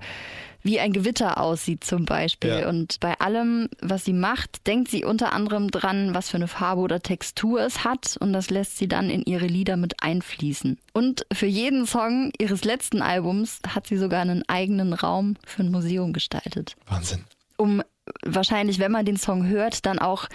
wie 0.64 0.80
ein 0.80 0.94
Gewitter 0.94 1.40
aussieht 1.40 1.84
zum 1.84 2.06
Beispiel. 2.06 2.62
Ja. 2.62 2.70
Und 2.70 3.00
bei 3.00 3.20
allem, 3.20 3.70
was 3.82 4.06
sie 4.06 4.14
macht, 4.14 4.66
denkt 4.68 4.90
sie 4.90 5.06
unter 5.06 5.34
anderem 5.34 5.70
dran, 5.70 6.14
was 6.14 6.30
für 6.30 6.38
eine 6.38 6.48
Farbe 6.48 6.82
oder 6.82 7.02
Textur 7.02 7.62
es 7.62 7.84
hat. 7.84 8.18
Und 8.20 8.34
das 8.34 8.50
lässt 8.50 8.78
sie 8.78 8.88
dann 8.88 9.10
in 9.10 9.24
ihre 9.24 9.48
Lieder 9.48 9.78
mit 9.78 10.04
einfließen. 10.04 10.80
Und 10.94 11.26
für 11.32 11.48
jeden 11.48 11.86
Song 11.86 12.32
ihres 12.40 12.64
letzten 12.64 13.02
Albums 13.02 13.60
hat 13.68 13.88
sie 13.88 13.98
sogar 13.98 14.22
einen 14.22 14.48
eigenen 14.48 14.94
Raum 14.94 15.36
für 15.46 15.64
ein 15.64 15.72
Museum 15.72 16.14
gestaltet. 16.14 16.76
Wahnsinn. 16.88 17.26
Um 17.58 17.84
wahrscheinlich, 18.26 18.80
wenn 18.80 18.92
man 18.92 19.06
den 19.06 19.18
Song 19.18 19.48
hört, 19.48 19.86
dann 19.86 20.00
auch 20.00 20.28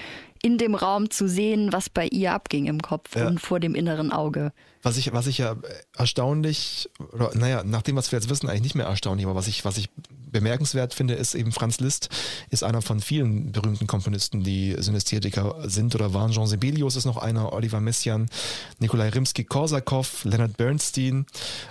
in 0.42 0.58
dem 0.58 0.74
Raum 0.74 1.10
zu 1.10 1.28
sehen, 1.28 1.72
was 1.72 1.88
bei 1.88 2.06
ihr 2.08 2.32
abging 2.32 2.66
im 2.66 2.80
Kopf 2.80 3.16
Ja. 3.16 3.26
und 3.26 3.40
vor 3.40 3.58
dem 3.58 3.74
inneren 3.74 4.12
Auge. 4.12 4.52
Was 4.82 4.96
ich, 4.98 5.12
was 5.12 5.26
ich 5.26 5.38
ja 5.38 5.56
erstaunlich, 5.96 6.88
oder 7.12 7.32
naja, 7.34 7.64
nach 7.64 7.82
dem, 7.82 7.96
was 7.96 8.12
wir 8.12 8.18
jetzt 8.18 8.28
wissen, 8.28 8.48
eigentlich 8.48 8.62
nicht 8.62 8.74
mehr 8.76 8.86
erstaunlich, 8.86 9.26
aber 9.26 9.34
was 9.34 9.48
ich, 9.48 9.64
was 9.64 9.76
ich 9.78 9.88
bemerkenswert 10.30 10.94
finde, 10.94 11.14
ist 11.14 11.34
eben 11.34 11.50
Franz 11.52 11.80
Liszt 11.80 12.10
ist 12.50 12.62
einer 12.62 12.82
von 12.82 13.00
vielen 13.00 13.50
berühmten 13.52 13.86
Komponisten, 13.86 14.44
die 14.44 14.76
Synästhetiker 14.78 15.56
sind 15.68 15.94
oder 15.94 16.14
waren. 16.14 16.30
Jean 16.30 16.46
Sibelius 16.46 16.94
ist 16.94 17.06
noch 17.06 17.16
einer, 17.16 17.52
Oliver 17.52 17.80
Messiaen, 17.80 18.28
Nikolai 18.78 19.08
Rimsky-Korsakow, 19.08 20.24
Leonard 20.24 20.56
Bernstein 20.56 21.26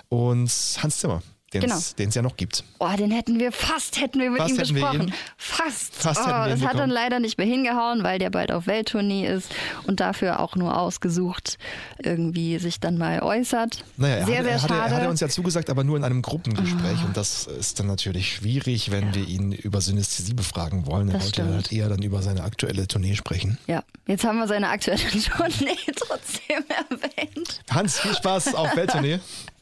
und 0.08 0.50
Hans 0.82 0.98
Zimmer, 0.98 1.22
den 1.60 1.70
Genau. 1.70 2.08
es 2.08 2.14
ja 2.14 2.22
noch 2.22 2.36
gibt. 2.36 2.64
Oh, 2.78 2.88
den 2.98 3.10
hätten 3.10 3.38
wir 3.38 3.52
fast, 3.52 4.00
hätten 4.00 4.20
wir 4.20 4.30
mit 4.30 4.40
Fast 4.40 4.52
ihm 4.52 4.56
gesprochen. 4.58 5.14
Fast. 5.36 5.94
Fast 5.94 6.20
oh, 6.24 6.48
das 6.48 6.62
hat 6.62 6.78
dann 6.78 6.90
leider 6.90 7.20
nicht 7.20 7.38
mehr 7.38 7.46
hingehauen, 7.46 8.02
weil 8.02 8.18
der 8.18 8.30
bald 8.30 8.52
auf 8.52 8.66
Welttournee 8.66 9.26
ist 9.26 9.54
und 9.86 10.00
dafür 10.00 10.40
auch 10.40 10.56
nur 10.56 10.78
ausgesucht 10.78 11.58
irgendwie 11.98 12.58
sich 12.58 12.80
dann 12.80 12.98
mal 12.98 13.20
äußert. 13.22 13.84
Naja, 13.96 14.16
er, 14.16 14.26
sehr, 14.26 14.38
hat, 14.38 14.44
sehr 14.44 14.52
er, 14.52 14.62
hat, 14.62 14.70
schade. 14.70 14.80
er 14.90 14.96
hat 14.96 15.02
er 15.02 15.10
uns 15.10 15.20
ja 15.20 15.28
zugesagt, 15.28 15.70
aber 15.70 15.84
nur 15.84 15.96
in 15.96 16.04
einem 16.04 16.22
Gruppengespräch. 16.22 17.04
Und 17.04 17.16
das 17.16 17.46
ist 17.46 17.80
dann 17.80 17.86
natürlich 17.86 18.32
schwierig, 18.34 18.90
wenn 18.90 19.14
wir 19.14 19.26
ihn 19.26 19.52
über 19.52 19.80
Synästhesie 19.80 20.34
befragen 20.34 20.86
wollen. 20.86 21.08
Er 21.08 21.22
wollte 21.22 21.44
halt 21.44 21.72
eher 21.72 21.88
dann 21.88 22.02
über 22.02 22.22
seine 22.22 22.42
aktuelle 22.42 22.86
Tournee 22.86 23.14
sprechen. 23.16 23.58
ja, 23.66 23.82
jetzt 24.06 24.24
haben 24.24 24.38
wir 24.38 24.46
seine 24.48 24.68
aktuelle 24.68 25.00
Tournee 25.36 25.76
trotzdem 25.96 26.64
erwähnt. 26.68 27.60
Hans, 27.70 27.98
viel 27.98 28.14
Spaß 28.14 28.54
auf 28.54 28.76
Welttournee. 28.76 29.20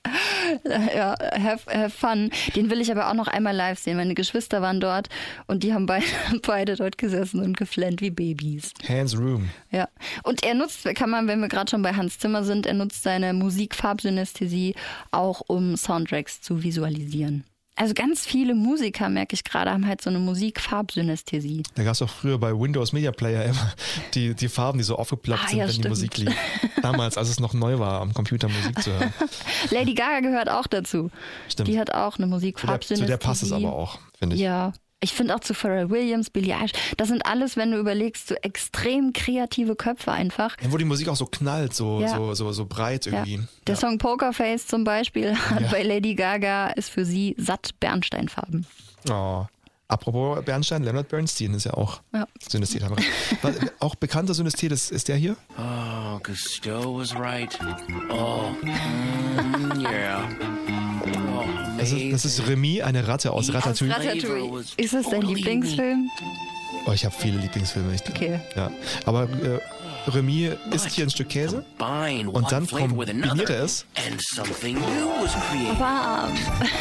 Ja, 0.94 1.16
have, 1.32 1.70
have 1.70 1.90
fun. 1.90 2.30
Den 2.54 2.70
will 2.70 2.80
ich 2.80 2.90
aber 2.90 3.08
auch 3.08 3.14
noch 3.14 3.28
einmal 3.28 3.54
live 3.54 3.78
sehen. 3.78 3.96
Meine 3.96 4.14
Geschwister 4.14 4.62
waren 4.62 4.80
dort 4.80 5.08
und 5.46 5.62
die 5.62 5.72
haben 5.72 5.86
beide, 5.86 6.06
beide 6.46 6.76
dort 6.76 6.98
gesessen 6.98 7.40
und 7.40 7.56
geflennt 7.56 8.00
wie 8.00 8.10
Babys. 8.10 8.72
Hans 8.86 9.18
Room. 9.18 9.50
Ja. 9.70 9.88
Und 10.22 10.44
er 10.44 10.54
nutzt, 10.54 10.84
kann 10.94 11.10
man, 11.10 11.26
wenn 11.26 11.40
wir 11.40 11.48
gerade 11.48 11.70
schon 11.70 11.82
bei 11.82 11.94
Hans 11.94 12.18
Zimmer 12.18 12.44
sind, 12.44 12.66
er 12.66 12.74
nutzt 12.74 13.02
seine 13.02 13.32
Musikfarbsynästhesie 13.32 14.74
auch, 15.10 15.42
um 15.46 15.76
Soundtracks 15.76 16.40
zu 16.40 16.62
visualisieren. 16.62 17.44
Also 17.76 17.92
ganz 17.94 18.24
viele 18.24 18.54
Musiker, 18.54 19.08
merke 19.08 19.34
ich 19.34 19.42
gerade, 19.42 19.70
haben 19.72 19.86
halt 19.86 20.00
so 20.00 20.08
eine 20.08 20.20
Musikfarbsynästhesie. 20.20 21.64
Da 21.74 21.82
gab 21.82 21.94
es 21.94 22.02
auch 22.02 22.08
früher 22.08 22.38
bei 22.38 22.52
Windows 22.56 22.92
Media 22.92 23.10
Player 23.10 23.44
immer 23.46 23.72
die, 24.14 24.34
die 24.34 24.48
Farben, 24.48 24.78
die 24.78 24.84
so 24.84 24.96
aufgeploppt 24.96 25.42
Ah, 25.44 25.48
sind, 25.48 25.58
ja, 25.58 25.64
wenn 25.64 25.70
die 25.70 25.74
stimmt. 25.74 25.88
Musik 25.88 26.16
lief. 26.18 26.34
Damals, 26.82 27.18
als 27.18 27.28
es 27.30 27.40
noch 27.40 27.52
neu 27.52 27.78
war, 27.78 28.00
am 28.00 28.14
Computer 28.14 28.48
Musik 28.48 28.80
zu 28.82 28.92
hören. 28.92 29.12
Lady 29.70 29.94
Gaga 29.94 30.20
gehört 30.20 30.48
auch 30.48 30.66
dazu. 30.68 31.10
Stimmt. 31.48 31.68
Die 31.68 31.78
hat 31.78 31.92
auch 31.92 32.16
eine 32.18 32.26
Musikfarbsynästhesie. 32.28 33.02
zu 33.02 33.06
der 33.06 33.16
passt 33.16 33.42
es 33.42 33.50
aber 33.52 33.72
auch, 33.72 33.98
finde 34.18 34.36
ich. 34.36 34.42
Ja. 34.42 34.72
Ich 35.04 35.12
finde 35.12 35.34
auch 35.36 35.40
zu 35.40 35.52
Pharrell 35.52 35.90
Williams, 35.90 36.30
Billie 36.30 36.56
Eilish, 36.56 36.72
das 36.96 37.08
sind 37.08 37.26
alles, 37.26 37.58
wenn 37.58 37.70
du 37.70 37.78
überlegst, 37.78 38.26
so 38.28 38.34
extrem 38.36 39.12
kreative 39.12 39.76
Köpfe 39.76 40.12
einfach. 40.12 40.56
Ja, 40.62 40.72
Wo 40.72 40.78
die 40.78 40.86
Musik 40.86 41.08
auch 41.08 41.16
so 41.16 41.26
knallt, 41.26 41.74
so, 41.74 42.00
Ja. 42.00 42.08
so, 42.08 42.32
so, 42.32 42.52
so 42.52 42.64
breit 42.64 43.04
Ja. 43.04 43.12
irgendwie. 43.12 43.40
Der 43.66 43.74
Ja. 43.74 43.80
Song 43.82 43.98
Pokerface 43.98 44.66
zum 44.66 44.82
Beispiel 44.84 45.36
hat 45.50 45.60
Ja. 45.60 45.68
bei 45.70 45.82
Lady 45.82 46.14
Gaga 46.14 46.68
ist 46.68 46.88
für 46.88 47.04
sie 47.04 47.34
satt 47.38 47.78
Bernsteinfarben. 47.80 48.66
Oh. 49.10 49.44
Apropos 49.88 50.42
Bernstein, 50.42 50.82
Leonard 50.82 51.08
Bernstein 51.10 51.52
ist 51.52 51.64
ja 51.64 51.74
auch 51.74 52.00
Ja. 52.14 52.26
Was- 53.42 53.56
auch 53.80 53.94
bekannter 53.96 54.32
Synästhet 54.32 54.72
ist, 54.72 54.90
ist 54.90 55.08
der 55.08 55.16
hier? 55.16 55.36
Oh, 55.58 56.18
Cousteau 56.20 56.96
was 56.98 57.14
right. 57.14 57.58
Oh, 58.10 58.52
mm, 58.62 59.80
yeah. 59.82 60.26
Oh, 61.92 61.94
Das 61.96 62.02
ist, 62.02 62.12
das 62.12 62.24
ist 62.38 62.48
Remy, 62.48 62.82
eine 62.82 63.06
Ratte 63.08 63.32
aus 63.32 63.52
Ratatouille. 63.52 63.92
Ratatouille. 63.94 64.64
Ist 64.76 64.94
das 64.94 65.08
dein 65.10 65.22
Lieblingsfilm? 65.22 66.10
Oh, 66.86 66.92
ich 66.92 67.04
habe 67.04 67.14
viele 67.18 67.38
Lieblingsfilme. 67.38 67.94
Ich, 67.94 68.02
Okay. 68.08 68.40
Ja. 68.56 68.70
Aber 69.06 69.22
äh, 69.24 70.10
Remy 70.10 70.50
isst 70.72 70.90
hier 70.90 71.06
ein 71.06 71.10
Stück 71.10 71.30
Käse 71.30 71.64
Und 72.28 72.52
dann 72.52 72.66
kombiniert 72.66 73.48
er 73.50 73.64
es. 73.64 73.86
and 73.96 74.20
something 74.22 74.74
new 74.74 75.22
was 75.22 75.32
created. 75.50 75.80
Warm. 75.80 76.32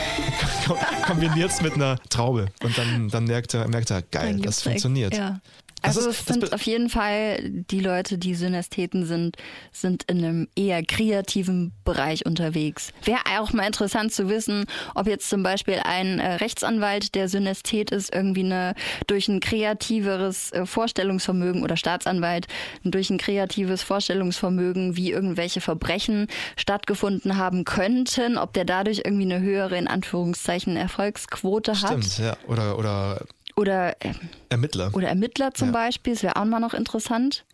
Ko- 0.68 0.78
kombiniert 1.08 1.52
es 1.52 1.62
mit 1.62 1.74
einer 1.76 1.98
Traube. 2.10 2.48
Und 2.64 2.78
dann, 2.78 3.10
dann 3.10 3.24
merkt, 3.26 3.54
er, 3.54 3.68
merkt 3.70 3.92
er, 3.92 4.02
geil, 4.02 4.34
Dann 4.34 4.42
das 4.42 4.62
funktioniert. 4.62 5.16
Ja. 5.16 5.40
Das 5.84 5.98
Also 5.98 6.10
ist- 6.10 6.22
es 6.22 6.26
sind 6.26 6.54
auf 6.54 6.62
jeden 6.64 6.90
Fall 6.90 7.40
die 7.44 7.80
Leute, 7.80 8.18
die 8.18 8.36
Synästheten 8.36 9.06
sind, 9.06 9.36
sind 9.72 10.04
in 10.04 10.18
einem 10.20 10.48
eher 10.56 10.84
kreativen 10.84 11.74
Bereich 11.86 12.26
unterwegs. 12.26 12.92
Wäre 13.04 13.20
auch 13.40 13.54
mal 13.54 13.68
interessant 13.68 14.12
zu 14.14 14.30
wissen, 14.30 14.66
ob 14.96 15.08
jetzt 15.08 15.30
zum 15.30 15.44
Beispiel 15.44 15.82
ein 15.84 16.20
äh, 16.20 16.36
Rechtsanwalt, 16.36 17.16
der 17.16 17.28
Synästhet 17.30 17.92
ist, 17.92 18.14
irgendwie 18.16 18.44
eine 18.46 18.76
durch 19.08 19.28
ein 19.28 19.40
kreativeres 19.40 20.52
äh, 20.54 20.66
Vorstellungsvermögen 20.66 21.64
oder 21.64 21.78
Staatsanwalt 21.78 22.48
durch 22.84 23.10
ein 23.10 23.18
kreatives 23.18 23.84
Vorstellungsvermögen, 23.84 24.96
wie 24.96 25.12
irgendwelche 25.12 25.62
Verbrechen 25.62 26.28
stattgefunden 26.56 27.38
haben 27.38 27.66
könnten, 27.66 28.38
ob 28.38 28.54
der 28.54 28.66
dadurch 28.66 29.02
irgendwie 29.06 29.24
eine 29.32 29.42
höhere 29.42 29.78
in 29.78 29.88
Anführungszeichen 29.88 30.78
Erfolgsquote 30.78 31.74
hat 31.82 31.90
Stimmt, 32.04 32.18
ja. 32.20 32.38
Oder, 32.48 32.78
oder 32.78 33.26
oder 33.56 33.96
äh, 34.04 34.14
Ermittler. 34.50 34.92
oder 34.94 35.08
Ermittler 35.10 35.54
zum 35.54 35.70
Ja. 35.70 35.74
Beispiel, 35.74 36.14
das 36.14 36.24
wäre 36.24 36.36
auch 36.38 36.46
mal 36.46 36.60
noch 36.60 36.74
interessant. 36.74 37.46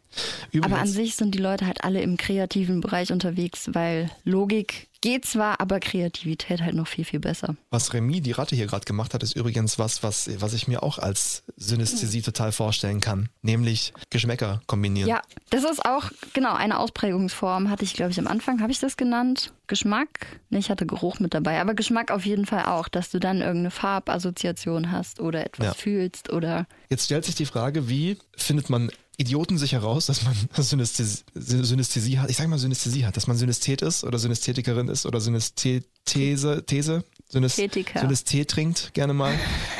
Übrigens, 0.52 0.66
Aber 0.74 0.82
an 0.82 0.88
sich 0.88 1.16
sind 1.16 1.36
die 1.36 1.40
Leute 1.40 1.66
halt 1.66 1.84
alle 1.84 2.02
im 2.02 2.18
kreativen 2.18 2.82
Bereich 2.82 3.12
unterwegs, 3.12 3.70
weil 3.74 4.10
Logik 4.24 4.88
geht 5.02 5.26
zwar, 5.26 5.62
aber 5.62 5.80
Kreativität 5.80 6.62
halt 6.62 6.76
noch 6.76 6.88
viel, 6.88 7.06
viel 7.06 7.20
besser. 7.22 7.56
was 7.70 7.94
Remy, 7.94 8.20
die 8.20 8.34
Ratte 8.34 8.56
hier 8.56 8.68
gerade 8.68 8.84
gemacht 8.84 9.14
hat, 9.14 9.24
ist 9.24 9.34
übrigens 9.34 9.80
was, 9.80 10.04
was, 10.04 10.30
was 10.42 10.54
ich 10.54 10.68
mir 10.68 10.84
auch 10.84 10.98
als 10.98 11.44
Synästhesie 11.56 12.22
total 12.22 12.52
vorstellen 12.52 13.00
kann. 13.00 13.30
Nämlich 13.42 13.94
Geschmäcker 14.10 14.62
kombinieren. 14.68 15.08
Ja, 15.08 15.22
das 15.52 15.64
ist 15.64 15.86
auch, 15.86 16.12
genau, 16.34 16.54
eine 16.54 16.80
Ausprägungsform 16.80 17.70
hatte 17.70 17.86
ich, 17.86 17.94
glaube 17.94 18.12
ich, 18.12 18.20
am 18.20 18.28
Anfang, 18.28 18.62
habe 18.62 18.74
ich 18.74 18.80
das 18.80 18.98
genannt? 18.98 19.54
Geschmack? 19.68 20.10
Ne, 20.50 20.58
ich 20.60 20.70
hatte 20.70 20.86
Geruch 20.86 21.20
mit 21.20 21.34
dabei, 21.34 21.62
aber 21.62 21.76
Geschmack 21.76 22.12
auf 22.12 22.26
jeden 22.26 22.46
Fall 22.46 22.66
auch, 22.66 22.90
dass 22.90 23.10
du 23.10 23.20
dann 23.20 23.38
irgendeine 23.38 23.72
Farbassoziation 23.72 24.92
hast 24.92 25.20
oder 25.22 25.46
etwas 25.46 25.66
Ja. 25.68 25.74
fühlst 25.76 26.30
oder 26.34 26.66
Jetzt 26.90 27.06
stellt 27.06 27.24
sich 27.24 27.36
die 27.36 27.46
Frage, 27.46 27.88
wie 27.88 28.18
findet 28.36 28.70
man 28.70 28.92
Idioten 29.20 29.58
sich 29.58 29.74
heraus, 29.74 30.06
dass 30.06 30.24
man 30.24 30.34
Synästhesie, 30.58 31.24
Synästhesie 31.36 32.18
hat? 32.20 32.30
Ich 32.30 32.38
sag 32.38 32.48
mal 32.48 32.58
Synästhesie 32.58 33.06
hat, 33.06 33.18
dass 33.18 33.28
man 33.28 33.38
Synästhet 33.38 33.82
ist 33.82 34.04
oder 34.04 34.18
Synästhetikerin 34.18 34.88
ist 34.88 35.06
oder 35.06 35.20
Synästhese, 35.20 36.64
These. 36.66 37.04
Synästhet 37.28 38.50
trinkt 38.50 38.94
gerne 38.94 39.14
mal. 39.14 39.34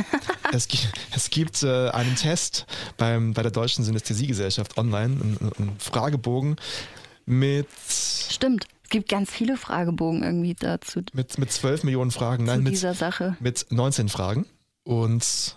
es, 0.54 0.68
gi- 0.68 0.78
es 1.16 1.30
gibt 1.30 1.64
äh, 1.64 1.90
einen 1.90 2.16
Test 2.16 2.66
beim, 2.98 3.34
bei 3.34 3.42
der 3.42 3.52
Deutschen 3.52 3.84
Synästhesiegesellschaft 3.84 4.78
online, 4.78 5.16
einen, 5.22 5.38
einen 5.58 5.80
Fragebogen 5.80 6.58
mit, 7.26 7.68
stimmt. 8.30 8.66
Es 8.84 8.90
gibt 8.90 9.08
ganz 9.10 9.30
viele 9.30 9.56
Fragebogen 9.56 10.24
irgendwie 10.24 10.56
dazu 10.56 11.02
mit, 11.14 11.38
mit 11.38 11.52
12 11.52 11.84
Millionen 11.84 12.10
Fragen, 12.12 12.46
nein, 12.46 12.64
mit, 12.64 12.74
dieser 12.74 12.96
Sache. 12.96 13.38
mit 13.40 13.68
19 13.70 14.10
Fragen. 14.10 14.46
Und 14.84 15.56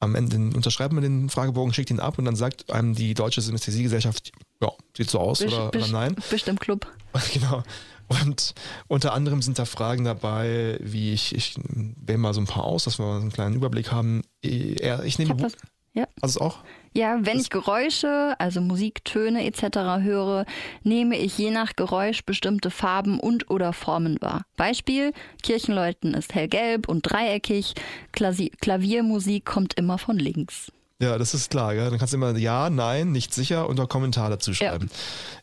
am 0.00 0.14
Ende 0.14 0.36
unterschreibt 0.56 0.92
man 0.92 1.02
den 1.02 1.28
Fragebogen, 1.28 1.72
schickt 1.74 1.90
ihn 1.90 2.00
ab 2.00 2.18
und 2.18 2.24
dann 2.24 2.34
sagt 2.36 2.70
einem 2.72 2.94
die 2.94 3.14
Deutsche 3.14 3.40
Synästhesiegesellschaft, 3.42 4.32
ja, 4.62 4.70
sieht 4.96 5.10
so 5.10 5.20
aus 5.20 5.42
oder, 5.42 5.68
oder 5.68 5.70
Best- 5.70 5.92
nein. 5.92 6.16
Bestimmt 6.30 6.60
Club. 6.60 6.86
Genau. 7.34 7.62
Und 8.08 8.54
unter 8.88 9.12
anderem 9.12 9.40
sind 9.40 9.58
da 9.60 9.64
Fragen 9.64 10.04
dabei, 10.04 10.78
wie 10.80 11.12
ich, 11.12 11.32
ich 11.34 11.54
wähle 11.64 12.18
mal 12.18 12.34
so 12.34 12.40
ein 12.40 12.46
paar 12.46 12.64
aus, 12.64 12.84
dass 12.84 12.98
wir 12.98 13.06
mal 13.06 13.20
einen 13.20 13.30
kleinen 13.30 13.54
Überblick 13.54 13.92
haben. 13.92 14.22
Ich, 14.40 14.82
ich 14.82 15.18
nehme 15.18 15.38
was- 15.40 15.56
ja. 15.92 16.06
Also 16.20 16.40
auch? 16.40 16.58
Ja, 16.92 17.18
wenn 17.20 17.38
ich 17.38 17.50
Geräusche, 17.50 18.34
also 18.38 18.60
Musiktöne 18.60 19.44
etc. 19.46 20.02
höre, 20.02 20.44
nehme 20.82 21.16
ich 21.16 21.38
je 21.38 21.50
nach 21.50 21.76
Geräusch 21.76 22.24
bestimmte 22.24 22.70
Farben 22.70 23.20
und 23.20 23.48
oder 23.48 23.72
Formen 23.72 24.16
wahr. 24.20 24.42
Beispiel, 24.56 25.12
Kirchenläuten 25.42 26.14
ist 26.14 26.34
hellgelb 26.34 26.88
und 26.88 27.02
dreieckig, 27.02 27.74
Klasi 28.12 28.50
Klaviermusik 28.60 29.44
kommt 29.44 29.74
immer 29.74 29.98
von 29.98 30.18
links. 30.18 30.72
Ja, 31.00 31.16
das 31.16 31.32
ist 31.32 31.50
klar. 31.50 31.74
Gell? 31.74 31.88
Dann 31.88 31.98
kannst 31.98 32.12
du 32.12 32.18
immer 32.18 32.36
Ja, 32.36 32.68
Nein, 32.68 33.10
nicht 33.12 33.32
sicher 33.32 33.68
und 33.68 33.80
auch 33.80 33.88
Kommentar 33.88 34.28
dazu 34.28 34.52
schreiben. 34.52 34.90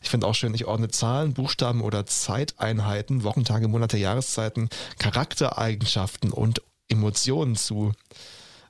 Ich 0.02 0.08
finde 0.08 0.26
auch 0.28 0.34
schön, 0.34 0.54
ich 0.54 0.66
ordne 0.66 0.88
Zahlen, 0.88 1.34
Buchstaben 1.34 1.80
oder 1.80 2.06
Zeiteinheiten, 2.06 3.24
Wochentage, 3.24 3.66
Monate, 3.66 3.98
Jahreszeiten, 3.98 4.68
Charaktereigenschaften 5.00 6.30
und 6.30 6.62
Emotionen 6.88 7.56
zu. 7.56 7.92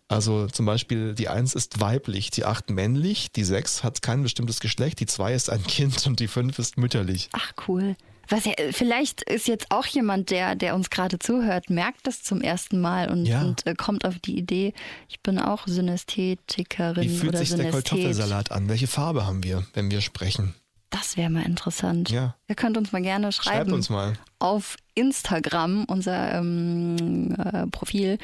Also 0.08 0.46
zum 0.46 0.64
Beispiel 0.64 1.14
die 1.14 1.28
1 1.28 1.54
ist 1.54 1.80
weiblich, 1.80 2.30
die 2.30 2.44
8 2.46 2.70
männlich, 2.70 3.30
die 3.30 3.44
6 3.44 3.84
hat 3.84 4.00
kein 4.00 4.22
bestimmtes 4.22 4.60
Geschlecht, 4.60 5.00
die 5.00 5.06
2 5.06 5.34
ist 5.34 5.50
ein 5.50 5.62
Kind 5.62 6.06
und 6.06 6.18
die 6.20 6.28
5 6.28 6.58
ist 6.58 6.78
mütterlich. 6.78 7.28
Ach 7.32 7.52
cool. 7.68 7.94
Was 8.30 8.44
ja, 8.44 8.52
vielleicht 8.72 9.22
ist 9.22 9.48
jetzt 9.48 9.66
auch 9.70 9.86
jemand, 9.86 10.30
der, 10.30 10.54
der 10.54 10.74
uns 10.74 10.90
gerade 10.90 11.18
zuhört, 11.18 11.70
merkt 11.70 12.06
das 12.06 12.22
zum 12.22 12.42
ersten 12.42 12.78
Mal 12.80 13.10
und, 13.10 13.24
Ja. 13.26 13.40
und 13.42 13.66
äh, 13.66 13.74
kommt 13.74 14.04
auf 14.04 14.18
die 14.18 14.36
Idee, 14.38 14.74
ich 15.08 15.20
bin 15.20 15.38
auch 15.38 15.66
Synästhetikerin 15.66 17.04
Wie 17.04 17.08
fühlt 17.08 17.30
oder 17.30 17.38
sich 17.38 17.48
der 17.50 17.58
Synästhet. 17.58 17.84
Kartoffelsalat 17.84 18.52
an? 18.52 18.68
Welche 18.68 18.86
Farbe 18.86 19.26
haben 19.26 19.42
wir, 19.44 19.66
wenn 19.74 19.90
wir 19.90 20.00
sprechen? 20.02 20.54
Das 20.90 21.16
wäre 21.18 21.28
mal 21.30 21.44
interessant. 21.44 22.10
Ja. 22.10 22.34
Ihr 22.48 22.54
könnt 22.54 22.76
uns 22.78 22.92
mal 22.92 23.02
gerne 23.02 23.30
schreiben. 23.32 23.56
Schreibt 23.56 23.72
uns 23.72 23.90
mal. 23.90 24.14
auf 24.38 24.76
Instagram, 24.94 25.84
unser 25.84 26.34
ähm, 26.34 27.34
äh, 27.38 27.66
Profil. 27.66 28.18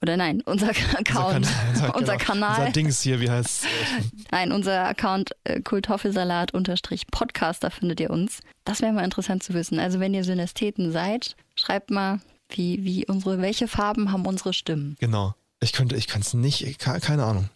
Oder 0.00 0.16
nein, 0.16 0.42
unser 0.44 0.68
Account. 0.70 1.36
Unser, 1.74 1.94
Unser, 1.96 2.12
genau, 2.16 2.24
Kanal. 2.24 2.60
Unser 2.60 2.72
Dings 2.72 3.00
hier, 3.02 3.20
wie 3.20 3.30
heißt 3.30 3.66
Nein, 4.30 4.52
unser 4.52 4.86
Account 4.86 5.32
äh, 5.44 5.60
Kultoffelsalat-Podcast, 5.60 7.64
da 7.64 7.70
findet 7.70 8.00
ihr 8.00 8.10
uns. 8.10 8.40
Das 8.64 8.80
wäre 8.80 8.92
mal 8.92 9.04
interessant 9.04 9.42
zu 9.42 9.54
wissen. 9.54 9.78
Also 9.78 10.00
wenn 10.00 10.14
ihr 10.14 10.24
Synästheten 10.24 10.92
seid, 10.92 11.36
schreibt 11.56 11.90
mal, 11.90 12.20
wie, 12.50 12.84
wie 12.84 13.06
unsere, 13.06 13.40
welche 13.40 13.68
Farben 13.68 14.12
haben 14.12 14.26
unsere 14.26 14.52
Stimmen. 14.52 14.96
Genau. 15.00 15.34
Ich 15.60 15.72
könnte, 15.72 15.96
ich 15.96 16.06
kann 16.06 16.22
es 16.22 16.34
nicht, 16.34 16.64
ich- 16.66 16.78
ke- 16.78 17.00
keine 17.00 17.24
Ahnung. 17.24 17.48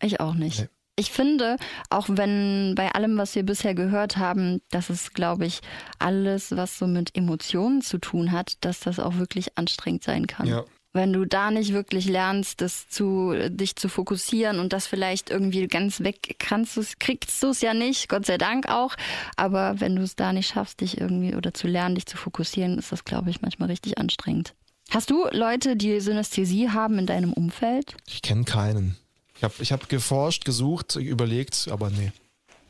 Ich 0.00 0.20
auch 0.20 0.34
nicht. 0.34 0.60
Nee. 0.60 0.68
Ich 0.96 1.12
finde, 1.12 1.56
auch 1.90 2.06
wenn 2.10 2.74
bei 2.74 2.90
allem, 2.92 3.16
was 3.18 3.34
wir 3.36 3.44
bisher 3.44 3.74
gehört 3.74 4.16
haben, 4.16 4.60
dass 4.70 4.90
es, 4.90 5.12
glaube 5.12 5.46
ich, 5.46 5.60
alles, 6.00 6.56
was 6.56 6.76
so 6.78 6.88
mit 6.88 7.16
Emotionen 7.16 7.82
zu 7.82 7.98
tun 7.98 8.32
hat, 8.32 8.54
dass 8.62 8.80
das 8.80 8.98
auch 8.98 9.14
wirklich 9.16 9.56
anstrengend 9.56 10.02
sein 10.02 10.26
kann. 10.26 10.46
Ja. 10.48 10.64
Wenn 10.94 11.12
du 11.12 11.26
da 11.26 11.50
nicht 11.50 11.74
wirklich 11.74 12.06
lernst, 12.06 12.60
das 12.62 12.88
zu, 12.88 13.34
dich 13.50 13.76
zu 13.76 13.88
fokussieren 13.88 14.58
und 14.58 14.72
das 14.72 14.86
vielleicht 14.86 15.28
irgendwie 15.30 15.66
ganz 15.68 16.00
weg 16.00 16.36
kannst, 16.38 16.76
du's- 16.76 16.98
kriegst 16.98 17.42
du 17.42 17.48
es 17.48 17.60
ja 17.60 17.74
nicht, 17.74 18.08
Gott 18.08 18.24
sei 18.24 18.38
Dank 18.38 18.68
auch. 18.68 18.94
Aber 19.36 19.80
wenn 19.80 19.94
du 19.96 20.02
es 20.02 20.16
da 20.16 20.32
nicht 20.32 20.48
schaffst, 20.48 20.80
dich 20.80 20.98
irgendwie 20.98 21.34
oder 21.34 21.52
zu 21.52 21.66
lernen, 21.68 21.94
dich 21.94 22.06
zu 22.06 22.16
fokussieren, 22.16 22.78
ist 22.78 22.90
das, 22.90 23.04
glaube 23.04 23.28
ich, 23.30 23.42
manchmal 23.42 23.68
richtig 23.68 23.98
anstrengend. 23.98 24.54
Hast 24.90 25.10
du 25.10 25.26
Leute, 25.30 25.76
die 25.76 26.00
Synästhesie 26.00 26.70
haben 26.70 26.98
in 26.98 27.06
deinem 27.06 27.34
Umfeld? 27.34 27.94
Ich 28.06 28.22
kenne 28.22 28.44
keinen. 28.44 28.96
Ich 29.36 29.44
habe 29.44 29.54
ich 29.60 29.70
hab 29.72 29.88
geforscht, 29.90 30.46
gesucht, 30.46 30.96
überlegt, 30.96 31.68
aber 31.70 31.90
nee. 31.90 32.12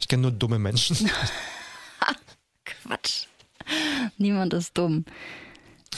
Ich 0.00 0.08
kenne 0.08 0.22
nur 0.22 0.32
dumme 0.32 0.58
Menschen. 0.58 1.08
Quatsch. 2.64 3.26
Niemand 4.16 4.52
ist 4.54 4.76
dumm. 4.76 5.04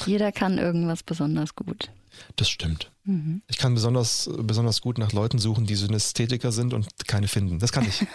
Jeder 0.06 0.32
kann 0.32 0.58
irgendwas 0.58 1.02
besonders 1.02 1.54
gut. 1.54 1.90
Das 2.36 2.48
stimmt. 2.48 2.90
Ich 3.48 3.58
kann 3.58 3.74
besonders, 3.74 4.30
besonders 4.38 4.80
gut 4.80 4.98
nach 4.98 5.12
Leuten 5.12 5.38
suchen, 5.38 5.66
die 5.66 5.74
Synästhetiker 5.74 6.52
sind 6.52 6.74
und 6.74 6.86
keine 7.08 7.26
finden. 7.26 7.58
Das 7.58 7.72
kann 7.72 7.84
ich. 7.88 8.06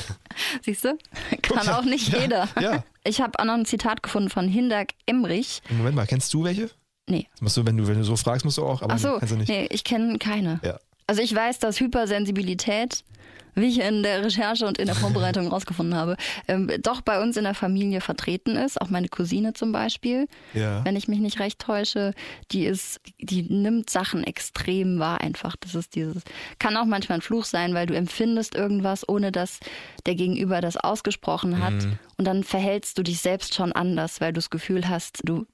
Siehst 0.62 0.84
du? 0.84 0.96
Kann 1.42 1.68
auch 1.68 1.84
nicht 1.84 2.12
ja, 2.12 2.20
jeder. 2.20 2.48
ja. 2.60 2.84
Ich 3.04 3.20
habe 3.20 3.38
auch 3.38 3.44
noch 3.44 3.54
ein 3.54 3.64
Zitat 3.66 4.02
gefunden 4.02 4.30
von 4.30 4.46
Hindak 4.46 4.92
Emrich. 5.06 5.62
Moment 5.70 5.96
mal, 5.96 6.06
kennst 6.06 6.32
du 6.32 6.44
welche? 6.44 6.70
Nee. 7.08 7.26
Das 7.32 7.40
musst 7.40 7.56
du, 7.56 7.66
wenn 7.66 7.76
du, 7.76 7.86
wenn 7.86 7.98
du 7.98 8.04
so 8.04 8.16
fragst, 8.16 8.44
musst 8.44 8.58
du 8.58 8.64
auch, 8.64 8.82
aber 8.82 8.94
Ach 8.94 8.98
so, 8.98 9.18
kennst 9.18 9.32
du 9.34 9.38
nicht. 9.38 9.48
nee, 9.48 9.66
ich 9.70 9.84
kenne 9.84 10.18
keine. 10.18 10.60
Ja. 10.62 10.78
Also 11.06 11.22
ich 11.22 11.34
weiß, 11.34 11.58
dass 11.60 11.80
Hypersensibilität, 11.80 13.04
wie 13.56 13.66
ich 13.66 13.80
in 13.80 14.02
der 14.02 14.22
Recherche 14.24 14.66
und 14.66 14.78
in 14.78 14.86
der 14.86 14.94
Vorbereitung 14.94 15.48
rausgefunden 15.48 15.94
habe, 15.96 16.16
ähm, 16.46 16.70
doch 16.82 17.00
bei 17.00 17.20
uns 17.22 17.36
in 17.36 17.44
der 17.44 17.54
Familie 17.54 18.00
vertreten 18.00 18.54
ist. 18.54 18.80
Auch 18.80 18.90
meine 18.90 19.08
Cousine 19.08 19.54
zum 19.54 19.72
Beispiel, 19.72 20.28
Ja. 20.54 20.84
wenn 20.84 20.94
ich 20.94 21.08
mich 21.08 21.18
nicht 21.20 21.40
recht 21.40 21.58
täusche, 21.58 22.12
die 22.52 22.66
ist, 22.66 23.00
die 23.18 23.42
nimmt 23.42 23.88
Sachen 23.90 24.22
extrem 24.24 24.98
wahr 24.98 25.20
einfach. 25.22 25.56
Das 25.56 25.74
ist 25.74 25.94
dieses, 25.94 26.22
kann 26.58 26.76
auch 26.76 26.84
manchmal 26.84 27.18
ein 27.18 27.22
Fluch 27.22 27.46
sein, 27.46 27.72
weil 27.74 27.86
du 27.86 27.94
empfindest 27.96 28.54
irgendwas, 28.54 29.08
ohne 29.08 29.32
dass 29.32 29.58
der 30.04 30.14
Gegenüber 30.14 30.60
das 30.60 30.76
ausgesprochen 30.76 31.62
hat. 31.64 31.74
Und 32.18 32.24
dann 32.24 32.44
verhältst 32.44 32.96
du 32.96 33.02
dich 33.02 33.20
selbst 33.20 33.54
schon 33.54 33.72
anders, 33.72 34.20
weil 34.22 34.32
du 34.32 34.38
das 34.38 34.48
Gefühl 34.48 34.88
hast, 34.88 35.20
du, 35.24 35.46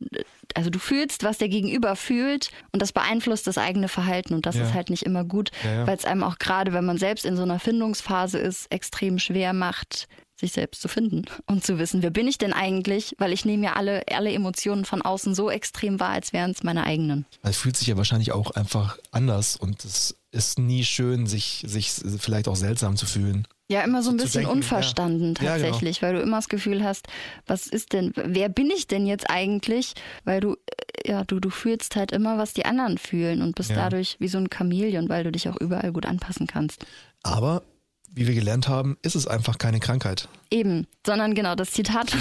also 0.54 0.70
du 0.70 0.78
fühlst, 0.78 1.24
was 1.24 1.38
der 1.38 1.48
Gegenüber 1.48 1.96
fühlt 1.96 2.50
und 2.70 2.80
das 2.80 2.92
beeinflusst 2.92 3.46
das 3.48 3.58
eigene 3.58 3.88
Verhalten 3.88 4.32
und 4.34 4.46
das 4.46 4.54
Ja. 4.56 4.64
ist 4.64 4.74
halt 4.74 4.88
nicht 4.88 5.02
immer 5.02 5.24
gut, 5.24 5.50
Ja, 5.64 5.72
ja. 5.74 5.86
weil 5.88 5.96
es 5.96 6.04
einem 6.04 6.22
auch 6.22 6.38
gerade, 6.38 6.72
wenn 6.72 6.84
man 6.84 6.98
selbst 6.98 7.24
in 7.24 7.36
so 7.36 7.42
einer 7.42 7.58
Findungsphase 7.58 8.38
ist, 8.38 8.70
extrem 8.70 9.18
schwer 9.18 9.52
macht, 9.52 10.06
sich 10.36 10.52
selbst 10.52 10.80
zu 10.82 10.88
finden 10.88 11.24
und 11.46 11.64
zu 11.64 11.78
wissen, 11.78 12.02
wer 12.02 12.10
bin 12.10 12.26
ich 12.28 12.38
denn 12.38 12.52
eigentlich, 12.52 13.14
weil 13.18 13.32
ich 13.32 13.44
nehme 13.44 13.64
ja 13.66 13.72
alle, 13.74 14.02
alle 14.12 14.32
Emotionen 14.32 14.84
von 14.84 15.02
außen 15.02 15.34
so 15.34 15.50
extrem 15.50 15.98
wahr, 16.00 16.10
als 16.10 16.32
wären 16.32 16.50
es 16.52 16.62
meine 16.62 16.84
eigenen. 16.84 17.26
Man 17.42 17.52
fühlt 17.52 17.76
sich 17.76 17.88
ja 17.88 17.96
wahrscheinlich 17.96 18.32
auch 18.32 18.52
einfach 18.52 18.98
anders 19.10 19.56
und 19.56 19.84
es 19.84 20.16
ist 20.32 20.58
nie 20.58 20.84
schön, 20.84 21.26
sich, 21.26 21.64
sich 21.66 21.92
vielleicht 22.18 22.48
auch 22.48 22.56
seltsam 22.56 22.96
zu 22.96 23.06
fühlen. 23.06 23.46
Ja, 23.72 23.80
immer 23.80 24.02
so 24.02 24.10
ein 24.10 24.18
bisschen 24.18 24.42
denken, 24.42 24.58
unverstanden 24.58 25.34
ja. 25.38 25.44
Ja, 25.44 25.56
genau. 25.56 25.66
tatsächlich, 25.68 26.02
weil 26.02 26.12
du 26.12 26.20
immer 26.20 26.36
das 26.36 26.50
Gefühl 26.50 26.84
hast, 26.84 27.06
was 27.46 27.66
ist 27.66 27.94
denn, 27.94 28.12
wer 28.14 28.50
bin 28.50 28.68
ich 28.70 28.86
denn 28.86 29.06
jetzt 29.06 29.30
eigentlich? 29.30 29.94
Weil 30.24 30.40
du, 30.40 30.56
äh, 31.04 31.10
ja, 31.10 31.24
du, 31.24 31.40
du 31.40 31.48
fühlst 31.48 31.96
halt 31.96 32.12
immer, 32.12 32.36
was 32.36 32.52
die 32.52 32.66
anderen 32.66 32.98
fühlen 32.98 33.40
und 33.40 33.54
bist 33.54 33.70
Ja. 33.70 33.76
dadurch 33.76 34.16
wie 34.18 34.28
so 34.28 34.36
ein 34.36 34.50
Chamäleon, 34.54 35.08
weil 35.08 35.24
du 35.24 35.32
dich 35.32 35.48
auch 35.48 35.56
überall 35.56 35.90
gut 35.90 36.04
anpassen 36.04 36.46
kannst. 36.46 36.84
Aber, 37.22 37.62
wie 38.10 38.26
wir 38.26 38.34
gelernt 38.34 38.68
haben, 38.68 38.98
ist 39.00 39.14
es 39.14 39.26
einfach 39.26 39.56
keine 39.56 39.80
Krankheit. 39.80 40.28
Eben, 40.50 40.86
sondern 41.06 41.34
genau 41.34 41.54
das 41.54 41.70
Zitat. 41.70 42.12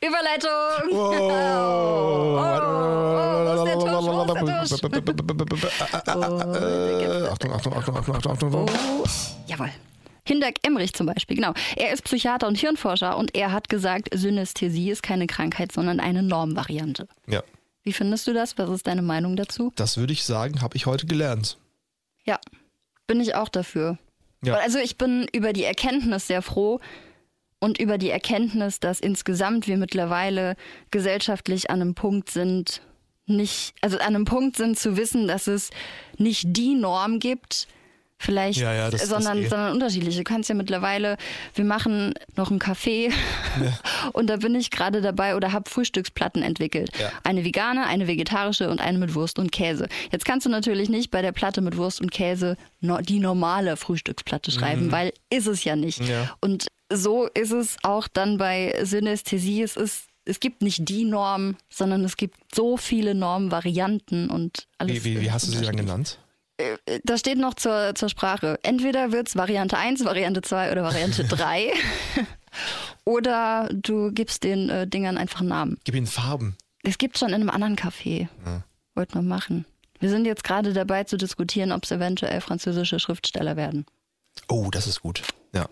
Überleitung! 0.00 0.88
Oh, 0.90 2.38
Tusch? 4.40 4.82
Äh, 4.82 4.86
Achtung, 7.28 7.52
Achtung, 7.52 7.74
Achtung, 7.74 7.96
Achtung, 7.96 8.16
Achtung, 8.16 8.32
Achtung. 8.32 8.54
Oh, 8.54 8.66
jawohl. 9.46 9.70
Hindak 10.26 10.54
Emrich 10.62 10.94
zum 10.94 11.06
Beispiel, 11.06 11.36
genau. 11.36 11.52
Er 11.76 11.92
ist 11.92 12.02
Psychiater 12.04 12.46
und 12.46 12.56
Hirnforscher 12.56 13.16
und 13.16 13.34
er 13.34 13.52
hat 13.52 13.68
gesagt, 13.68 14.08
Synästhesie 14.14 14.90
ist 14.90 15.02
keine 15.02 15.26
Krankheit, 15.26 15.72
sondern 15.72 16.00
eine 16.00 16.22
Normvariante. 16.22 17.08
Ja, 17.26 17.42
Wie 17.82 17.92
findest 17.92 18.26
du 18.26 18.32
das? 18.32 18.56
Was 18.56 18.70
ist 18.70 18.86
deine 18.86 19.02
Meinung 19.02 19.36
dazu? 19.36 19.72
das 19.76 19.96
würde 19.96 20.12
ich 20.12 20.24
sagen, 20.24 20.62
habe 20.62 20.76
ich 20.76 20.86
heute 20.86 21.06
gelernt. 21.06 21.58
Ja, 22.24 22.38
bin 23.06 23.20
ich 23.20 23.34
auch 23.34 23.48
dafür. 23.50 23.98
Ja. 24.42 24.54
Also 24.54 24.78
ich 24.78 24.96
bin 24.96 25.26
über 25.32 25.52
die 25.52 25.64
Erkenntnis 25.64 26.26
sehr 26.26 26.42
froh 26.42 26.80
und 27.60 27.78
über 27.78 27.98
die 27.98 28.10
Erkenntnis, 28.10 28.80
dass 28.80 29.00
insgesamt 29.00 29.66
wir 29.66 29.76
mittlerweile 29.76 30.56
gesellschaftlich 30.90 31.70
an 31.70 31.80
einem 31.80 31.94
Punkt 31.94 32.30
sind, 32.30 32.82
nicht, 33.26 33.74
also 33.80 33.96
an 33.98 34.14
einem 34.14 34.24
Punkt 34.26 34.56
sind 34.56 34.78
zu 34.78 34.96
wissen, 34.98 35.28
dass 35.28 35.46
es 35.46 35.70
nicht 36.18 36.44
die 36.48 36.74
Norm 36.74 37.20
gibt, 37.20 37.68
vielleicht, 38.18 38.58
Ja, 38.60 38.72
ja, 38.72 38.90
das- 38.90 39.00
das 39.02 39.10
sondern, 39.10 39.38
eh. 39.42 39.48
sondern 39.48 39.72
unterschiedliche. 39.72 40.18
Du 40.18 40.24
kannst 40.24 40.48
ja 40.48 40.54
mittlerweile, 40.54 41.16
wir 41.54 41.64
machen 41.64 42.14
noch 42.36 42.50
einen 42.50 42.58
Kaffee 42.58 43.10
und 44.12 44.28
da 44.28 44.36
bin 44.36 44.54
ich 44.54 44.70
gerade 44.70 45.00
dabei 45.02 45.36
oder 45.36 45.52
habe 45.52 45.68
Frühstücksplatten 45.68 46.42
entwickelt. 46.42 46.90
Ja. 46.98 47.10
Eine 47.22 47.44
vegane, 47.44 47.86
eine 47.86 48.06
vegetarische 48.06 48.70
und 48.70 48.80
eine 48.80 48.98
mit 48.98 49.14
Wurst 49.14 49.38
und 49.38 49.52
Käse. 49.52 49.88
Jetzt 50.10 50.24
kannst 50.24 50.46
du 50.46 50.50
natürlich 50.50 50.88
nicht 50.88 51.10
bei 51.10 51.22
der 51.22 51.32
Platte 51.32 51.60
mit 51.60 51.76
Wurst 51.76 52.00
und 52.00 52.10
Käse 52.10 52.56
die 52.80 53.18
normale 53.18 53.76
Frühstücksplatte 53.76 54.50
schreiben, 54.50 54.92
weil 54.92 55.12
ist 55.30 55.46
es 55.46 55.64
ja 55.64 55.74
nicht. 55.76 56.00
Mhm. 56.00 56.06
Ja. 56.06 56.36
Und 56.40 56.66
so 56.92 57.26
ist 57.34 57.50
es 57.52 57.76
auch 57.82 58.08
dann 58.08 58.36
bei 58.38 58.74
Synästhesie. 58.82 59.62
Es 59.62 59.76
ist 59.76 60.04
es 60.26 60.40
gibt 60.40 60.62
nicht 60.62 60.88
die 60.88 61.04
Norm, 61.04 61.56
sondern 61.68 62.02
es 62.02 62.16
gibt 62.16 62.38
so 62.54 62.78
viele 62.78 63.14
Normvarianten 63.14 64.30
und 64.30 64.66
alles. 64.78 65.04
Wie, 65.04 65.16
wie, 65.16 65.20
wie 65.20 65.30
hast 65.30 65.46
du 65.46 65.50
sie 65.50 65.56
dann 65.56 65.74
unterschiedlich. 65.74 65.86
genannt? 65.86 66.18
Das 67.04 67.20
steht 67.20 67.38
noch 67.38 67.54
zur, 67.54 67.94
zur 67.94 68.08
Sprache. 68.08 68.58
Entweder 68.62 69.10
wird 69.12 69.28
es 69.28 69.36
Variante 69.36 69.76
1, 69.76 70.04
Variante 70.04 70.40
2 70.42 70.70
oder 70.72 70.82
Variante 70.84 71.24
3. 71.28 71.72
oder 73.04 73.68
du 73.72 74.12
gibst 74.12 74.44
den 74.44 74.68
äh, 74.70 74.86
Dingern 74.86 75.18
einfach 75.18 75.40
einen 75.40 75.48
Namen. 75.48 75.78
Gib 75.84 75.94
ihnen 75.94 76.06
Farben. 76.06 76.56
Es 76.82 76.98
gibt 76.98 77.18
schon 77.18 77.28
in 77.30 77.34
einem 77.36 77.50
anderen 77.50 77.76
Café. 77.76 78.28
Wollten 78.94 79.14
wir 79.14 79.22
machen. 79.22 79.64
Wir 80.00 80.10
sind 80.10 80.26
jetzt 80.26 80.44
gerade 80.44 80.72
dabei 80.72 81.04
zu 81.04 81.16
diskutieren, 81.16 81.72
ob 81.72 81.84
es 81.84 81.90
eventuell 81.90 82.40
französische 82.40 82.98
Schriftsteller 83.00 83.56
werden. 83.56 83.86
Oh, 84.48 84.68
das 84.70 84.86
ist 84.86 85.00
gut. 85.00 85.22
Ja. 85.54 85.66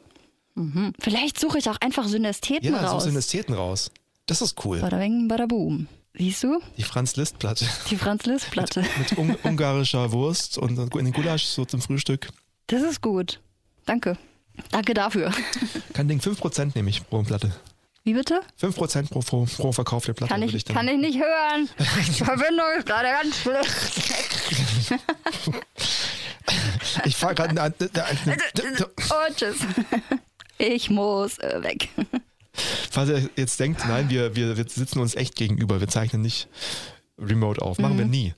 Hm. 0.56 0.92
Vielleicht 0.98 1.38
suche 1.38 1.58
ich 1.58 1.68
auch 1.68 1.76
einfach 1.80 2.06
Synästheten 2.08 2.72
Ja, 2.72 2.80
so 2.80 2.86
raus. 2.86 3.04
sind 3.04 3.16
Ästheten 3.16 3.54
raus. 3.54 3.90
Das 4.26 4.40
ist 4.42 4.64
cool. 4.64 4.80
Bada 4.80 4.98
bing, 4.98 5.28
bada 5.28 5.46
boom. 5.46 5.86
Siehst 6.14 6.42
du? 6.42 6.60
Die 6.76 6.82
Franz-Liszt-Platte. 6.82 7.66
Die 7.90 7.96
Franz-Liszt-Platte. 7.96 8.84
Mit 8.98 9.16
un 9.16 9.34
ungarischer 9.42 10.12
Wurst 10.12 10.58
und 10.58 10.78
in 10.78 11.04
den 11.06 11.12
Gulasch 11.12 11.44
so 11.44 11.64
zum 11.64 11.80
Frühstück. 11.80 12.28
Das 12.66 12.82
ist 12.82 13.00
gut. 13.00 13.40
Danke. 13.86 14.18
Danke 14.70 14.92
dafür. 14.94 15.32
Kein 15.94 16.08
Ding, 16.08 16.20
5% 16.20 16.72
nehme 16.74 16.90
ich 16.90 17.08
pro 17.08 17.22
Platte. 17.22 17.52
Wie 18.04 18.14
bitte? 18.14 18.40
5% 18.60 19.08
pro, 19.08 19.20
pro, 19.20 19.44
pro 19.44 19.72
verkaufte 19.72 20.12
Platte 20.12 20.32
Kann 20.32 20.40
würde 20.40 20.50
ich, 20.50 20.56
ich 20.56 20.64
dann. 20.64 20.76
kann 20.76 20.88
ich 20.88 20.98
nicht 20.98 21.18
hören. 21.18 21.68
Die 22.08 22.24
Verbindung 22.24 22.66
ist 22.76 22.86
gerade 22.86 23.08
ganz 23.08 23.36
schlecht. 23.38 24.92
ich 27.04 27.16
fahre 27.16 27.34
gerade. 27.34 27.74
Oh, 29.10 29.32
tschüss. 29.34 29.56
Ich 30.58 30.90
muss 30.90 31.38
äh, 31.38 31.62
weg. 31.62 31.88
Falls 32.54 33.08
ihr 33.08 33.30
jetzt 33.36 33.58
denkt, 33.60 33.82
nein, 33.86 34.10
wir, 34.10 34.36
wir, 34.36 34.56
wir 34.56 34.68
sitzen 34.68 34.98
uns 35.00 35.14
echt 35.14 35.36
gegenüber, 35.36 35.80
wir 35.80 35.88
zeichnen 35.88 36.20
nicht 36.22 36.48
remote 37.18 37.62
auf. 37.62 37.78
Machen 37.78 37.96
wir 37.98 38.04
Mhm. 38.04 38.10
nie. 38.10 38.34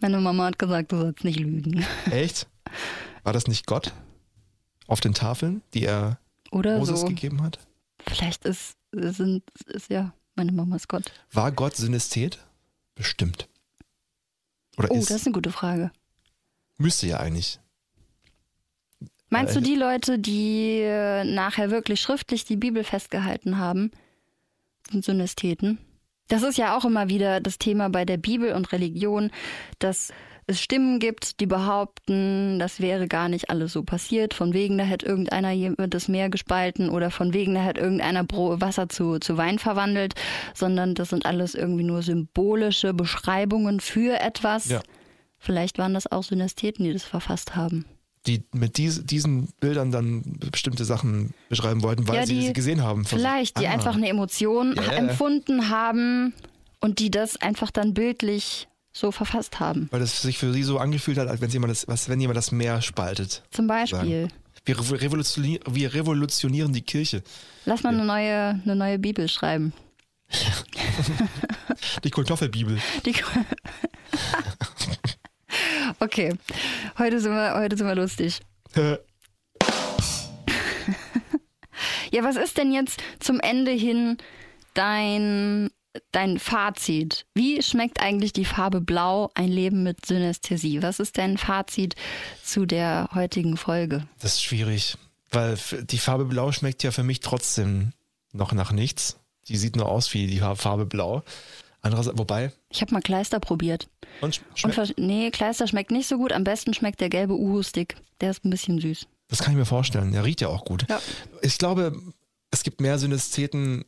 Meine 0.00 0.18
Mama 0.20 0.46
hat 0.46 0.58
gesagt, 0.58 0.92
du 0.92 0.98
sollst 1.00 1.24
nicht 1.24 1.38
lügen. 1.38 1.84
Echt? 2.10 2.46
War 3.22 3.32
das 3.32 3.46
nicht 3.46 3.66
Gott 3.66 3.92
auf 4.86 5.00
den 5.00 5.14
Tafeln, 5.14 5.62
die 5.74 5.84
er 5.84 6.18
Oder 6.50 6.78
Moses 6.78 7.00
so. 7.00 7.06
gegeben 7.06 7.42
hat? 7.42 7.58
Vielleicht 8.06 8.44
ist, 8.44 8.76
sind, 8.92 9.42
ist 9.66 9.90
ja, 9.90 10.12
meine 10.34 10.52
Mama 10.52 10.76
ist 10.76 10.88
Gott. 10.88 11.12
War 11.32 11.52
Gott 11.52 11.76
Synästhet? 11.76 12.38
Bestimmt. 12.94 13.48
Oder 14.76 14.90
Oh, 14.90 14.94
ist, 14.96 15.10
das 15.10 15.18
ist 15.20 15.26
eine 15.26 15.34
gute 15.34 15.52
Frage. 15.52 15.90
müsste 16.78 17.06
ja 17.06 17.18
eigentlich. 17.18 17.60
Meinst 19.30 19.54
du 19.54 19.60
die 19.60 19.76
Leute, 19.76 20.18
die 20.18 20.80
äh, 20.80 21.24
nachher 21.24 21.70
wirklich 21.70 22.00
schriftlich 22.00 22.44
die 22.44 22.56
Bibel 22.56 22.82
festgehalten 22.82 23.58
haben, 23.58 23.92
sind 24.90 25.04
Synästheten? 25.04 25.78
Das 26.28 26.42
ist 26.42 26.58
ja 26.58 26.76
auch 26.76 26.84
immer 26.84 27.08
wieder 27.08 27.40
das 27.40 27.58
Thema 27.58 27.88
bei 27.88 28.04
der 28.04 28.16
Bibel 28.16 28.52
und 28.52 28.72
Religion, 28.72 29.30
dass 29.78 30.12
es 30.46 30.60
Stimmen 30.60 30.98
gibt, 30.98 31.40
die 31.40 31.46
behaupten, 31.46 32.58
das 32.58 32.80
wäre 32.80 33.06
gar 33.06 33.28
nicht 33.28 33.50
alles 33.50 33.72
so 33.72 33.82
passiert. 33.84 34.34
Von 34.34 34.52
wegen, 34.52 34.78
da 34.78 34.84
hätte 34.84 35.06
irgendeiner 35.06 35.54
das 35.86 36.08
Meer 36.08 36.28
gespalten 36.28 36.88
oder 36.88 37.10
von 37.10 37.32
wegen, 37.32 37.54
da 37.54 37.60
hätte 37.60 37.80
irgendeiner 37.80 38.24
Wasser 38.24 38.88
zu, 38.88 39.18
zu 39.20 39.36
Wein 39.36 39.58
verwandelt, 39.58 40.14
sondern 40.54 40.94
das 40.94 41.10
sind 41.10 41.24
alles 41.24 41.54
irgendwie 41.54 41.84
nur 41.84 42.02
symbolische 42.02 42.94
Beschreibungen 42.94 43.80
für 43.80 44.20
etwas. 44.20 44.68
Ja. 44.68 44.80
Vielleicht 45.38 45.78
waren 45.78 45.94
das 45.94 46.10
auch 46.10 46.24
Synästheten, 46.24 46.84
die 46.84 46.92
das 46.92 47.04
verfasst 47.04 47.54
haben. 47.56 47.86
Die 48.26 48.42
mit 48.52 48.76
dies, 48.76 49.04
diesen 49.06 49.46
Bildern 49.60 49.90
dann 49.90 50.22
bestimmte 50.50 50.84
Sachen 50.84 51.32
beschreiben 51.48 51.82
wollten, 51.82 52.06
weil 52.06 52.16
Ja, 52.16 52.26
sie 52.26 52.34
die- 52.40 52.46
sie 52.48 52.52
gesehen 52.52 52.82
haben. 52.82 53.04
Vielleicht, 53.06 53.58
die 53.58 53.66
Ah. 53.66 53.72
einfach 53.72 53.94
eine 53.96 54.08
Emotion 54.08 54.74
Ja, 54.76 54.82
ja, 54.82 54.92
ja. 54.92 54.98
empfunden 54.98 55.70
haben 55.70 56.34
und 56.80 56.98
die 56.98 57.10
das 57.10 57.36
einfach 57.38 57.70
dann 57.70 57.94
bildlich 57.94 58.68
so 58.92 59.10
verfasst 59.10 59.58
haben. 59.60 59.88
Weil 59.90 60.00
das 60.00 60.20
sich 60.20 60.36
für 60.36 60.52
sie 60.52 60.64
so 60.64 60.78
angefühlt 60.78 61.16
hat, 61.16 61.28
als 61.28 61.40
wenn 61.40 61.48
jemand 61.50 61.70
das, 61.70 61.88
was, 61.88 62.08
wenn 62.10 62.20
jemand 62.20 62.36
das 62.36 62.52
Meer 62.52 62.82
spaltet. 62.82 63.42
Zum 63.52 63.66
Beispiel. 63.66 64.28
Wir, 64.66 64.76
revo- 64.76 65.00
revolutionieren, 65.00 65.62
wir 65.74 65.94
revolutionieren 65.94 66.72
die 66.74 66.82
Kirche. 66.82 67.22
Lass 67.64 67.82
mal 67.82 67.94
eine 67.94 68.04
neue, 68.04 68.60
eine 68.64 68.76
neue 68.76 68.98
Bibel 68.98 69.28
schreiben. 69.28 69.72
Die 72.04 72.10
Kartoffelbibel. 72.10 72.78
Die 73.06 73.12
okay, 76.00 76.34
heute 76.98 77.20
sind, 77.20 77.32
wir, 77.32 77.54
heute 77.54 77.76
sind 77.76 77.86
wir 77.86 77.94
lustig. 77.94 78.40
Ja, 82.12 82.24
was 82.24 82.36
ist 82.36 82.58
denn 82.58 82.72
jetzt 82.72 83.00
zum 83.20 83.38
Ende 83.40 83.70
hin 83.70 84.18
dein, 84.74 85.70
dein 86.12 86.38
Fazit? 86.38 87.24
Wie 87.34 87.62
schmeckt 87.62 88.00
eigentlich 88.00 88.32
die 88.32 88.44
Farbe 88.44 88.80
Blau, 88.80 89.30
ein 89.34 89.48
Leben 89.48 89.82
mit 89.82 90.04
Synästhesie? 90.04 90.82
Was 90.82 90.98
ist 90.98 91.18
dein 91.18 91.38
Fazit 91.38 91.94
zu 92.42 92.66
der 92.66 93.08
heutigen 93.14 93.56
Folge? 93.56 94.06
Das 94.18 94.34
ist 94.34 94.42
schwierig, 94.42 94.96
weil 95.30 95.56
die 95.82 95.98
Farbe 95.98 96.24
Blau 96.24 96.50
schmeckt 96.52 96.82
ja 96.82 96.90
für 96.90 97.04
mich 97.04 97.20
trotzdem 97.20 97.92
noch 98.32 98.52
nach 98.52 98.72
nichts. 98.72 99.16
Die 99.48 99.56
sieht 99.56 99.76
nur 99.76 99.88
aus 99.88 100.12
wie 100.12 100.26
die 100.26 100.40
Farbe 100.40 100.86
Blau. 100.86 101.22
Andererseits, 101.82 102.18
wobei, 102.18 102.52
Ich 102.68 102.80
habe 102.82 102.92
mal 102.92 103.00
Kleister 103.00 103.40
probiert. 103.40 103.88
und 104.20 104.34
sch- 104.36 104.40
Und 104.50 104.58
schmeckt, 104.58 104.74
ver- 104.74 104.94
nee, 104.98 105.30
Kleister 105.30 105.66
schmeckt 105.66 105.90
nicht 105.90 106.08
so 106.08 106.18
gut. 106.18 106.32
Am 106.32 106.44
besten 106.44 106.74
schmeckt 106.74 107.00
der 107.00 107.08
gelbe 107.08 107.34
Uhu-Stick. 107.34 107.96
Der 108.20 108.30
ist 108.30 108.44
ein 108.44 108.50
bisschen 108.50 108.80
süß. 108.80 109.06
das 109.28 109.38
kann 109.40 109.52
ich 109.52 109.58
mir 109.58 109.64
vorstellen. 109.64 110.12
Der 110.12 110.24
riecht 110.24 110.40
ja 110.42 110.48
auch 110.48 110.64
gut. 110.64 110.84
Ja. 110.90 111.00
Ich 111.40 111.56
glaube, 111.58 111.98
es 112.50 112.62
gibt 112.64 112.80
mehr 112.80 112.98
Synästheten, 112.98 113.84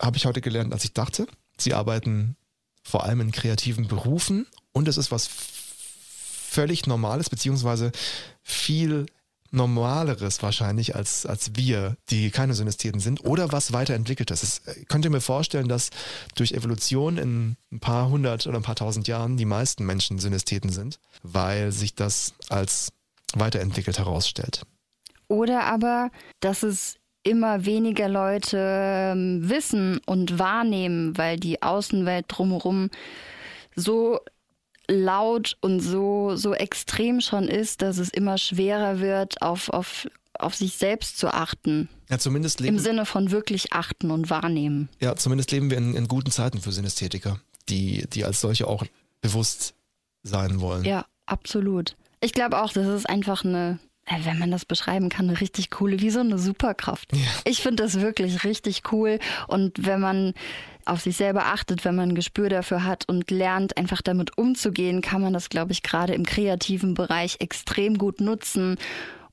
habe 0.00 0.16
ich 0.16 0.26
heute 0.26 0.40
gelernt, 0.40 0.72
als 0.72 0.84
ich 0.84 0.92
dachte. 0.92 1.26
Sie 1.58 1.72
arbeiten 1.74 2.36
vor 2.82 3.04
allem 3.04 3.20
in 3.20 3.30
kreativen 3.32 3.86
Berufen 3.88 4.46
und 4.72 4.88
es 4.88 4.96
ist 4.96 5.10
was 5.12 5.28
völlig 5.28 6.86
Normales, 6.86 7.30
beziehungsweise 7.30 7.92
viel 8.42 9.06
Normaleres 9.56 10.42
wahrscheinlich 10.42 10.94
als, 10.94 11.26
als 11.26 11.56
wir, 11.56 11.96
die 12.10 12.30
keine 12.30 12.54
Synästheten 12.54 13.00
sind, 13.00 13.24
oder 13.24 13.50
was 13.52 13.72
weiterentwickeltes. 13.72 14.42
Es, 14.42 14.58
äh, 14.66 14.84
könnt 14.84 15.04
ihr 15.04 15.10
mir 15.10 15.20
vorstellen, 15.20 15.68
dass 15.68 15.90
durch 16.36 16.52
Evolution 16.52 17.18
in 17.18 17.56
ein 17.72 17.80
paar 17.80 18.08
hundert 18.08 18.46
oder 18.46 18.58
ein 18.58 18.62
paar 18.62 18.76
tausend 18.76 19.08
Jahren 19.08 19.36
die 19.36 19.44
meisten 19.44 19.84
Menschen 19.84 20.18
Synästheten 20.18 20.70
sind, 20.70 21.00
weil 21.22 21.72
sich 21.72 21.94
das 21.94 22.34
als 22.48 22.92
weiterentwickelt 23.34 23.98
herausstellt. 23.98 24.62
Oder 25.28 25.64
aber, 25.64 26.10
dass 26.40 26.62
es 26.62 26.96
immer 27.24 27.64
weniger 27.64 28.08
Leute 28.08 28.58
ähm, 28.60 29.48
wissen 29.48 30.00
und 30.06 30.38
wahrnehmen, 30.38 31.18
weil 31.18 31.38
die 31.38 31.60
Außenwelt 31.60 32.26
drumherum 32.28 32.88
so 33.74 34.20
laut 34.88 35.56
und 35.60 35.80
so, 35.80 36.36
so 36.36 36.54
extrem 36.54 37.20
schon 37.20 37.48
ist, 37.48 37.82
dass 37.82 37.98
es 37.98 38.08
immer 38.10 38.38
schwerer 38.38 39.00
wird, 39.00 39.42
auf, 39.42 39.68
auf, 39.70 40.06
auf 40.38 40.54
sich 40.54 40.74
selbst 40.74 41.18
zu 41.18 41.32
achten. 41.32 41.88
Ja, 42.08 42.18
zumindest 42.18 42.60
Im 42.60 42.66
leben, 42.66 42.78
Sinne 42.78 43.06
von 43.06 43.30
wirklich 43.30 43.72
achten 43.72 44.10
und 44.10 44.30
wahrnehmen. 44.30 44.88
ja, 45.00 45.16
zumindest 45.16 45.50
leben 45.50 45.70
wir 45.70 45.78
in, 45.78 45.94
in 45.94 46.08
guten 46.08 46.30
Zeiten 46.30 46.60
für 46.60 46.72
Synästhetiker, 46.72 47.40
die, 47.68 48.06
die 48.12 48.24
als 48.24 48.40
solche 48.40 48.68
auch 48.68 48.84
bewusst 49.20 49.74
sein 50.22 50.60
wollen. 50.60 50.84
Ja, 50.84 51.04
absolut. 51.26 51.96
Ich 52.20 52.32
glaube 52.32 52.62
auch, 52.62 52.72
das 52.72 52.86
ist 52.86 53.08
einfach 53.08 53.44
eine, 53.44 53.78
äh, 54.04 54.18
wenn 54.24 54.38
man 54.38 54.50
das 54.50 54.64
beschreiben 54.64 55.08
kann, 55.08 55.28
eine 55.28 55.40
richtig 55.40 55.70
coole, 55.70 56.00
wie 56.00 56.10
so 56.10 56.20
eine 56.20 56.38
Superkraft. 56.38 57.10
Ich 57.44 57.62
finde 57.62 57.82
das 57.82 58.00
wirklich 58.00 58.44
richtig 58.44 58.82
cool. 58.92 59.18
Und 59.48 59.84
wenn 59.84 60.00
man 60.00 60.34
auf 60.86 61.00
sich 61.00 61.16
selber 61.16 61.46
achtet, 61.46 61.84
wenn 61.84 61.96
man 61.96 62.10
ein 62.10 62.14
Gespür 62.14 62.48
dafür 62.48 62.84
hat 62.84 63.08
und 63.08 63.30
lernt, 63.30 63.76
einfach 63.76 64.02
damit 64.02 64.38
umzugehen, 64.38 65.02
kann 65.02 65.20
man 65.20 65.32
das, 65.32 65.48
glaube 65.48 65.72
ich, 65.72 65.82
gerade 65.82 66.14
im 66.14 66.24
kreativen 66.24 66.94
Bereich 66.94 67.36
extrem 67.40 67.98
gut 67.98 68.20
nutzen. 68.20 68.76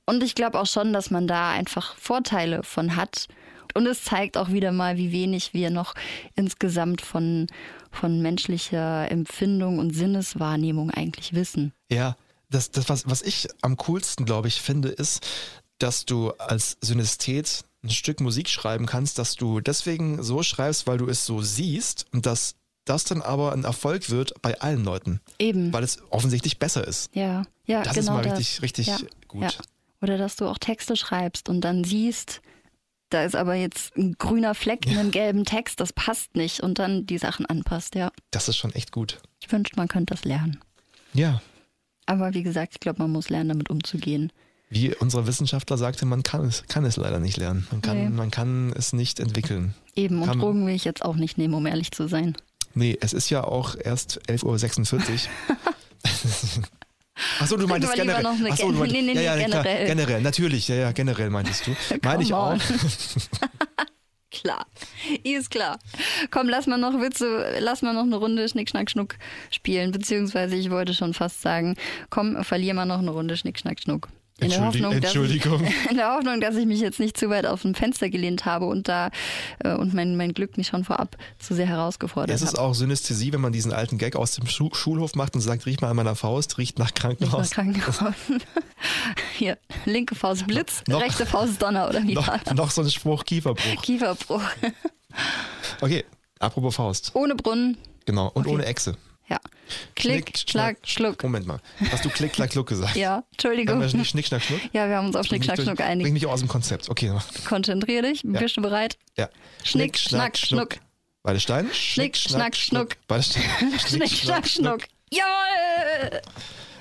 Und 0.06 0.22
ich 0.22 0.34
glaube 0.34 0.60
auch 0.60 0.66
schon, 0.66 0.92
dass 0.92 1.10
man 1.10 1.26
da 1.26 1.50
einfach 1.50 1.96
Vorteile 1.96 2.62
von 2.62 2.96
hat. 2.96 3.28
Und 3.74 3.86
es 3.86 4.04
zeigt 4.04 4.36
auch 4.36 4.50
wieder 4.50 4.70
mal, 4.70 4.96
wie 4.96 5.10
wenig 5.10 5.54
wir 5.54 5.70
noch 5.70 5.94
insgesamt 6.36 7.00
von, 7.00 7.48
von 7.90 8.20
menschlicher 8.22 9.10
Empfindung 9.10 9.78
und 9.78 9.94
Sinneswahrnehmung 9.94 10.90
eigentlich 10.90 11.32
wissen. 11.34 11.72
Ja, 11.90 12.16
das, 12.50 12.70
das 12.70 12.88
was, 12.88 13.08
was 13.08 13.22
ich 13.22 13.48
am 13.62 13.76
coolsten, 13.76 14.24
glaube 14.26 14.48
ich, 14.48 14.60
finde, 14.60 14.90
ist, 14.90 15.26
dass 15.78 16.04
du 16.04 16.30
als 16.32 16.76
Synästhet 16.80 17.64
ein 17.84 17.90
Stück 17.90 18.20
Musik 18.20 18.48
schreiben 18.48 18.86
kannst, 18.86 19.18
dass 19.18 19.36
du 19.36 19.60
deswegen 19.60 20.22
so 20.22 20.42
schreibst, 20.42 20.86
weil 20.86 20.98
du 20.98 21.06
es 21.08 21.26
so 21.26 21.42
siehst 21.42 22.06
und 22.12 22.26
dass 22.26 22.56
das 22.84 23.04
dann 23.04 23.22
aber 23.22 23.52
ein 23.52 23.64
Erfolg 23.64 24.10
wird 24.10 24.34
bei 24.42 24.60
allen 24.60 24.84
Leuten, 24.84 25.20
Eben. 25.38 25.72
weil 25.72 25.84
es 25.84 26.02
offensichtlich 26.10 26.58
besser 26.58 26.86
ist. 26.86 27.14
Ja, 27.14 27.44
ja, 27.66 27.82
Das 27.82 27.94
genau 27.94 28.18
ist 28.18 28.24
mal 28.24 28.30
das. 28.30 28.38
richtig, 28.38 28.62
richtig 28.62 28.86
ja, 28.88 28.98
gut. 29.28 29.42
Ja. 29.42 29.50
Oder 30.02 30.18
dass 30.18 30.36
du 30.36 30.46
auch 30.46 30.58
Texte 30.58 30.96
schreibst 30.96 31.48
und 31.48 31.62
dann 31.62 31.84
siehst, 31.84 32.42
da 33.08 33.24
ist 33.24 33.36
aber 33.36 33.54
jetzt 33.54 33.96
ein 33.96 34.16
grüner 34.18 34.54
Fleck 34.54 34.86
in 34.86 34.98
einem 34.98 35.10
gelben 35.12 35.44
Text, 35.44 35.80
das 35.80 35.92
passt 35.92 36.34
nicht 36.36 36.60
und 36.60 36.78
dann 36.78 37.06
die 37.06 37.16
Sachen 37.18 37.46
anpasst, 37.46 37.94
ja. 37.94 38.10
Das 38.30 38.48
ist 38.48 38.56
schon 38.56 38.72
echt 38.72 38.92
gut. 38.92 39.20
Ich 39.40 39.50
wünschte, 39.52 39.76
man 39.76 39.88
könnte 39.88 40.14
das 40.14 40.24
lernen. 40.24 40.58
Ja, 41.14 41.40
Aber 42.06 42.34
wie 42.34 42.42
gesagt, 42.42 42.72
ich 42.74 42.80
glaube, 42.80 43.00
man 43.02 43.12
muss 43.12 43.30
lernen, 43.30 43.48
damit 43.50 43.70
umzugehen. 43.70 44.30
Wie 44.74 44.94
unsere 44.94 45.26
Wissenschaftler 45.26 45.78
sagte, 45.78 46.04
man 46.04 46.22
kann 46.22 46.44
es, 46.44 46.64
kann 46.68 46.84
es 46.84 46.96
leider 46.96 47.18
nicht 47.20 47.36
lernen. 47.36 47.66
Man 47.70 47.80
kann, 47.80 47.96
Nee. 47.96 48.08
man 48.10 48.30
kann 48.30 48.72
es 48.76 48.92
nicht 48.92 49.20
entwickeln. 49.20 49.74
Eben, 49.94 50.20
und 50.20 50.28
Kann- 50.28 50.40
Drogen 50.40 50.66
will 50.66 50.74
ich 50.74 50.84
jetzt 50.84 51.04
auch 51.04 51.16
nicht 51.16 51.38
nehmen, 51.38 51.54
um 51.54 51.64
ehrlich 51.66 51.92
zu 51.92 52.08
sein. 52.08 52.36
Nee, 52.74 52.98
es 53.00 53.12
ist 53.12 53.30
ja 53.30 53.44
auch 53.44 53.76
erst 53.80 54.20
11.46 54.28 55.28
Uhr. 55.48 55.56
Achso, 57.40 57.56
du 57.56 57.66
meintest 57.68 57.94
generell. 57.94 58.22
noch 58.24 58.34
eine 58.34 58.50
Ach 58.50 58.56
so, 58.56 58.72
du 58.72 58.78
meintest, 58.78 59.00
nee, 59.00 59.12
nee, 59.14 59.22
ja, 59.22 59.36
ja, 59.36 59.36
nee, 59.36 59.44
klar, 59.44 59.62
generell. 59.62 59.86
generell, 59.86 60.20
natürlich, 60.22 60.66
ja, 60.68 60.74
ja, 60.74 60.92
generell 60.92 61.30
meintest 61.30 61.66
du. 61.68 61.76
Meine 62.02 62.22
ich 62.24 62.34
auch. 62.34 62.56
Klar, 64.30 64.66
ist 65.22 65.48
klar. 65.52 65.78
Komm, 66.32 66.48
lass 66.48 66.66
mal 66.66 66.76
noch 66.76 67.00
Witze, 67.00 67.56
lass 67.60 67.82
mal 67.82 67.94
noch 67.94 68.02
eine 68.02 68.16
Runde 68.16 68.48
Schnick, 68.48 68.68
Schnack, 68.68 68.90
Schnuck 68.90 69.14
spielen. 69.52 69.92
Beziehungsweise 69.92 70.56
ich 70.56 70.70
wollte 70.70 70.92
schon 70.92 71.14
fast 71.14 71.40
sagen, 71.40 71.76
komm, 72.10 72.42
verlier 72.42 72.74
mal 72.74 72.84
noch 72.84 72.98
eine 72.98 73.12
Runde 73.12 73.36
Schnick, 73.36 73.60
Schnack, 73.60 73.78
Schnuck. 73.80 74.08
In 74.40 74.50
der, 74.50 74.64
Hoffnung, 74.66 74.90
dass 74.90 75.14
Entschuldigung. 75.14 75.64
Ich, 75.64 75.90
in 75.90 75.96
der 75.96 76.12
Hoffnung, 76.12 76.40
dass 76.40 76.56
ich 76.56 76.66
mich 76.66 76.80
jetzt 76.80 76.98
nicht 76.98 77.16
zu 77.16 77.30
weit 77.30 77.46
aus 77.46 77.62
dem 77.62 77.74
Fenster 77.76 78.10
gelehnt 78.10 78.44
habe 78.44 78.66
und 78.66 78.88
da 78.88 79.10
äh, 79.60 79.74
und 79.74 79.94
mein, 79.94 80.16
mein 80.16 80.32
Glück 80.34 80.58
nicht 80.58 80.68
schon 80.70 80.82
vorab 80.84 81.16
zu 81.38 81.54
sehr 81.54 81.66
herausgefordert 81.66 82.34
Es 82.34 82.42
ist 82.42 82.54
habe. 82.58 82.62
auch 82.62 82.74
Synästhesie, 82.74 83.32
wenn 83.32 83.40
man 83.40 83.52
diesen 83.52 83.72
alten 83.72 83.96
Gag 83.96 84.16
aus 84.16 84.32
dem 84.32 84.46
Schu 84.48 84.70
Schulhof 84.74 85.14
macht 85.14 85.36
und 85.36 85.40
sagt, 85.40 85.66
riech 85.66 85.80
mal 85.80 85.90
an 85.90 85.96
meiner 85.96 86.16
Faust, 86.16 86.58
riecht 86.58 86.80
nach 86.80 86.92
Krankenhaus. 86.94 87.50
nach 87.50 87.54
Krankenhaus. 87.54 88.14
Hier, 89.38 89.56
linke 89.84 90.16
Faust 90.16 90.46
Blitz, 90.48 90.82
Noch- 90.88 91.00
rechte 91.00 91.26
Faust 91.26 91.62
Donner 91.62 91.88
oder 91.88 92.02
wie 92.02 92.16
war 92.16 92.36
Noch, 92.38 92.42
das? 92.44 92.54
noch 92.54 92.70
so 92.72 92.82
ein 92.82 92.90
Spruch, 92.90 93.24
Kieferbruch. 93.24 93.82
Kieferbruch. 93.82 94.42
Okay, 95.80 96.04
apropos 96.40 96.74
Faust. 96.74 97.12
Ohne 97.14 97.36
Brunnen. 97.36 97.76
Genau, 98.04 98.28
und 98.34 98.46
Okay. 98.46 98.54
ohne 98.54 98.66
Echse. 98.66 98.96
Ja. 99.28 99.40
Klick, 99.96 100.36
Schlag, 100.36 100.76
Schluck. 100.84 101.22
Moment 101.22 101.46
mal. 101.46 101.58
Hast 101.90 102.04
du 102.04 102.10
Klick, 102.10 102.34
Klack, 102.34 102.52
Schluck 102.52 102.68
gesagt? 102.68 102.94
Ja, 102.96 103.12
Haben 103.16 103.24
Entschuldigung. 103.32 103.80
wir 103.80 103.86
nicht 103.94 104.10
Schnick, 104.10 104.26
Schnack, 104.26 104.42
Schnuck? 104.42 104.60
Ja, 104.72 104.88
wir 104.88 104.96
haben 104.96 105.06
uns 105.06 105.16
auf 105.16 105.24
Schnick, 105.26 105.44
Schnack, 105.44 105.60
Schnuck 105.60 105.80
einig. 105.80 106.04
Bring 106.04 106.12
mich 106.12 106.26
aus 106.26 106.40
dem 106.40 106.48
Konzept. 106.48 106.88
Okay, 106.90 107.12
Konzentrier 107.46 108.02
dich. 108.02 108.20
Bist 108.24 108.56
du 108.56 108.62
bereit? 108.62 108.98
ja. 109.16 109.28
Schnick, 109.62 109.96
Schnack, 109.98 110.36
Schnuck. 110.36 110.76
Beide 111.22 111.40
Steine? 111.40 111.72
Schnick, 111.72 112.16
Schnack, 112.18 112.54
Schnuck. 112.54 112.96
Beide 113.08 113.22
Steine? 113.22 113.46
Schnick, 113.88 114.10
Schnack, 114.10 114.46
Schnuck. 114.46 114.82
Jawohl! 115.10 116.20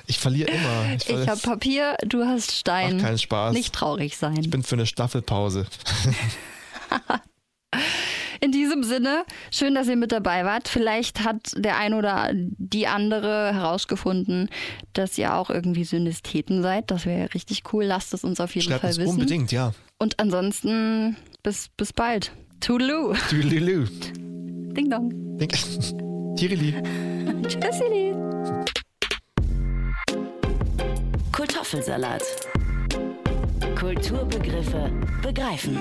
Ich 0.05 0.19
verliere 0.19 0.51
immer. 0.51 0.85
Ich, 0.89 0.95
Ich 0.95 1.03
verliere- 1.05 1.27
habe 1.31 1.39
Papier, 1.39 1.95
du 2.05 2.25
hast 2.25 2.51
Stein. 2.51 2.97
Macht 2.97 3.05
keinen 3.05 3.17
Spaß. 3.19 3.53
Nicht 3.53 3.73
traurig 3.73 4.17
sein. 4.17 4.35
ich 4.37 4.49
bin 4.49 4.61
für 4.63 4.75
eine 4.75 4.85
Staffelpause. 4.85 5.65
In 8.41 8.51
diesem 8.51 8.83
Sinne, 8.83 9.23
schön, 9.51 9.73
dass 9.75 9.87
ihr 9.87 9.95
mit 9.95 10.11
dabei 10.11 10.43
wart. 10.43 10.67
Vielleicht 10.67 11.23
hat 11.23 11.53
der 11.55 11.77
ein 11.77 11.93
oder 11.93 12.29
die 12.33 12.87
andere 12.87 13.53
herausgefunden, 13.53 14.49
dass 14.91 15.17
ihr 15.17 15.33
auch 15.35 15.49
irgendwie 15.49 15.85
Synestheten 15.85 16.61
seid. 16.61 16.91
Das 16.91 17.05
wäre 17.05 17.33
richtig 17.33 17.63
cool. 17.71 17.85
Lasst 17.85 18.13
es 18.13 18.23
uns 18.25 18.39
auf 18.41 18.53
jeden 18.55 18.67
Schreibt 18.67 18.81
Fall 18.81 18.97
wissen. 18.97 19.07
unbedingt, 19.11 19.51
ja. 19.53 19.71
Und 19.97 20.19
ansonsten 20.19 21.15
bis, 21.41 21.69
bis 21.77 21.93
bald. 21.93 22.31
Toodaloo. 22.59 23.13
Tüdelü. 23.29 23.85
Ding 24.75 24.89
dong. 24.89 25.09
Denk- 25.37 25.53
Tirili. 26.35 26.73
Tschüssili. 27.47 28.13
Kartoffelsalat. 31.31 32.23
Kulturbegriffe 33.79 34.91
begreifen. 35.21 35.77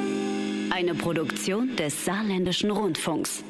Eine 0.71 0.95
Produktion 0.95 1.77
des 1.77 2.05
Saarländischen 2.05 2.71
Rundfunks. 2.71 3.45